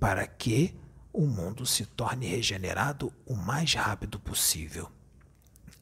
para 0.00 0.26
que 0.26 0.74
o 1.16 1.26
mundo 1.26 1.64
se 1.64 1.86
torne 1.86 2.26
regenerado 2.26 3.10
o 3.24 3.34
mais 3.34 3.72
rápido 3.72 4.20
possível. 4.20 4.92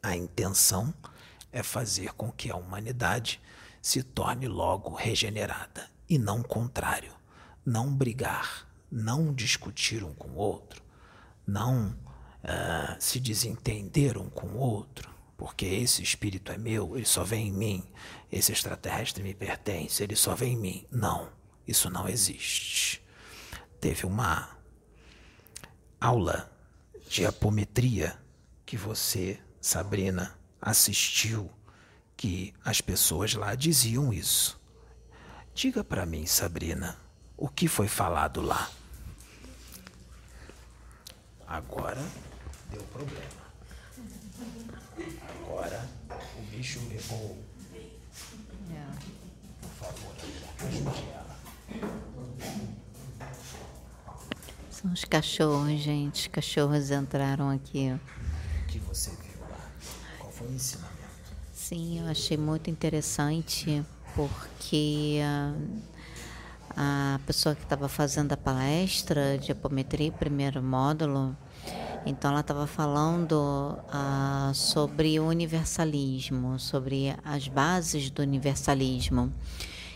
A 0.00 0.14
intenção 0.14 0.94
é 1.50 1.60
fazer 1.60 2.12
com 2.12 2.30
que 2.30 2.52
a 2.52 2.56
humanidade 2.56 3.40
se 3.82 4.00
torne 4.04 4.46
logo 4.46 4.94
regenerada 4.94 5.90
e 6.08 6.18
não 6.18 6.40
contrário. 6.40 7.12
Não 7.66 7.92
brigar, 7.92 8.68
não 8.88 9.34
discutir 9.34 10.04
um 10.04 10.14
com 10.14 10.28
o 10.28 10.36
outro, 10.36 10.80
não 11.44 11.88
uh, 11.88 12.94
se 13.00 13.18
desentender 13.18 14.16
um 14.16 14.30
com 14.30 14.46
o 14.46 14.58
outro, 14.58 15.10
porque 15.36 15.66
esse 15.66 16.00
espírito 16.00 16.52
é 16.52 16.58
meu, 16.58 16.96
ele 16.96 17.06
só 17.06 17.24
vem 17.24 17.48
em 17.48 17.52
mim, 17.52 17.84
esse 18.30 18.52
extraterrestre 18.52 19.20
me 19.24 19.34
pertence, 19.34 20.00
ele 20.00 20.14
só 20.14 20.32
vem 20.36 20.52
em 20.52 20.56
mim. 20.56 20.86
Não, 20.92 21.28
isso 21.66 21.90
não 21.90 22.08
existe. 22.08 23.02
Teve 23.80 24.06
uma 24.06 24.53
aula 26.04 26.50
de 27.08 27.24
apometria 27.24 28.18
que 28.66 28.76
você, 28.76 29.40
Sabrina, 29.58 30.38
assistiu, 30.60 31.50
que 32.14 32.52
as 32.62 32.82
pessoas 32.82 33.32
lá 33.32 33.54
diziam 33.54 34.12
isso. 34.12 34.60
Diga 35.54 35.82
para 35.82 36.04
mim, 36.04 36.26
Sabrina, 36.26 36.98
o 37.38 37.48
que 37.48 37.66
foi 37.66 37.88
falado 37.88 38.42
lá? 38.42 38.70
Agora 41.46 42.04
deu 42.70 42.82
problema. 42.92 43.44
Agora 45.40 45.88
o 46.38 46.42
bicho 46.50 46.80
levou. 46.90 47.42
Por 49.62 49.70
favor, 49.70 50.14
ajude 50.66 51.23
São 54.84 54.92
os 54.92 55.04
cachorros, 55.06 55.80
gente. 55.80 56.20
Os 56.20 56.26
cachorros 56.26 56.90
entraram 56.90 57.48
aqui. 57.48 57.90
O 57.90 58.66
que 58.66 58.78
você 58.80 59.08
viu 59.12 59.40
lá? 59.48 59.70
Qual 60.18 60.30
foi 60.30 60.48
o 60.48 60.52
ensinamento? 60.52 60.92
Sim, 61.54 62.00
eu 62.00 62.06
achei 62.06 62.36
muito 62.36 62.68
interessante 62.68 63.82
porque 64.14 65.20
a 66.76 67.18
pessoa 67.24 67.54
que 67.54 67.62
estava 67.62 67.88
fazendo 67.88 68.32
a 68.32 68.36
palestra 68.36 69.38
de 69.38 69.52
apometria, 69.52 70.12
primeiro 70.12 70.62
módulo, 70.62 71.34
então 72.04 72.30
ela 72.30 72.40
estava 72.40 72.66
falando 72.66 73.78
uh, 73.88 74.54
sobre 74.54 75.18
o 75.18 75.26
universalismo, 75.26 76.58
sobre 76.58 77.16
as 77.24 77.48
bases 77.48 78.10
do 78.10 78.20
universalismo. 78.20 79.32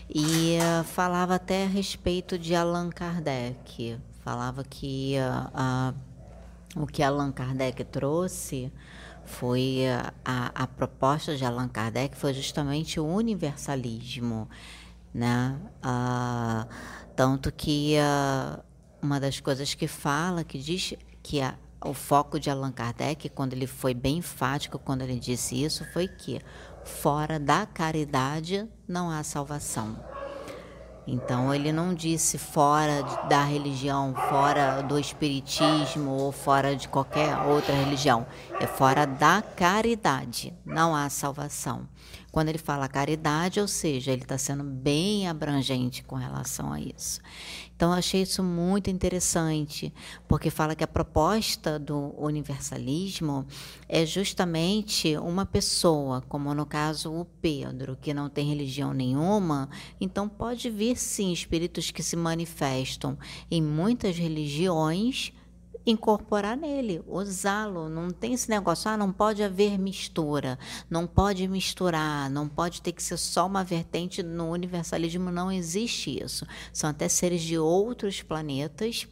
E 0.09 0.57
uh, 0.57 0.83
falava 0.83 1.35
até 1.35 1.65
a 1.65 1.67
respeito 1.67 2.39
de 2.39 2.55
Allan 2.55 2.89
Kardec. 2.89 3.99
Falava 4.19 4.63
que 4.63 5.15
uh, 5.17 5.95
o 6.75 6.85
que 6.85 7.01
Allan 7.01 7.31
Kardec 7.31 7.83
trouxe 7.85 8.71
foi 9.25 9.83
a, 10.25 10.51
a 10.55 10.67
proposta 10.67 11.35
de 11.35 11.45
Allan 11.45 11.67
Kardec 11.67 12.17
foi 12.17 12.33
justamente 12.33 12.99
o 12.99 13.05
universalismo, 13.05 14.49
né? 15.13 15.57
Uh, 15.83 16.67
tanto 17.15 17.51
que 17.51 17.95
uma 19.01 19.19
das 19.19 19.39
coisas 19.39 19.73
que 19.73 19.87
fala, 19.87 20.43
que 20.43 20.57
diz 20.57 20.93
que 21.21 21.41
a, 21.41 21.55
o 21.83 21.93
foco 21.93 22.39
de 22.39 22.49
Allan 22.49 22.71
Kardec, 22.71 23.29
quando 23.29 23.53
ele 23.53 23.67
foi 23.67 23.93
bem 23.93 24.17
enfático, 24.17 24.79
quando 24.79 25.01
ele 25.01 25.19
disse 25.19 25.63
isso, 25.63 25.85
foi 25.93 26.07
que 26.07 26.41
fora 26.83 27.39
da 27.39 27.65
caridade 27.65 28.67
não 28.87 29.09
há 29.09 29.23
salvação. 29.23 30.18
Então 31.11 31.53
ele 31.53 31.71
não 31.71 31.93
disse 31.93 32.37
fora 32.37 33.01
da 33.27 33.43
religião, 33.43 34.13
fora 34.29 34.81
do 34.81 34.99
espiritismo 34.99 36.11
ou 36.11 36.31
fora 36.31 36.75
de 36.75 36.87
qualquer 36.87 37.35
outra 37.47 37.73
religião. 37.73 38.27
É 38.61 38.67
fora 38.67 39.05
da 39.05 39.41
caridade. 39.41 40.53
Não 40.65 40.93
há 40.93 41.09
salvação. 41.09 41.87
Quando 42.29 42.49
ele 42.49 42.57
fala 42.57 42.89
caridade, 42.89 43.61
ou 43.61 43.69
seja, 43.69 44.11
ele 44.11 44.23
está 44.23 44.37
sendo 44.37 44.65
bem 44.65 45.29
abrangente 45.29 46.03
com 46.03 46.17
relação 46.17 46.73
a 46.73 46.79
isso. 46.79 47.21
Então, 47.73 47.91
eu 47.91 47.97
achei 47.97 48.23
isso 48.23 48.43
muito 48.43 48.89
interessante, 48.89 49.93
porque 50.27 50.49
fala 50.49 50.75
que 50.75 50.83
a 50.83 50.87
proposta 50.87 51.79
do 51.79 52.13
universalismo 52.17 53.47
é 53.87 54.05
justamente 54.05 55.15
uma 55.15 55.45
pessoa, 55.45 56.21
como 56.27 56.53
no 56.53 56.65
caso 56.65 57.13
o 57.13 57.23
Pedro, 57.23 57.97
que 58.01 58.13
não 58.13 58.27
tem 58.27 58.49
religião 58.49 58.93
nenhuma, 58.93 59.69
então 60.01 60.27
pode 60.27 60.69
vir 60.69 60.97
sim 60.97 61.31
espíritos 61.31 61.91
que 61.91 62.03
se 62.03 62.17
manifestam 62.17 63.17
em 63.49 63.61
muitas 63.61 64.17
religiões 64.17 65.31
incorporar 65.85 66.57
nele, 66.57 67.01
usá-lo. 67.07 67.89
Não 67.89 68.09
tem 68.09 68.33
esse 68.33 68.49
negócio, 68.49 68.89
ah, 68.89 68.97
não 68.97 69.11
pode 69.11 69.43
haver 69.43 69.77
mistura, 69.77 70.57
não 70.89 71.07
pode 71.07 71.47
misturar, 71.47 72.29
não 72.29 72.47
pode 72.47 72.81
ter 72.81 72.91
que 72.91 73.03
ser 73.03 73.17
só 73.17 73.45
uma 73.45 73.63
vertente 73.63 74.21
no 74.23 74.51
universalismo, 74.51 75.31
não 75.31 75.51
existe 75.51 76.23
isso. 76.23 76.45
São 76.73 76.89
até 76.89 77.07
seres 77.07 77.41
de 77.41 77.57
outros 77.57 78.21
planetas 78.21 79.07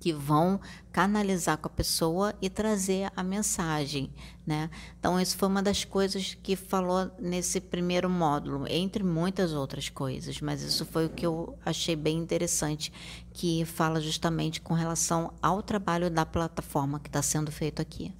que 0.00 0.14
vão 0.14 0.58
canalizar 0.90 1.58
com 1.58 1.68
a 1.68 1.70
pessoa 1.70 2.34
e 2.40 2.48
trazer 2.48 3.12
a 3.14 3.22
mensagem, 3.22 4.10
né? 4.46 4.70
Então 4.98 5.20
isso 5.20 5.36
foi 5.36 5.46
uma 5.46 5.62
das 5.62 5.84
coisas 5.84 6.36
que 6.42 6.56
falou 6.56 7.10
nesse 7.18 7.60
primeiro 7.60 8.08
módulo, 8.08 8.66
entre 8.66 9.04
muitas 9.04 9.52
outras 9.52 9.90
coisas, 9.90 10.40
mas 10.40 10.62
isso 10.62 10.86
foi 10.86 11.06
o 11.06 11.10
que 11.10 11.26
eu 11.26 11.56
achei 11.64 11.94
bem 11.94 12.16
interessante, 12.16 12.90
que 13.34 13.64
fala 13.66 14.00
justamente 14.00 14.60
com 14.60 14.72
relação 14.72 15.34
ao 15.42 15.62
trabalho 15.62 16.10
da 16.10 16.24
plataforma 16.24 16.98
que 16.98 17.08
está 17.08 17.20
sendo 17.20 17.52
feito 17.52 17.82
aqui. 17.82 18.12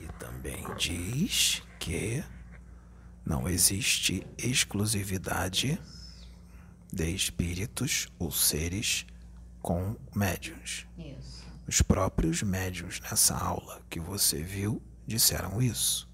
E 0.00 0.06
também 0.18 0.64
diz 0.78 1.60
que 1.80 2.22
não 3.26 3.48
existe 3.48 4.24
exclusividade 4.38 5.78
de 6.90 7.10
espíritos 7.10 8.08
ou 8.18 8.30
seres 8.30 9.04
com 9.68 9.94
médiums. 10.14 10.86
Isso. 10.96 11.44
Os 11.66 11.82
próprios 11.82 12.42
médiums 12.42 13.02
nessa 13.02 13.36
aula 13.36 13.82
que 13.90 14.00
você 14.00 14.42
viu 14.42 14.80
disseram 15.06 15.60
isso. 15.60 16.08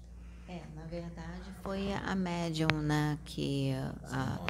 É, 0.45 0.59
na 0.75 0.83
verdade 0.83 1.53
foi 1.63 1.93
a 1.93 2.13
médium, 2.13 2.81
né, 2.83 3.17
que 3.23 3.71
a, 4.11 4.41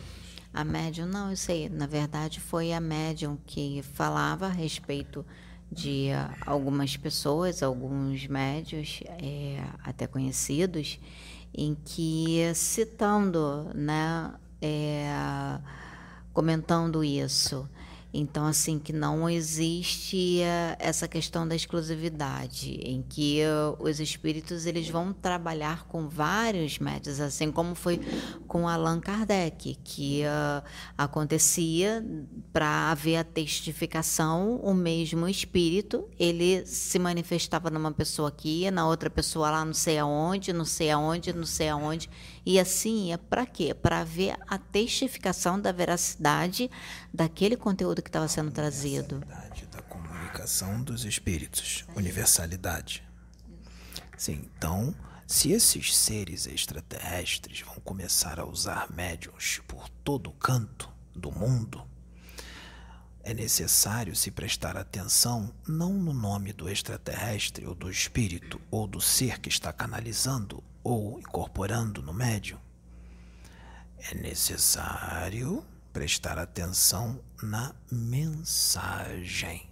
a 0.51 0.63
médium, 0.63 1.05
não, 1.05 1.29
eu 1.29 1.37
sei, 1.37 1.69
na 1.69 1.85
verdade 1.85 2.39
foi 2.39 2.73
a 2.73 2.81
médium 2.81 3.37
que 3.45 3.83
falava 3.93 4.47
a 4.47 4.49
respeito 4.49 5.23
de 5.71 6.07
algumas 6.43 6.97
pessoas, 6.97 7.61
alguns 7.61 8.25
médios 8.25 9.03
é, 9.21 9.63
até 9.83 10.07
conhecidos, 10.07 10.99
em 11.53 11.77
que 11.85 12.51
citando, 12.55 13.69
né, 13.75 14.33
é, 14.59 15.59
comentando 16.33 17.03
isso, 17.03 17.69
Então, 18.17 18.45
assim, 18.45 18.79
que 18.79 18.93
não 18.93 19.29
existe 19.29 20.39
uh, 20.39 20.77
essa 20.79 21.07
questão 21.07 21.45
da 21.45 21.55
exclusividade, 21.55 22.79
em 22.81 23.01
que 23.01 23.41
uh, 23.43 23.75
os 23.83 23.99
espíritos 23.99 24.65
eles 24.65 24.89
vão 24.89 25.11
trabalhar 25.11 25.85
com 25.87 26.07
vários 26.07 26.79
médios, 26.79 27.19
assim 27.19 27.51
como 27.51 27.75
foi 27.75 27.99
com 28.47 28.69
Allan 28.69 29.01
Kardec, 29.01 29.77
que 29.83 30.23
uh, 30.23 30.63
acontecia 30.97 32.03
para 32.53 32.91
haver 32.91 33.17
a 33.17 33.23
testificação, 33.23 34.61
o 34.63 34.73
mesmo 34.73 35.27
espírito, 35.27 36.07
ele 36.17 36.65
se 36.65 36.97
manifestava 36.97 37.69
numa 37.69 37.91
pessoa 37.91 38.29
aqui, 38.29 38.71
na 38.71 38.87
outra 38.87 39.09
pessoa 39.09 39.51
lá, 39.51 39.65
não 39.65 39.73
sei 39.73 39.97
aonde, 39.97 40.53
não 40.53 40.65
sei 40.65 40.89
aonde, 40.89 41.33
não 41.33 41.45
sei 41.45 41.67
aonde, 41.67 42.09
e 42.45 42.59
assim 42.59 43.07
ia 43.07 43.17
para 43.17 43.45
quê? 43.45 43.73
Para 43.73 44.03
ver 44.03 44.35
a 44.47 44.57
testificação 44.57 45.59
da 45.59 45.71
veracidade 45.71 46.69
daquele 47.13 47.57
conteúdo 47.57 48.01
que 48.01 48.09
estava 48.09 48.27
sendo 48.27 48.51
trazido. 48.51 49.19
Da 49.71 49.81
comunicação 49.81 50.81
dos 50.83 51.03
espíritos, 51.05 51.85
universalidade. 51.95 53.03
Sim, 54.17 54.49
então, 54.55 54.95
se 55.27 55.51
esses 55.51 55.95
seres 55.95 56.45
extraterrestres 56.45 57.61
vão 57.61 57.75
começar 57.83 58.39
a 58.39 58.45
usar 58.45 58.91
médiums 58.91 59.59
por 59.67 59.89
todo 59.89 60.31
canto 60.31 60.89
do 61.15 61.31
mundo, 61.31 61.85
é 63.23 63.33
necessário 63.33 64.15
se 64.15 64.29
prestar 64.29 64.77
atenção 64.77 65.51
não 65.67 65.93
no 65.93 66.13
nome 66.13 66.53
do 66.53 66.69
extraterrestre 66.69 67.65
ou 67.65 67.73
do 67.73 67.89
espírito 67.89 68.61
ou 68.69 68.85
do 68.85 69.01
ser 69.01 69.39
que 69.39 69.49
está 69.49 69.73
canalizando 69.73 70.63
ou 70.85 71.19
incorporando 71.19 72.03
no 72.03 72.13
médium. 72.13 72.59
É 73.97 74.13
necessário 74.13 75.65
prestar 75.91 76.37
atenção 76.37 77.19
na 77.41 77.73
mensagem. 77.91 79.67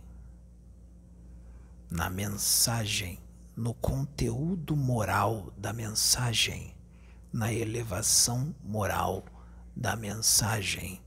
Na 1.88 2.09
mensagem, 2.09 3.20
no 3.55 3.76
conteúdo 3.76 4.76
moral 4.76 5.53
da 5.55 5.72
mensagem, 5.72 6.76
na 7.32 7.53
elevação 7.53 8.55
moral 8.64 9.24
da 9.76 9.95
mensagem. 9.95 10.99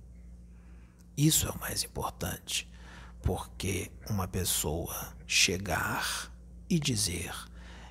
Isso 1.16 1.48
é 1.48 1.50
o 1.50 1.58
mais 1.58 1.82
importante, 1.82 2.70
porque 3.22 3.90
uma 4.08 4.28
pessoa 4.28 5.16
chegar 5.26 6.30
e 6.70 6.78
dizer 6.78 7.34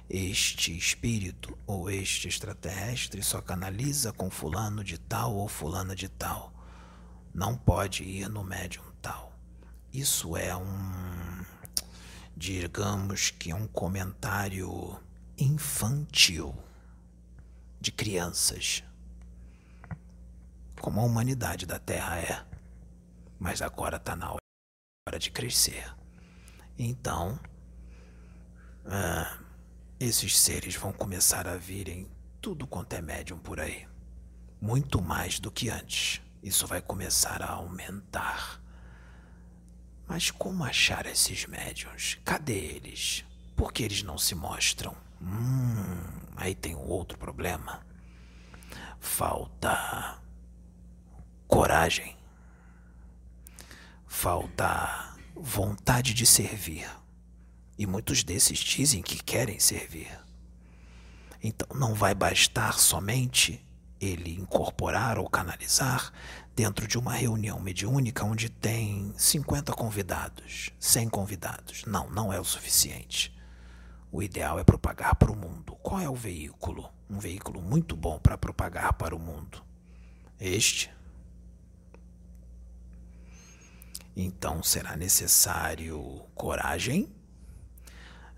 este 0.09 0.77
espírito 0.77 1.57
ou 1.65 1.89
este 1.89 2.27
extraterrestre 2.27 3.23
só 3.23 3.41
canaliza 3.41 4.13
com 4.13 4.29
fulano 4.29 4.83
de 4.83 4.97
tal 4.97 5.35
ou 5.35 5.47
fulana 5.47 5.95
de 5.95 6.07
tal. 6.07 6.53
Não 7.33 7.57
pode 7.57 8.03
ir 8.03 8.29
no 8.29 8.43
médium 8.43 8.85
tal. 9.01 9.33
Isso 9.91 10.37
é 10.37 10.55
um, 10.55 11.45
digamos 12.35 13.31
que 13.31 13.53
um 13.53 13.67
comentário 13.67 14.99
infantil 15.37 16.55
de 17.79 17.91
crianças, 17.91 18.83
como 20.79 20.99
a 20.99 21.03
humanidade 21.03 21.65
da 21.65 21.79
Terra 21.79 22.17
é. 22.19 22.45
Mas 23.39 23.61
agora 23.61 23.97
está 23.97 24.15
na 24.15 24.31
hora 24.31 25.19
de 25.19 25.29
crescer. 25.29 25.93
Então, 26.77 27.39
ah, 28.85 29.44
esses 29.99 30.37
seres 30.37 30.75
vão 30.75 30.91
começar 30.91 31.47
a 31.47 31.55
virem 31.55 32.09
tudo 32.41 32.67
quanto 32.67 32.93
é 32.93 33.01
médium 33.01 33.37
por 33.37 33.59
aí. 33.59 33.87
Muito 34.61 35.01
mais 35.01 35.39
do 35.39 35.51
que 35.51 35.69
antes. 35.69 36.21
Isso 36.43 36.67
vai 36.67 36.81
começar 36.81 37.41
a 37.41 37.51
aumentar. 37.51 38.61
Mas 40.07 40.29
como 40.29 40.63
achar 40.63 41.05
esses 41.05 41.45
médiums? 41.45 42.19
Cadê 42.23 42.53
eles? 42.53 43.25
Por 43.55 43.71
que 43.71 43.83
eles 43.83 44.03
não 44.03 44.17
se 44.17 44.35
mostram? 44.35 44.95
Hum, 45.21 46.35
aí 46.35 46.53
tem 46.53 46.75
um 46.75 46.87
outro 46.87 47.17
problema. 47.17 47.85
Falta 48.99 50.21
coragem. 51.47 52.17
Falta 54.05 55.15
vontade 55.35 56.13
de 56.13 56.25
servir. 56.25 56.87
E 57.77 57.85
muitos 57.85 58.23
desses 58.23 58.59
dizem 58.59 59.01
que 59.01 59.21
querem 59.21 59.59
servir. 59.59 60.17
Então 61.43 61.67
não 61.77 61.93
vai 61.93 62.15
bastar 62.15 62.79
somente 62.79 63.63
ele 63.99 64.33
incorporar 64.39 65.17
ou 65.17 65.29
canalizar 65.29 66.11
dentro 66.55 66.87
de 66.87 66.97
uma 66.97 67.13
reunião 67.13 67.59
mediúnica 67.59 68.23
onde 68.23 68.49
tem 68.49 69.13
50 69.17 69.73
convidados, 69.73 70.71
100 70.79 71.09
convidados. 71.09 71.83
Não, 71.85 72.09
não 72.09 72.31
é 72.31 72.39
o 72.39 72.43
suficiente. 72.43 73.35
O 74.11 74.23
ideal 74.23 74.57
é 74.57 74.63
propagar 74.63 75.15
para 75.15 75.31
o 75.31 75.35
mundo. 75.35 75.75
Qual 75.83 75.99
é 75.99 76.09
o 76.09 76.15
veículo? 76.15 76.89
Um 77.09 77.19
veículo 77.19 77.61
muito 77.61 77.95
bom 77.95 78.17
para 78.17 78.37
propagar 78.37 78.93
para 78.93 79.15
o 79.15 79.19
mundo. 79.19 79.63
Este. 80.39 80.89
Então 84.15 84.63
será 84.63 84.95
necessário 84.95 86.21
coragem 86.33 87.13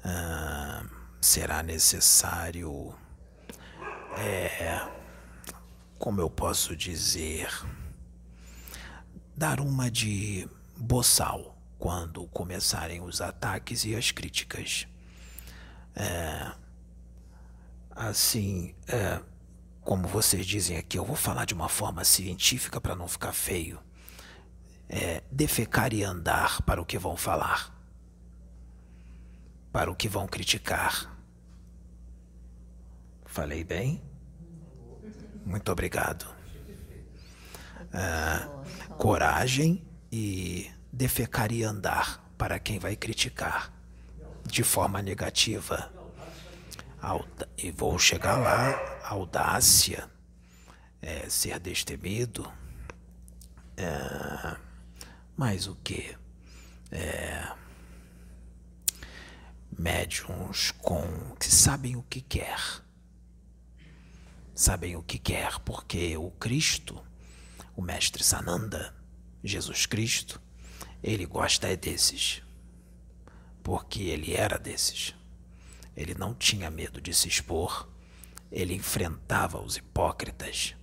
ah, 0.09 0.85
será 1.19 1.61
necessário, 1.61 2.95
é, 4.17 4.87
como 5.99 6.21
eu 6.21 6.29
posso 6.29 6.77
dizer, 6.77 7.49
dar 9.35 9.59
uma 9.59 9.91
de 9.91 10.47
boçal 10.77 11.57
quando 11.77 12.25
começarem 12.27 13.01
os 13.01 13.19
ataques 13.19 13.83
e 13.83 13.95
as 13.95 14.11
críticas. 14.11 14.87
É, 15.93 16.53
assim, 17.91 18.73
é, 18.87 19.21
como 19.81 20.07
vocês 20.07 20.45
dizem 20.45 20.77
aqui, 20.77 20.97
eu 20.97 21.03
vou 21.03 21.17
falar 21.17 21.43
de 21.43 21.53
uma 21.53 21.67
forma 21.67 22.05
científica 22.05 22.79
para 22.79 22.95
não 22.95 23.09
ficar 23.09 23.33
feio. 23.33 23.77
É, 24.87 25.21
defecar 25.29 25.93
e 25.93 26.01
andar 26.01 26.61
para 26.61 26.81
o 26.81 26.85
que 26.85 26.97
vão 26.97 27.17
falar 27.17 27.76
para 29.77 29.91
o 29.91 29.95
que 29.95 30.09
vão 30.09 30.25
criticar. 30.25 31.15
Falei 33.27 33.63
bem? 33.63 34.01
Muito 35.45 35.71
obrigado. 35.71 36.25
Ah, 37.93 38.49
coragem 38.97 39.85
e 40.11 40.67
defecar 40.91 41.51
e 41.51 41.61
andar 41.61 42.27
para 42.39 42.57
quem 42.57 42.79
vai 42.79 42.95
criticar 42.95 43.71
de 44.43 44.63
forma 44.63 44.99
negativa. 44.99 45.93
E 47.55 47.69
vou 47.69 47.99
chegar 47.99 48.37
lá, 48.37 48.99
audácia, 49.03 50.09
é, 50.99 51.29
ser 51.29 51.59
destemido. 51.59 52.51
É, 53.77 54.57
mais 55.37 55.67
o 55.67 55.75
que? 55.75 56.17
É, 56.91 57.47
médiums 59.77 60.71
com 60.71 61.35
que 61.39 61.45
sabem 61.45 61.95
o 61.95 62.01
que 62.03 62.19
quer. 62.19 62.59
Sabem 64.55 64.95
o 64.95 65.03
que 65.03 65.19
quer, 65.19 65.59
porque 65.59 66.17
o 66.17 66.31
Cristo, 66.31 66.99
o 67.75 67.81
mestre 67.81 68.23
Sananda, 68.23 68.95
Jesus 69.43 69.85
Cristo, 69.85 70.41
ele 71.03 71.27
gosta 71.27 71.67
é 71.67 71.75
desses. 71.75 72.41
Porque 73.61 74.01
ele 74.01 74.33
era 74.33 74.57
desses. 74.57 75.13
Ele 75.95 76.15
não 76.15 76.33
tinha 76.33 76.71
medo 76.71 76.99
de 76.99 77.13
se 77.13 77.27
expor, 77.27 77.87
ele 78.51 78.73
enfrentava 78.73 79.61
os 79.61 79.77
hipócritas, 79.77 80.75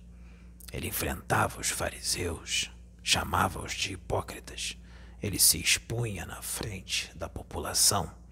ele 0.71 0.87
enfrentava 0.87 1.59
os 1.59 1.69
fariseus, 1.69 2.71
chamava-os 3.03 3.73
de 3.73 3.93
hipócritas, 3.93 4.77
ele 5.21 5.39
se 5.39 5.59
expunha 5.59 6.25
na 6.25 6.41
frente 6.41 7.11
da 7.15 7.27
população 7.27 8.24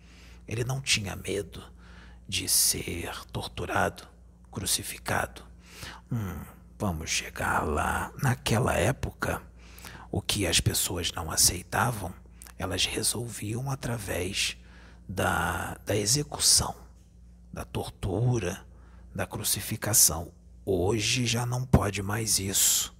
ele 0.47 0.63
não 0.63 0.81
tinha 0.81 1.15
medo 1.15 1.63
de 2.27 2.47
ser 2.47 3.13
torturado, 3.31 4.07
crucificado. 4.51 5.43
Hum, 6.11 6.41
vamos 6.77 7.09
chegar 7.09 7.63
lá. 7.63 8.11
Naquela 8.21 8.73
época, 8.73 9.41
o 10.11 10.21
que 10.21 10.45
as 10.45 10.59
pessoas 10.59 11.11
não 11.11 11.31
aceitavam, 11.31 12.13
elas 12.57 12.85
resolviam 12.85 13.69
através 13.71 14.57
da, 15.07 15.77
da 15.85 15.95
execução, 15.95 16.75
da 17.51 17.65
tortura, 17.65 18.65
da 19.13 19.25
crucificação. 19.25 20.31
Hoje 20.65 21.25
já 21.25 21.45
não 21.45 21.65
pode 21.65 22.01
mais 22.01 22.39
isso, 22.39 22.95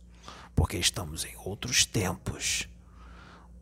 porque 0.56 0.78
estamos 0.78 1.24
em 1.24 1.36
outros 1.38 1.86
tempos. 1.86 2.68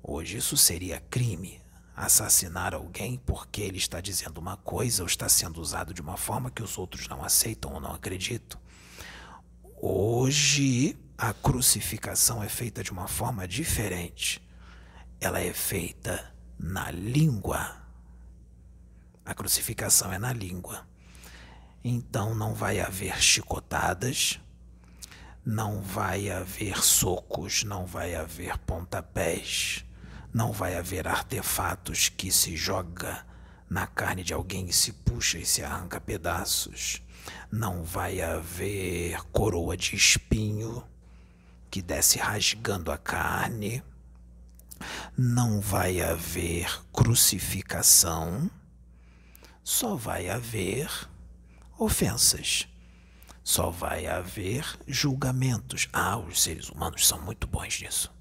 Hoje 0.02 0.38
isso 0.38 0.58
seria 0.58 1.00
crime, 1.00 1.62
assassinar 2.02 2.74
alguém 2.74 3.16
porque 3.16 3.62
ele 3.62 3.78
está 3.78 4.02
dizendo 4.02 4.40
uma 4.40 4.58
coisa 4.58 5.04
ou 5.04 5.08
está 5.08 5.30
sendo 5.30 5.62
usado 5.62 5.94
de 5.94 6.02
uma 6.02 6.18
forma 6.18 6.50
que 6.50 6.64
os 6.64 6.78
outros 6.78 7.08
não 7.08 7.24
aceitam 7.24 7.74
ou 7.74 7.80
não 7.80 7.94
acreditam. 7.94 8.60
Hoje, 9.80 10.98
a 11.16 11.32
crucificação 11.32 12.42
é 12.42 12.50
feita 12.50 12.84
de 12.84 12.92
uma 12.92 13.08
forma 13.08 13.48
diferente. 13.48 14.42
ela 15.20 15.40
é 15.40 15.54
feita 15.54 16.34
na 16.58 16.90
língua. 16.90 17.78
A 19.24 19.36
crucificação 19.36 20.12
é 20.12 20.18
na 20.18 20.34
língua. 20.34 20.88
Então 21.84 22.34
não 22.34 22.56
vai 22.56 22.80
haver 22.80 23.22
chicotadas, 23.22 24.40
não 25.46 25.80
vai 25.80 26.32
haver 26.32 26.84
socos, 26.84 27.64
não 27.64 27.86
vai 27.86 28.16
haver 28.16 28.58
pontapés, 28.58 29.86
não 30.34 30.52
vai 30.52 30.76
haver 30.76 31.08
artefatos 31.08 32.08
que 32.10 32.32
se 32.32 32.56
joga 32.56 33.26
na 33.70 33.86
carne 33.86 34.24
de 34.24 34.34
alguém 34.34 34.66
e 34.68 34.74
se 34.74 34.94
puxa 34.94 35.38
e 35.38 35.46
se 35.46 35.64
arranca 35.64 36.00
pedaços. 36.00 37.02
Não 37.52 37.84
vai 37.84 38.22
haver 38.22 39.22
coroa 39.32 39.76
de 39.76 39.96
espinho 39.96 40.84
que 41.70 41.82
desce 41.82 42.18
rasgando 42.18 42.92
a 42.92 42.98
carne. 42.98 43.84
Não 45.18 45.60
vai 45.60 46.02
haver 46.02 46.82
crucificação. 46.92 48.50
Só 49.64 49.96
vai 49.96 50.30
haver 50.30 50.90
ofensas. 51.78 52.68
Só 53.44 53.70
vai 53.70 54.08
haver 54.08 54.66
julgamentos. 54.88 55.90
Ah, 55.92 56.18
os 56.18 56.42
seres 56.42 56.70
humanos 56.70 57.08
são 57.08 57.22
muito 57.22 57.48
bons 57.48 57.82
nisso. 57.82 58.14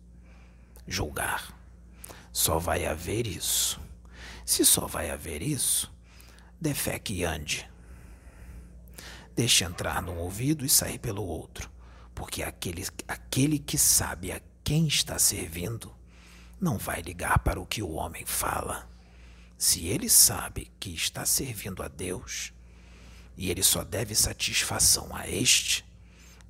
Julgar. 0.87 1.60
Só 2.32 2.59
vai 2.59 2.86
haver 2.86 3.27
isso. 3.27 3.81
Se 4.44 4.65
só 4.65 4.86
vai 4.86 5.11
haver 5.11 5.43
isso, 5.43 5.93
defeque 6.61 7.15
e 7.15 7.24
ande. 7.24 7.69
Deixe 9.35 9.65
entrar 9.65 10.02
num 10.02 10.19
ouvido 10.19 10.65
e 10.65 10.69
sair 10.69 10.98
pelo 10.98 11.24
outro, 11.24 11.70
porque 12.15 12.43
aquele, 12.43 12.86
aquele 13.07 13.59
que 13.59 13.78
sabe 13.78 14.32
a 14.32 14.40
quem 14.62 14.86
está 14.86 15.19
servindo 15.19 15.94
não 16.61 16.77
vai 16.77 17.01
ligar 17.01 17.39
para 17.39 17.61
o 17.61 17.66
que 17.66 17.82
o 17.82 17.93
homem 17.93 18.27
fala. 18.27 18.89
Se 19.57 19.86
ele 19.86 20.09
sabe 20.09 20.70
que 20.78 20.94
está 20.94 21.24
servindo 21.24 21.82
a 21.82 21.89
Deus 21.89 22.52
e 23.36 23.51
ele 23.51 23.62
só 23.62 23.82
deve 23.82 24.15
satisfação 24.15 25.15
a 25.15 25.28
este, 25.28 25.85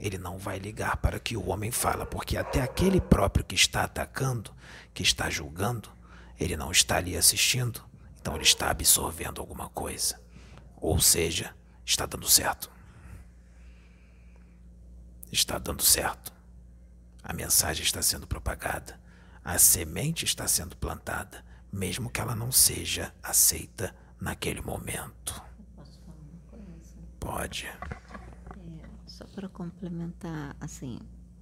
ele 0.00 0.16
não 0.16 0.38
vai 0.38 0.58
ligar 0.58 0.96
para 0.96 1.20
que 1.20 1.36
o 1.36 1.48
homem 1.50 1.70
fala, 1.70 2.06
porque 2.06 2.38
até 2.38 2.62
aquele 2.62 3.00
próprio 3.00 3.44
que 3.44 3.54
está 3.54 3.84
atacando, 3.84 4.50
que 4.94 5.02
está 5.02 5.28
julgando, 5.28 5.90
ele 6.38 6.56
não 6.56 6.72
está 6.72 6.96
ali 6.96 7.16
assistindo, 7.16 7.84
então 8.18 8.34
ele 8.34 8.44
está 8.44 8.70
absorvendo 8.70 9.40
alguma 9.40 9.68
coisa. 9.68 10.18
Ou 10.76 10.98
seja, 10.98 11.54
está 11.84 12.06
dando 12.06 12.26
certo. 12.26 12.70
Está 15.30 15.58
dando 15.58 15.82
certo. 15.82 16.32
A 17.22 17.34
mensagem 17.34 17.84
está 17.84 18.00
sendo 18.00 18.26
propagada. 18.26 18.98
A 19.44 19.58
semente 19.58 20.24
está 20.24 20.48
sendo 20.48 20.76
plantada, 20.76 21.44
mesmo 21.70 22.08
que 22.08 22.20
ela 22.20 22.34
não 22.34 22.50
seja 22.50 23.14
aceita 23.22 23.94
naquele 24.18 24.62
momento. 24.62 25.42
Pode. 27.18 27.68
Para 29.40 29.48
complementar, 29.48 30.54
assim, 30.60 30.98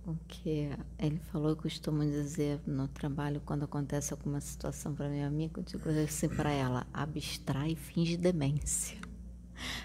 o 0.07 0.15
que 0.29 0.71
ele 1.01 1.19
falou, 1.19 1.49
eu 1.49 1.57
costumo 1.57 2.05
dizer 2.05 2.61
no 2.65 2.87
trabalho, 2.87 3.43
quando 3.45 3.65
acontece 3.65 4.13
alguma 4.13 4.41
situação 4.41 4.95
para 4.95 5.09
meu 5.09 5.27
amigo, 5.27 5.59
eu 5.59 5.65
digo 5.65 5.91
assim 6.05 6.29
para 6.29 6.53
ela: 6.53 6.87
abstrai 6.95 7.73
e 7.73 7.75
finge 7.75 8.17
demência. 8.17 8.97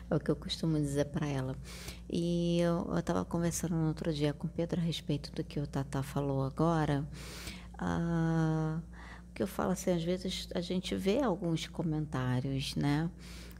É 0.07 0.15
o 0.15 0.19
que 0.19 0.29
eu 0.29 0.35
costumo 0.35 0.77
dizer 0.77 1.05
para 1.05 1.25
ela. 1.25 1.57
E 2.07 2.59
eu 2.59 2.95
estava 2.95 3.25
conversando 3.25 3.73
no 3.75 3.87
outro 3.87 4.13
dia 4.13 4.31
com 4.31 4.45
o 4.45 4.49
Pedro 4.51 4.79
a 4.79 4.83
respeito 4.83 5.31
do 5.31 5.43
que 5.43 5.59
o 5.59 5.65
Tata 5.65 6.03
falou 6.03 6.43
agora. 6.43 7.03
Ah, 7.79 8.79
que 9.33 9.41
eu 9.41 9.47
falo 9.47 9.71
assim, 9.71 9.89
às 9.89 10.03
vezes 10.03 10.47
a 10.53 10.61
gente 10.61 10.93
vê 10.93 11.19
alguns 11.19 11.65
comentários, 11.65 12.75
né? 12.75 13.09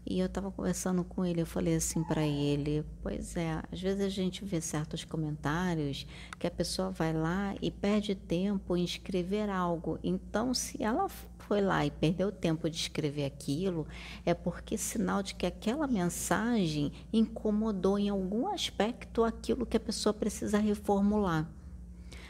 E 0.05 0.19
eu 0.19 0.25
estava 0.25 0.51
conversando 0.51 1.01
com 1.05 1.23
ele, 1.25 1.41
eu 1.41 1.45
falei 1.45 1.75
assim 1.75 2.03
para 2.03 2.25
ele: 2.25 2.85
Pois 3.01 3.38
é, 3.38 3.63
às 3.71 3.80
vezes 3.80 4.01
a 4.01 4.09
gente 4.09 4.43
vê 4.43 4.59
certos 4.59 5.05
comentários 5.05 6.05
que 6.38 6.45
a 6.45 6.51
pessoa 6.51 6.91
vai 6.91 7.13
lá 7.13 7.55
e 7.61 7.71
perde 7.71 8.13
tempo 8.13 8.75
em 8.75 8.84
escrever 8.84 9.49
algo. 9.49 9.97
Então, 10.03 10.53
se 10.53 10.84
ela 10.84 11.07
foi 11.07 11.61
lá 11.61 11.85
e 11.85 11.91
perdeu 11.91 12.34
tempo 12.34 12.69
de 12.69 12.75
escrever 12.75 13.23
aquilo, 13.23 13.88
é 14.25 14.34
porque 14.34 14.77
sinal 14.77 15.23
de 15.23 15.35
que 15.35 15.45
aquela 15.45 15.88
mensagem 15.88 16.91
incomodou 17.13 17.97
em 17.97 18.09
algum 18.09 18.47
aspecto 18.47 19.23
aquilo 19.23 19.65
que 19.65 19.77
a 19.77 19.80
pessoa 19.80 20.13
precisa 20.13 20.57
reformular. 20.57 21.49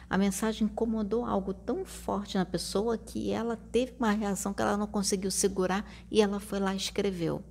A 0.08 0.16
mensagem 0.16 0.68
incomodou 0.68 1.26
algo 1.26 1.56
tão 1.56 1.84
forte 1.84 2.38
na 2.38 2.46
pessoa 2.46 3.00
que 3.00 3.32
ela 3.32 3.58
teve 3.58 3.94
uma 3.98 4.12
reação 4.12 4.54
que 4.54 4.62
ela 4.62 4.78
não 4.78 4.86
conseguiu 4.86 5.32
segurar 5.32 5.90
e 6.12 6.22
ela 6.22 6.40
foi 6.40 6.60
lá 6.60 6.72
e 6.76 6.78
escreveu 6.78 7.44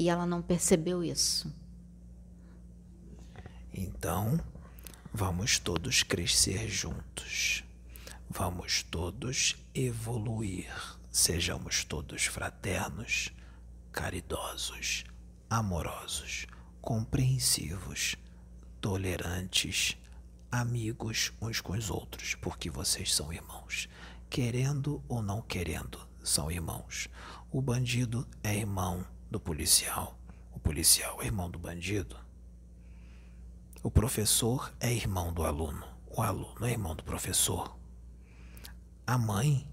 e 0.00 0.08
ela 0.08 0.24
não 0.24 0.40
percebeu 0.40 1.04
isso. 1.04 1.54
Então, 3.70 4.40
vamos 5.12 5.58
todos 5.58 6.02
crescer 6.02 6.70
juntos. 6.70 7.62
Vamos 8.30 8.82
todos 8.82 9.56
evoluir. 9.74 10.72
Sejamos 11.12 11.84
todos 11.84 12.24
fraternos, 12.24 13.30
caridosos, 13.92 15.04
amorosos, 15.50 16.46
compreensivos, 16.80 18.16
tolerantes, 18.80 19.98
amigos 20.50 21.30
uns 21.42 21.60
com 21.60 21.74
os 21.74 21.90
outros, 21.90 22.34
porque 22.36 22.70
vocês 22.70 23.14
são 23.14 23.30
irmãos. 23.30 23.86
Querendo 24.30 25.04
ou 25.06 25.20
não 25.20 25.42
querendo, 25.42 26.00
são 26.24 26.50
irmãos. 26.50 27.06
O 27.52 27.60
bandido 27.60 28.26
é 28.42 28.56
irmão 28.56 29.04
do 29.30 29.38
policial. 29.38 30.18
O 30.50 30.58
policial 30.58 31.22
é 31.22 31.26
irmão 31.26 31.48
do 31.48 31.58
bandido. 31.58 32.18
O 33.82 33.90
professor 33.90 34.74
é 34.80 34.92
irmão 34.92 35.32
do 35.32 35.44
aluno. 35.44 35.86
O 36.06 36.20
aluno 36.20 36.66
é 36.66 36.72
irmão 36.72 36.96
do 36.96 37.04
professor. 37.04 37.78
A 39.06 39.16
mãe 39.16 39.66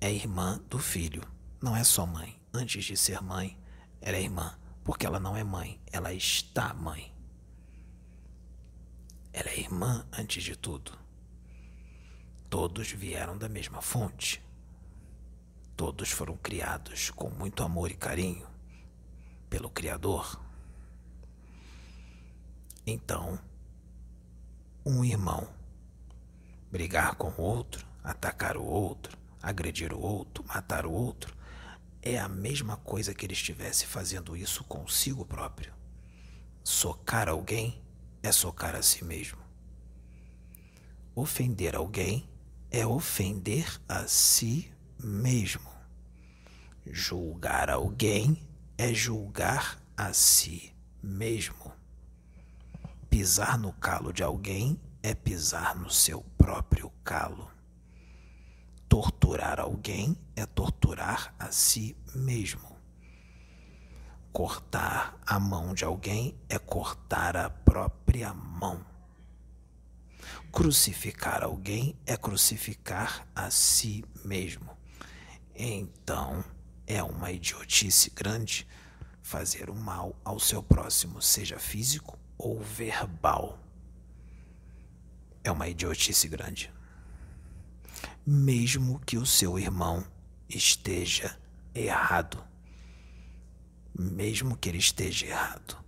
é 0.00 0.10
irmã 0.10 0.58
do 0.70 0.78
filho. 0.78 1.22
Não 1.62 1.76
é 1.76 1.84
só 1.84 2.06
mãe. 2.06 2.40
Antes 2.52 2.84
de 2.84 2.96
ser 2.96 3.20
mãe, 3.20 3.58
ela 4.00 4.16
é 4.16 4.22
irmã. 4.22 4.58
Porque 4.82 5.06
ela 5.06 5.20
não 5.20 5.36
é 5.36 5.44
mãe, 5.44 5.80
ela 5.92 6.12
está 6.12 6.74
mãe. 6.74 7.14
Ela 9.32 9.50
é 9.50 9.60
irmã 9.60 10.06
antes 10.12 10.42
de 10.42 10.56
tudo. 10.56 10.98
Todos 12.50 12.90
vieram 12.90 13.36
da 13.36 13.48
mesma 13.48 13.80
fonte. 13.80 14.42
Todos 15.76 16.10
foram 16.10 16.36
criados 16.36 17.10
com 17.10 17.30
muito 17.30 17.62
amor 17.62 17.90
e 17.90 17.94
carinho 17.94 18.53
pelo 19.54 19.70
Criador. 19.70 20.36
Então, 22.84 23.38
um 24.84 25.04
irmão 25.04 25.48
brigar 26.72 27.14
com 27.14 27.28
o 27.28 27.40
outro, 27.40 27.86
atacar 28.02 28.56
o 28.56 28.64
outro, 28.64 29.16
agredir 29.40 29.92
o 29.92 30.00
outro, 30.00 30.44
matar 30.48 30.84
o 30.84 30.90
outro, 30.90 31.36
é 32.02 32.18
a 32.18 32.28
mesma 32.28 32.76
coisa 32.78 33.14
que 33.14 33.24
ele 33.24 33.32
estivesse 33.32 33.86
fazendo 33.86 34.36
isso 34.36 34.64
consigo 34.64 35.24
próprio. 35.24 35.72
Socar 36.64 37.28
alguém 37.28 37.80
é 38.24 38.32
socar 38.32 38.74
a 38.74 38.82
si 38.82 39.04
mesmo. 39.04 39.38
Ofender 41.14 41.76
alguém 41.76 42.28
é 42.72 42.84
ofender 42.84 43.80
a 43.88 44.08
si 44.08 44.74
mesmo. 44.98 45.70
Julgar 46.84 47.70
alguém 47.70 48.52
é 48.76 48.92
julgar 48.92 49.78
a 49.96 50.12
si 50.12 50.74
mesmo. 51.02 51.72
Pisar 53.08 53.58
no 53.58 53.72
calo 53.72 54.12
de 54.12 54.22
alguém 54.22 54.80
é 55.02 55.14
pisar 55.14 55.76
no 55.76 55.90
seu 55.90 56.22
próprio 56.36 56.90
calo. 57.04 57.50
Torturar 58.88 59.60
alguém 59.60 60.16
é 60.34 60.44
torturar 60.46 61.34
a 61.38 61.50
si 61.52 61.96
mesmo. 62.14 62.74
Cortar 64.32 65.16
a 65.24 65.38
mão 65.38 65.74
de 65.74 65.84
alguém 65.84 66.36
é 66.48 66.58
cortar 66.58 67.36
a 67.36 67.48
própria 67.48 68.34
mão. 68.34 68.84
Crucificar 70.50 71.44
alguém 71.44 71.96
é 72.06 72.16
crucificar 72.16 73.26
a 73.34 73.50
si 73.50 74.04
mesmo. 74.24 74.70
Então, 75.54 76.44
é 76.86 77.02
uma 77.02 77.30
idiotice 77.30 78.10
grande 78.10 78.66
fazer 79.22 79.70
o 79.70 79.74
mal 79.74 80.14
ao 80.24 80.38
seu 80.38 80.62
próximo, 80.62 81.20
seja 81.22 81.58
físico 81.58 82.18
ou 82.36 82.60
verbal. 82.60 83.58
É 85.42 85.50
uma 85.50 85.68
idiotice 85.68 86.28
grande. 86.28 86.72
Mesmo 88.26 89.00
que 89.00 89.16
o 89.16 89.26
seu 89.26 89.58
irmão 89.58 90.06
esteja 90.48 91.38
errado. 91.74 92.42
Mesmo 93.98 94.56
que 94.56 94.68
ele 94.68 94.78
esteja 94.78 95.26
errado. 95.26 95.82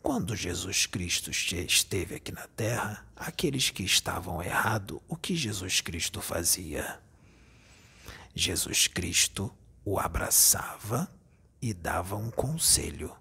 Quando 0.00 0.36
Jesus 0.36 0.86
Cristo 0.86 1.30
esteve 1.30 2.14
aqui 2.14 2.32
na 2.32 2.46
terra, 2.48 3.04
aqueles 3.16 3.70
que 3.70 3.82
estavam 3.82 4.42
errados, 4.42 5.00
o 5.08 5.16
que 5.16 5.36
Jesus 5.36 5.80
Cristo 5.80 6.20
fazia? 6.20 7.00
Jesus 8.34 8.86
Cristo 8.86 9.52
o 9.84 9.98
abraçava 9.98 11.08
e 11.60 11.72
dava 11.72 12.16
um 12.16 12.30
conselho. 12.30 13.16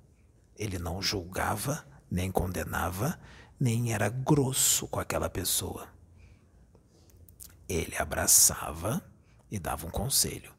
Ele 0.55 0.77
não 0.77 1.01
julgava, 1.01 1.85
nem 2.09 2.31
condenava, 2.31 3.19
nem 3.59 3.93
era 3.93 4.09
grosso 4.09 4.88
com 4.88 4.99
aquela 4.99 5.29
pessoa. 5.29 5.88
Ele 7.67 7.95
abraçava 7.97 9.03
e 9.51 9.59
dava 9.59 9.88
um 9.88 9.91
conselho. 9.91 10.53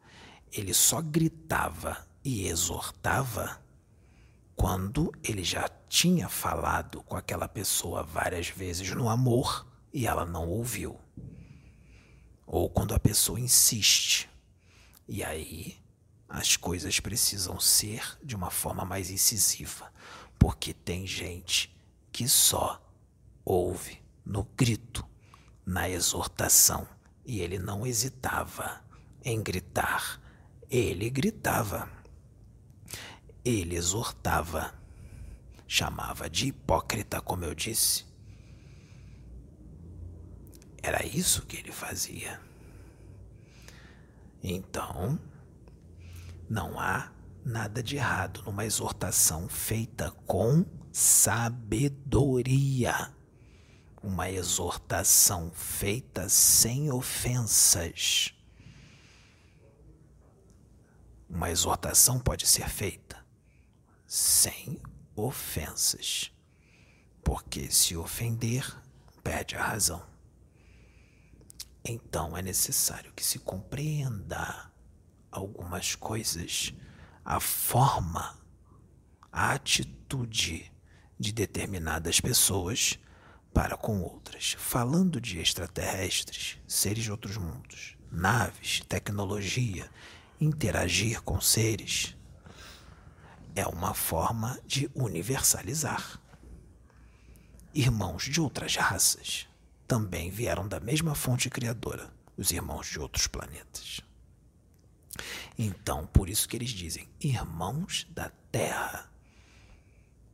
Ele 0.52 0.74
só 0.74 1.00
gritava 1.00 2.06
e 2.24 2.46
exortava 2.46 3.60
quando 4.56 5.12
ele 5.22 5.44
já 5.44 5.68
tinha 5.88 6.28
falado 6.28 7.02
com 7.02 7.16
aquela 7.16 7.48
pessoa 7.48 8.02
várias 8.02 8.48
vezes 8.48 8.90
no 8.90 9.08
amor 9.08 9.66
e 9.92 10.06
ela 10.06 10.26
não 10.26 10.48
ouviu. 10.48 10.98
Ou 12.46 12.68
quando 12.68 12.94
a 12.94 12.98
pessoa 12.98 13.38
insiste. 13.38 14.28
E 15.06 15.22
aí 15.22 15.76
as 16.28 16.56
coisas 16.56 17.00
precisam 17.00 17.58
ser 17.58 18.18
de 18.22 18.36
uma 18.36 18.50
forma 18.50 18.84
mais 18.84 19.10
incisiva, 19.10 19.92
porque 20.38 20.74
tem 20.74 21.06
gente 21.06 21.74
que 22.12 22.28
só 22.28 22.82
ouve 23.44 24.02
no 24.24 24.44
grito, 24.44 25.06
na 25.64 25.88
exortação, 25.88 26.86
e 27.24 27.40
ele 27.40 27.58
não 27.58 27.86
hesitava 27.86 28.82
em 29.24 29.42
gritar. 29.42 30.20
Ele 30.70 31.08
gritava. 31.08 31.90
Ele 33.44 33.76
exortava. 33.76 34.74
Chamava 35.66 36.28
de 36.30 36.48
hipócrita, 36.48 37.20
como 37.20 37.44
eu 37.44 37.54
disse. 37.54 38.06
Era 40.82 41.04
isso 41.04 41.44
que 41.46 41.56
ele 41.56 41.72
fazia. 41.72 42.40
Então, 44.42 45.18
não 46.48 46.80
há 46.80 47.12
nada 47.44 47.82
de 47.82 47.96
errado 47.96 48.42
numa 48.44 48.64
exortação 48.64 49.48
feita 49.48 50.10
com 50.26 50.64
sabedoria. 50.92 52.34
Uma 54.02 54.30
exortação 54.30 55.50
feita 55.52 56.28
sem 56.28 56.90
ofensas. 56.90 58.32
Uma 61.28 61.50
exortação 61.50 62.18
pode 62.18 62.46
ser 62.46 62.68
feita 62.68 63.18
sem 64.06 64.80
ofensas. 65.14 66.32
Porque 67.22 67.70
se 67.70 67.96
ofender, 67.96 68.64
perde 69.22 69.56
a 69.56 69.62
razão. 69.62 70.06
Então 71.84 72.36
é 72.36 72.42
necessário 72.42 73.12
que 73.12 73.24
se 73.24 73.38
compreenda 73.38 74.67
algumas 75.30 75.94
coisas, 75.94 76.72
a 77.24 77.40
forma, 77.40 78.36
a 79.30 79.52
atitude 79.52 80.70
de 81.18 81.32
determinadas 81.32 82.20
pessoas 82.20 82.98
para 83.52 83.76
com 83.76 84.00
outras. 84.00 84.56
Falando 84.58 85.20
de 85.20 85.38
extraterrestres, 85.38 86.58
seres 86.66 87.04
de 87.04 87.10
outros 87.10 87.36
mundos, 87.36 87.96
naves, 88.10 88.82
tecnologia, 88.88 89.90
interagir 90.40 91.22
com 91.22 91.40
seres, 91.40 92.16
é 93.54 93.66
uma 93.66 93.94
forma 93.94 94.58
de 94.64 94.90
universalizar. 94.94 96.20
Irmãos 97.74 98.24
de 98.24 98.40
outras 98.40 98.76
raças 98.76 99.48
também 99.86 100.30
vieram 100.30 100.68
da 100.68 100.78
mesma 100.78 101.14
fonte 101.14 101.50
criadora, 101.50 102.12
os 102.36 102.50
irmãos 102.50 102.86
de 102.86 103.00
outros 103.00 103.26
planetas. 103.26 104.00
Então, 105.58 106.06
por 106.06 106.28
isso 106.28 106.48
que 106.48 106.56
eles 106.56 106.70
dizem 106.70 107.08
irmãos 107.20 108.06
da 108.10 108.30
terra. 108.50 109.10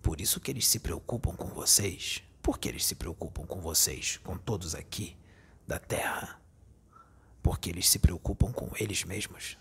Por 0.03 0.21
isso 0.21 0.41
que 0.41 0.51
eles 0.51 0.67
se 0.67 0.79
preocupam 0.79 1.35
com 1.35 1.49
vocês. 1.49 2.23
Por 2.43 2.59
que 2.59 2.69
eles 2.69 2.85
se 2.85 2.95
preocupam 2.95 3.47
com 3.47 3.61
vocês, 3.61 4.19
com 4.19 4.37
todos 4.37 4.75
aqui 4.75 5.17
da 5.67 5.79
terra? 5.79 6.41
Porque 7.43 7.71
eles 7.71 7.89
se 7.89 7.99
preocupam 7.99 8.53
com 8.53 8.71
eles 8.79 9.03
mesmos. 9.05 9.57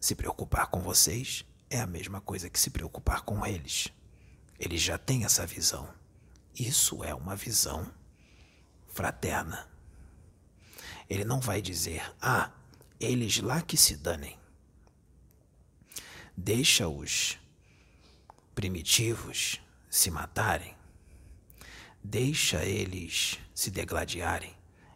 Se 0.00 0.14
preocupar 0.14 0.68
com 0.68 0.80
vocês 0.80 1.44
é 1.68 1.80
a 1.80 1.86
mesma 1.86 2.20
coisa 2.20 2.48
que 2.48 2.60
se 2.60 2.70
preocupar 2.70 3.22
com 3.22 3.44
eles. 3.44 3.88
Eles 4.58 4.80
já 4.80 4.96
têm 4.96 5.24
essa 5.24 5.46
visão. 5.46 5.92
Isso 6.54 7.02
é 7.02 7.12
uma 7.12 7.34
visão 7.34 7.92
fraterna. 8.86 9.68
Ele 11.08 11.24
não 11.24 11.40
vai 11.40 11.60
dizer, 11.60 12.02
ah, 12.20 12.50
eles 12.98 13.38
lá 13.38 13.60
que 13.60 13.76
se 13.76 13.96
danem. 13.96 14.38
Deixa 16.36 16.88
os 16.88 17.38
primitivos 18.54 19.60
se 19.90 20.10
matarem. 20.10 20.74
Deixa 22.02 22.64
eles 22.64 23.38
se 23.54 23.70
degladiarem. 23.70 24.54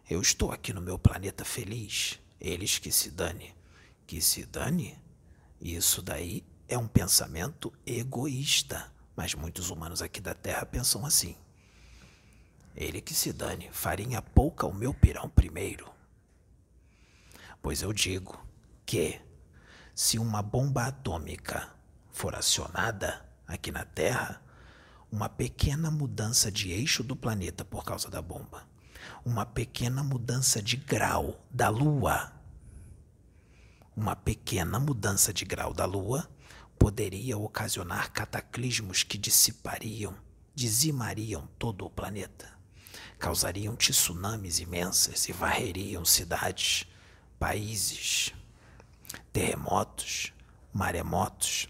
Eu 0.09 0.21
estou 0.21 0.51
aqui 0.51 0.73
no 0.73 0.81
meu 0.81 0.97
planeta 0.97 1.45
feliz. 1.45 2.19
Eles 2.39 2.77
que 2.77 2.91
se 2.91 3.11
dane. 3.11 3.55
Que 4.05 4.21
se 4.21 4.45
dane? 4.45 4.97
Isso 5.61 6.01
daí 6.01 6.43
é 6.67 6.77
um 6.77 6.87
pensamento 6.87 7.71
egoísta. 7.85 8.91
Mas 9.15 9.33
muitos 9.33 9.69
humanos 9.69 10.01
aqui 10.01 10.19
da 10.19 10.33
Terra 10.33 10.65
pensam 10.65 11.05
assim. 11.05 11.35
Ele 12.75 13.01
que 13.01 13.13
se 13.13 13.33
dane, 13.33 13.69
farinha 13.71 14.21
pouca 14.21 14.65
o 14.65 14.73
meu 14.73 14.93
pirão 14.93 15.29
primeiro. 15.29 15.98
Pois 17.61 17.81
eu 17.81 17.91
digo 17.91 18.39
que, 18.85 19.19
se 19.93 20.17
uma 20.17 20.41
bomba 20.41 20.85
atômica 20.85 21.69
for 22.11 22.35
acionada 22.35 23.25
aqui 23.47 23.71
na 23.71 23.83
Terra, 23.83 24.41
uma 25.11 25.27
pequena 25.27 25.91
mudança 25.91 26.51
de 26.51 26.71
eixo 26.71 27.03
do 27.03 27.15
planeta 27.15 27.65
por 27.65 27.83
causa 27.83 28.09
da 28.09 28.21
bomba, 28.21 28.67
uma 29.25 29.45
pequena 29.45 30.03
mudança 30.03 30.61
de 30.61 30.77
grau 30.77 31.45
da 31.51 31.69
Lua, 31.69 32.31
uma 33.95 34.15
pequena 34.15 34.79
mudança 34.79 35.33
de 35.33 35.43
grau 35.43 35.73
da 35.73 35.85
Lua 35.85 36.29
poderia 36.77 37.37
ocasionar 37.37 38.13
cataclismos 38.13 39.03
que 39.03 39.17
dissipariam, 39.17 40.15
dizimariam 40.55 41.47
todo 41.59 41.85
o 41.85 41.89
planeta, 41.89 42.47
causariam 43.17 43.75
tsunamis 43.75 44.59
imensas 44.59 45.27
e 45.27 45.33
varreriam 45.33 46.05
cidades 46.05 46.87
países, 47.39 48.33
terremotos, 49.31 50.33
maremotos. 50.73 51.67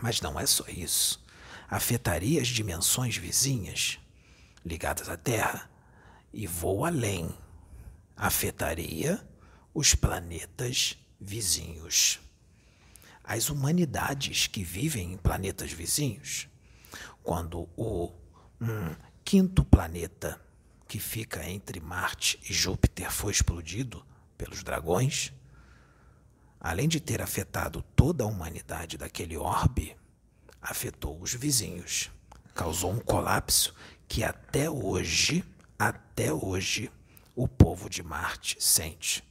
Mas 0.00 0.20
não 0.20 0.38
é 0.38 0.46
só 0.46 0.64
isso. 0.68 1.22
Afetaria 1.68 2.40
as 2.40 2.48
dimensões 2.48 3.16
vizinhas 3.16 3.98
ligadas 4.64 5.08
à 5.08 5.16
Terra 5.16 5.68
e 6.32 6.46
vou 6.46 6.84
além. 6.84 7.28
Afetaria 8.16 9.20
os 9.74 9.94
planetas 9.94 10.96
vizinhos. 11.20 12.20
As 13.24 13.50
humanidades 13.50 14.46
que 14.46 14.64
vivem 14.64 15.12
em 15.12 15.16
planetas 15.16 15.72
vizinhos, 15.72 16.48
quando 17.22 17.68
o 17.76 18.12
um, 18.60 18.94
quinto 19.24 19.64
planeta 19.64 20.40
que 20.86 20.98
fica 20.98 21.48
entre 21.48 21.80
Marte 21.80 22.38
e 22.48 22.52
Júpiter 22.52 23.10
foi 23.10 23.32
explodido, 23.32 24.04
pelos 24.42 24.64
dragões, 24.64 25.32
além 26.60 26.88
de 26.88 26.98
ter 26.98 27.22
afetado 27.22 27.80
toda 27.94 28.24
a 28.24 28.26
humanidade 28.26 28.98
daquele 28.98 29.36
orbe, 29.36 29.96
afetou 30.60 31.20
os 31.20 31.32
vizinhos. 31.32 32.10
Causou 32.52 32.90
um 32.90 32.98
colapso 32.98 33.72
que 34.08 34.24
até 34.24 34.68
hoje, 34.68 35.44
até 35.78 36.32
hoje, 36.32 36.90
o 37.36 37.46
povo 37.46 37.88
de 37.88 38.02
Marte 38.02 38.56
sente. 38.58 39.22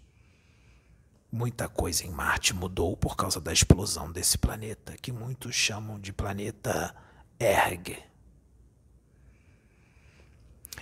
Muita 1.29 1.67
coisa 1.67 2.05
em 2.05 2.09
Marte 2.09 2.53
mudou 2.53 2.95
por 2.95 3.17
causa 3.17 3.41
da 3.41 3.51
explosão 3.51 4.09
desse 4.13 4.37
planeta, 4.37 4.95
que 5.01 5.11
muitos 5.11 5.53
chamam 5.53 5.99
de 5.99 6.13
planeta 6.13 6.95
Erg. 7.37 7.97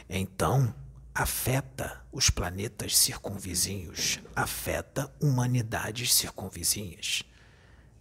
Então, 0.07 0.73
afeta 1.19 2.01
os 2.13 2.29
planetas 2.29 2.97
circunvizinhos, 2.97 4.21
afeta 4.33 5.13
humanidades 5.21 6.13
circunvizinhas. 6.13 7.23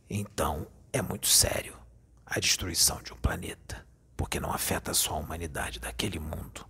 Então, 0.09 0.69
é 0.93 1.03
muito 1.03 1.27
sério 1.27 1.77
a 2.25 2.39
destruição 2.39 3.03
de 3.03 3.13
um 3.13 3.17
planeta, 3.17 3.85
porque 4.17 4.39
não 4.39 4.53
afeta 4.53 4.95
só 4.95 5.15
a 5.15 5.19
humanidade 5.19 5.81
daquele 5.81 6.21
mundo. 6.21 6.65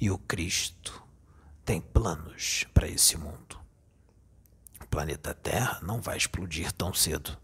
E 0.00 0.10
o 0.10 0.16
Cristo 0.16 1.06
tem 1.62 1.78
planos 1.78 2.64
para 2.72 2.88
esse 2.88 3.18
mundo. 3.18 3.60
O 4.80 4.86
planeta 4.86 5.34
Terra 5.34 5.78
não 5.82 6.00
vai 6.00 6.16
explodir 6.16 6.72
tão 6.72 6.94
cedo. 6.94 7.36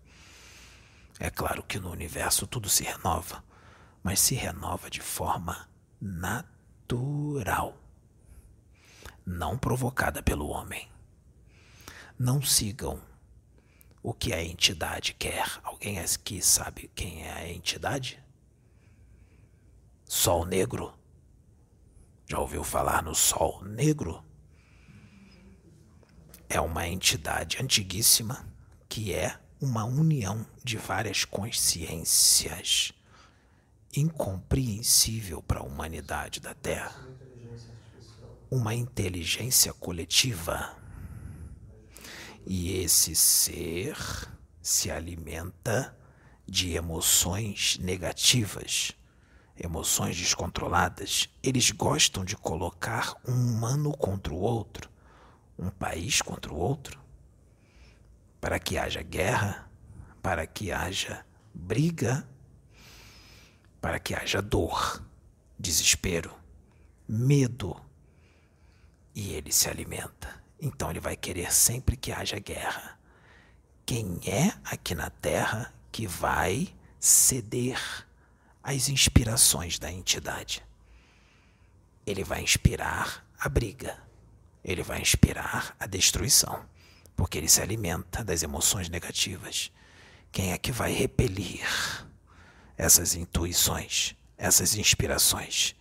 É 1.20 1.28
claro 1.28 1.62
que 1.62 1.78
no 1.78 1.90
universo 1.90 2.46
tudo 2.46 2.70
se 2.70 2.82
renova, 2.82 3.44
mas 4.02 4.20
se 4.20 4.34
renova 4.34 4.88
de 4.88 5.02
forma 5.02 5.68
natural 6.00 7.78
não 9.28 9.58
provocada 9.58 10.22
pelo 10.22 10.48
homem. 10.48 10.88
Não 12.18 12.40
sigam 12.40 12.98
o 14.02 14.14
que 14.14 14.32
a 14.32 14.42
entidade 14.42 15.12
quer. 15.12 15.60
Alguém 15.62 15.98
aqui 15.98 16.40
sabe 16.40 16.90
quem 16.94 17.24
é 17.24 17.32
a 17.32 17.52
entidade? 17.52 18.18
Sol 20.06 20.46
Negro? 20.46 20.94
Já 22.26 22.38
ouviu 22.38 22.64
falar 22.64 23.02
no 23.02 23.14
Sol 23.14 23.62
Negro? 23.62 24.24
É 26.48 26.58
uma 26.58 26.88
entidade 26.88 27.62
antiguíssima 27.62 28.48
que 28.88 29.12
é 29.12 29.38
uma 29.60 29.84
união 29.84 30.46
de 30.64 30.78
várias 30.78 31.26
consciências 31.26 32.92
incompreensível 33.94 35.42
para 35.42 35.60
a 35.60 35.64
humanidade 35.64 36.40
da 36.40 36.54
Terra. 36.54 37.06
Uma 38.50 38.74
inteligência 38.74 39.72
coletiva. 39.74 40.74
E 42.46 42.72
esse 42.78 43.14
ser 43.14 43.96
se 44.62 44.90
alimenta 44.90 45.96
de 46.46 46.74
emoções 46.74 47.76
negativas, 47.78 48.92
emoções 49.58 50.16
descontroladas. 50.16 51.28
Eles 51.42 51.70
gostam 51.70 52.24
de 52.24 52.36
colocar 52.36 53.14
um 53.26 53.34
humano 53.34 53.94
contra 53.94 54.32
o 54.32 54.38
outro, 54.38 54.90
um 55.58 55.68
país 55.68 56.22
contra 56.22 56.52
o 56.52 56.56
outro, 56.56 56.98
para 58.40 58.58
que 58.58 58.78
haja 58.78 59.02
guerra, 59.02 59.70
para 60.22 60.46
que 60.46 60.72
haja 60.72 61.24
briga, 61.52 62.26
para 63.80 63.98
que 63.98 64.14
haja 64.14 64.40
dor, 64.40 65.02
desespero, 65.58 66.34
medo. 67.06 67.87
E 69.20 69.32
ele 69.32 69.50
se 69.50 69.68
alimenta. 69.68 70.40
Então 70.60 70.90
ele 70.90 71.00
vai 71.00 71.16
querer 71.16 71.52
sempre 71.52 71.96
que 71.96 72.12
haja 72.12 72.38
guerra. 72.38 72.96
Quem 73.84 74.20
é 74.24 74.56
aqui 74.64 74.94
na 74.94 75.10
Terra 75.10 75.74
que 75.90 76.06
vai 76.06 76.72
ceder 77.00 77.80
às 78.62 78.88
inspirações 78.88 79.76
da 79.76 79.90
entidade? 79.90 80.64
Ele 82.06 82.22
vai 82.22 82.42
inspirar 82.44 83.26
a 83.40 83.48
briga. 83.48 84.00
Ele 84.62 84.84
vai 84.84 85.00
inspirar 85.00 85.74
a 85.80 85.86
destruição 85.88 86.64
porque 87.16 87.38
ele 87.38 87.48
se 87.48 87.60
alimenta 87.60 88.22
das 88.22 88.44
emoções 88.44 88.88
negativas. 88.88 89.72
Quem 90.30 90.52
é 90.52 90.58
que 90.58 90.70
vai 90.70 90.92
repelir 90.92 91.66
essas 92.76 93.16
intuições, 93.16 94.14
essas 94.36 94.76
inspirações? 94.76 95.74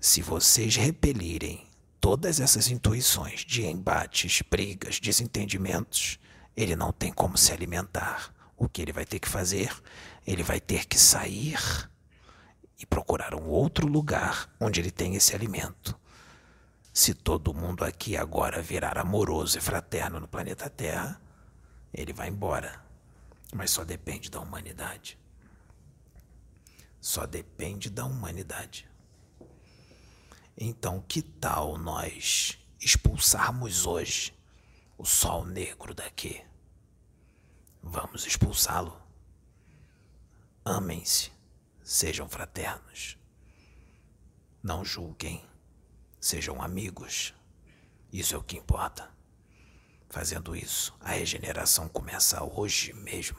Se 0.00 0.22
vocês 0.22 0.76
repelirem 0.76 1.66
todas 2.00 2.38
essas 2.38 2.68
intuições 2.68 3.40
de 3.40 3.66
embates, 3.66 4.42
brigas, 4.48 5.00
desentendimentos, 5.00 6.20
ele 6.56 6.76
não 6.76 6.92
tem 6.92 7.12
como 7.12 7.36
se 7.36 7.52
alimentar. 7.52 8.32
O 8.56 8.68
que 8.68 8.80
ele 8.80 8.92
vai 8.92 9.04
ter 9.04 9.18
que 9.18 9.28
fazer? 9.28 9.72
Ele 10.24 10.44
vai 10.44 10.60
ter 10.60 10.86
que 10.86 10.96
sair 10.96 11.58
e 12.78 12.86
procurar 12.86 13.34
um 13.34 13.48
outro 13.48 13.88
lugar 13.88 14.48
onde 14.60 14.80
ele 14.80 14.92
tem 14.92 15.16
esse 15.16 15.34
alimento. 15.34 15.98
Se 16.92 17.12
todo 17.12 17.54
mundo 17.54 17.84
aqui 17.84 18.16
agora 18.16 18.62
virar 18.62 18.98
amoroso 18.98 19.58
e 19.58 19.60
fraterno 19.60 20.20
no 20.20 20.28
planeta 20.28 20.70
Terra, 20.70 21.20
ele 21.92 22.12
vai 22.12 22.28
embora. 22.28 22.80
Mas 23.52 23.72
só 23.72 23.82
depende 23.84 24.30
da 24.30 24.40
humanidade. 24.40 25.18
Só 27.00 27.26
depende 27.26 27.90
da 27.90 28.04
humanidade. 28.04 28.87
Então, 30.60 31.00
que 31.00 31.22
tal 31.22 31.78
nós 31.78 32.58
expulsarmos 32.80 33.86
hoje 33.86 34.36
o 34.98 35.04
sol 35.04 35.44
negro 35.44 35.94
daqui? 35.94 36.44
Vamos 37.82 38.26
expulsá-lo. 38.26 39.00
Amem-se, 40.64 41.30
sejam 41.82 42.28
fraternos. 42.28 43.16
Não 44.62 44.84
julguem 44.84 45.48
sejam 46.20 46.60
amigos. 46.60 47.34
Isso 48.12 48.34
é 48.34 48.38
o 48.38 48.42
que 48.42 48.56
importa. 48.56 49.10
Fazendo 50.10 50.56
isso, 50.56 50.96
a 51.00 51.10
regeneração 51.10 51.88
começa 51.88 52.42
hoje 52.42 52.92
mesmo. 52.92 53.38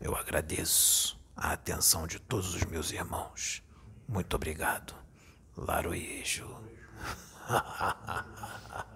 Eu 0.00 0.14
agradeço 0.14 1.18
a 1.34 1.52
atenção 1.52 2.06
de 2.06 2.18
todos 2.18 2.54
os 2.54 2.62
meus 2.64 2.92
irmãos. 2.92 3.62
Muito 4.08 4.34
obrigado. 4.34 4.94
Laroejo. 5.56 6.60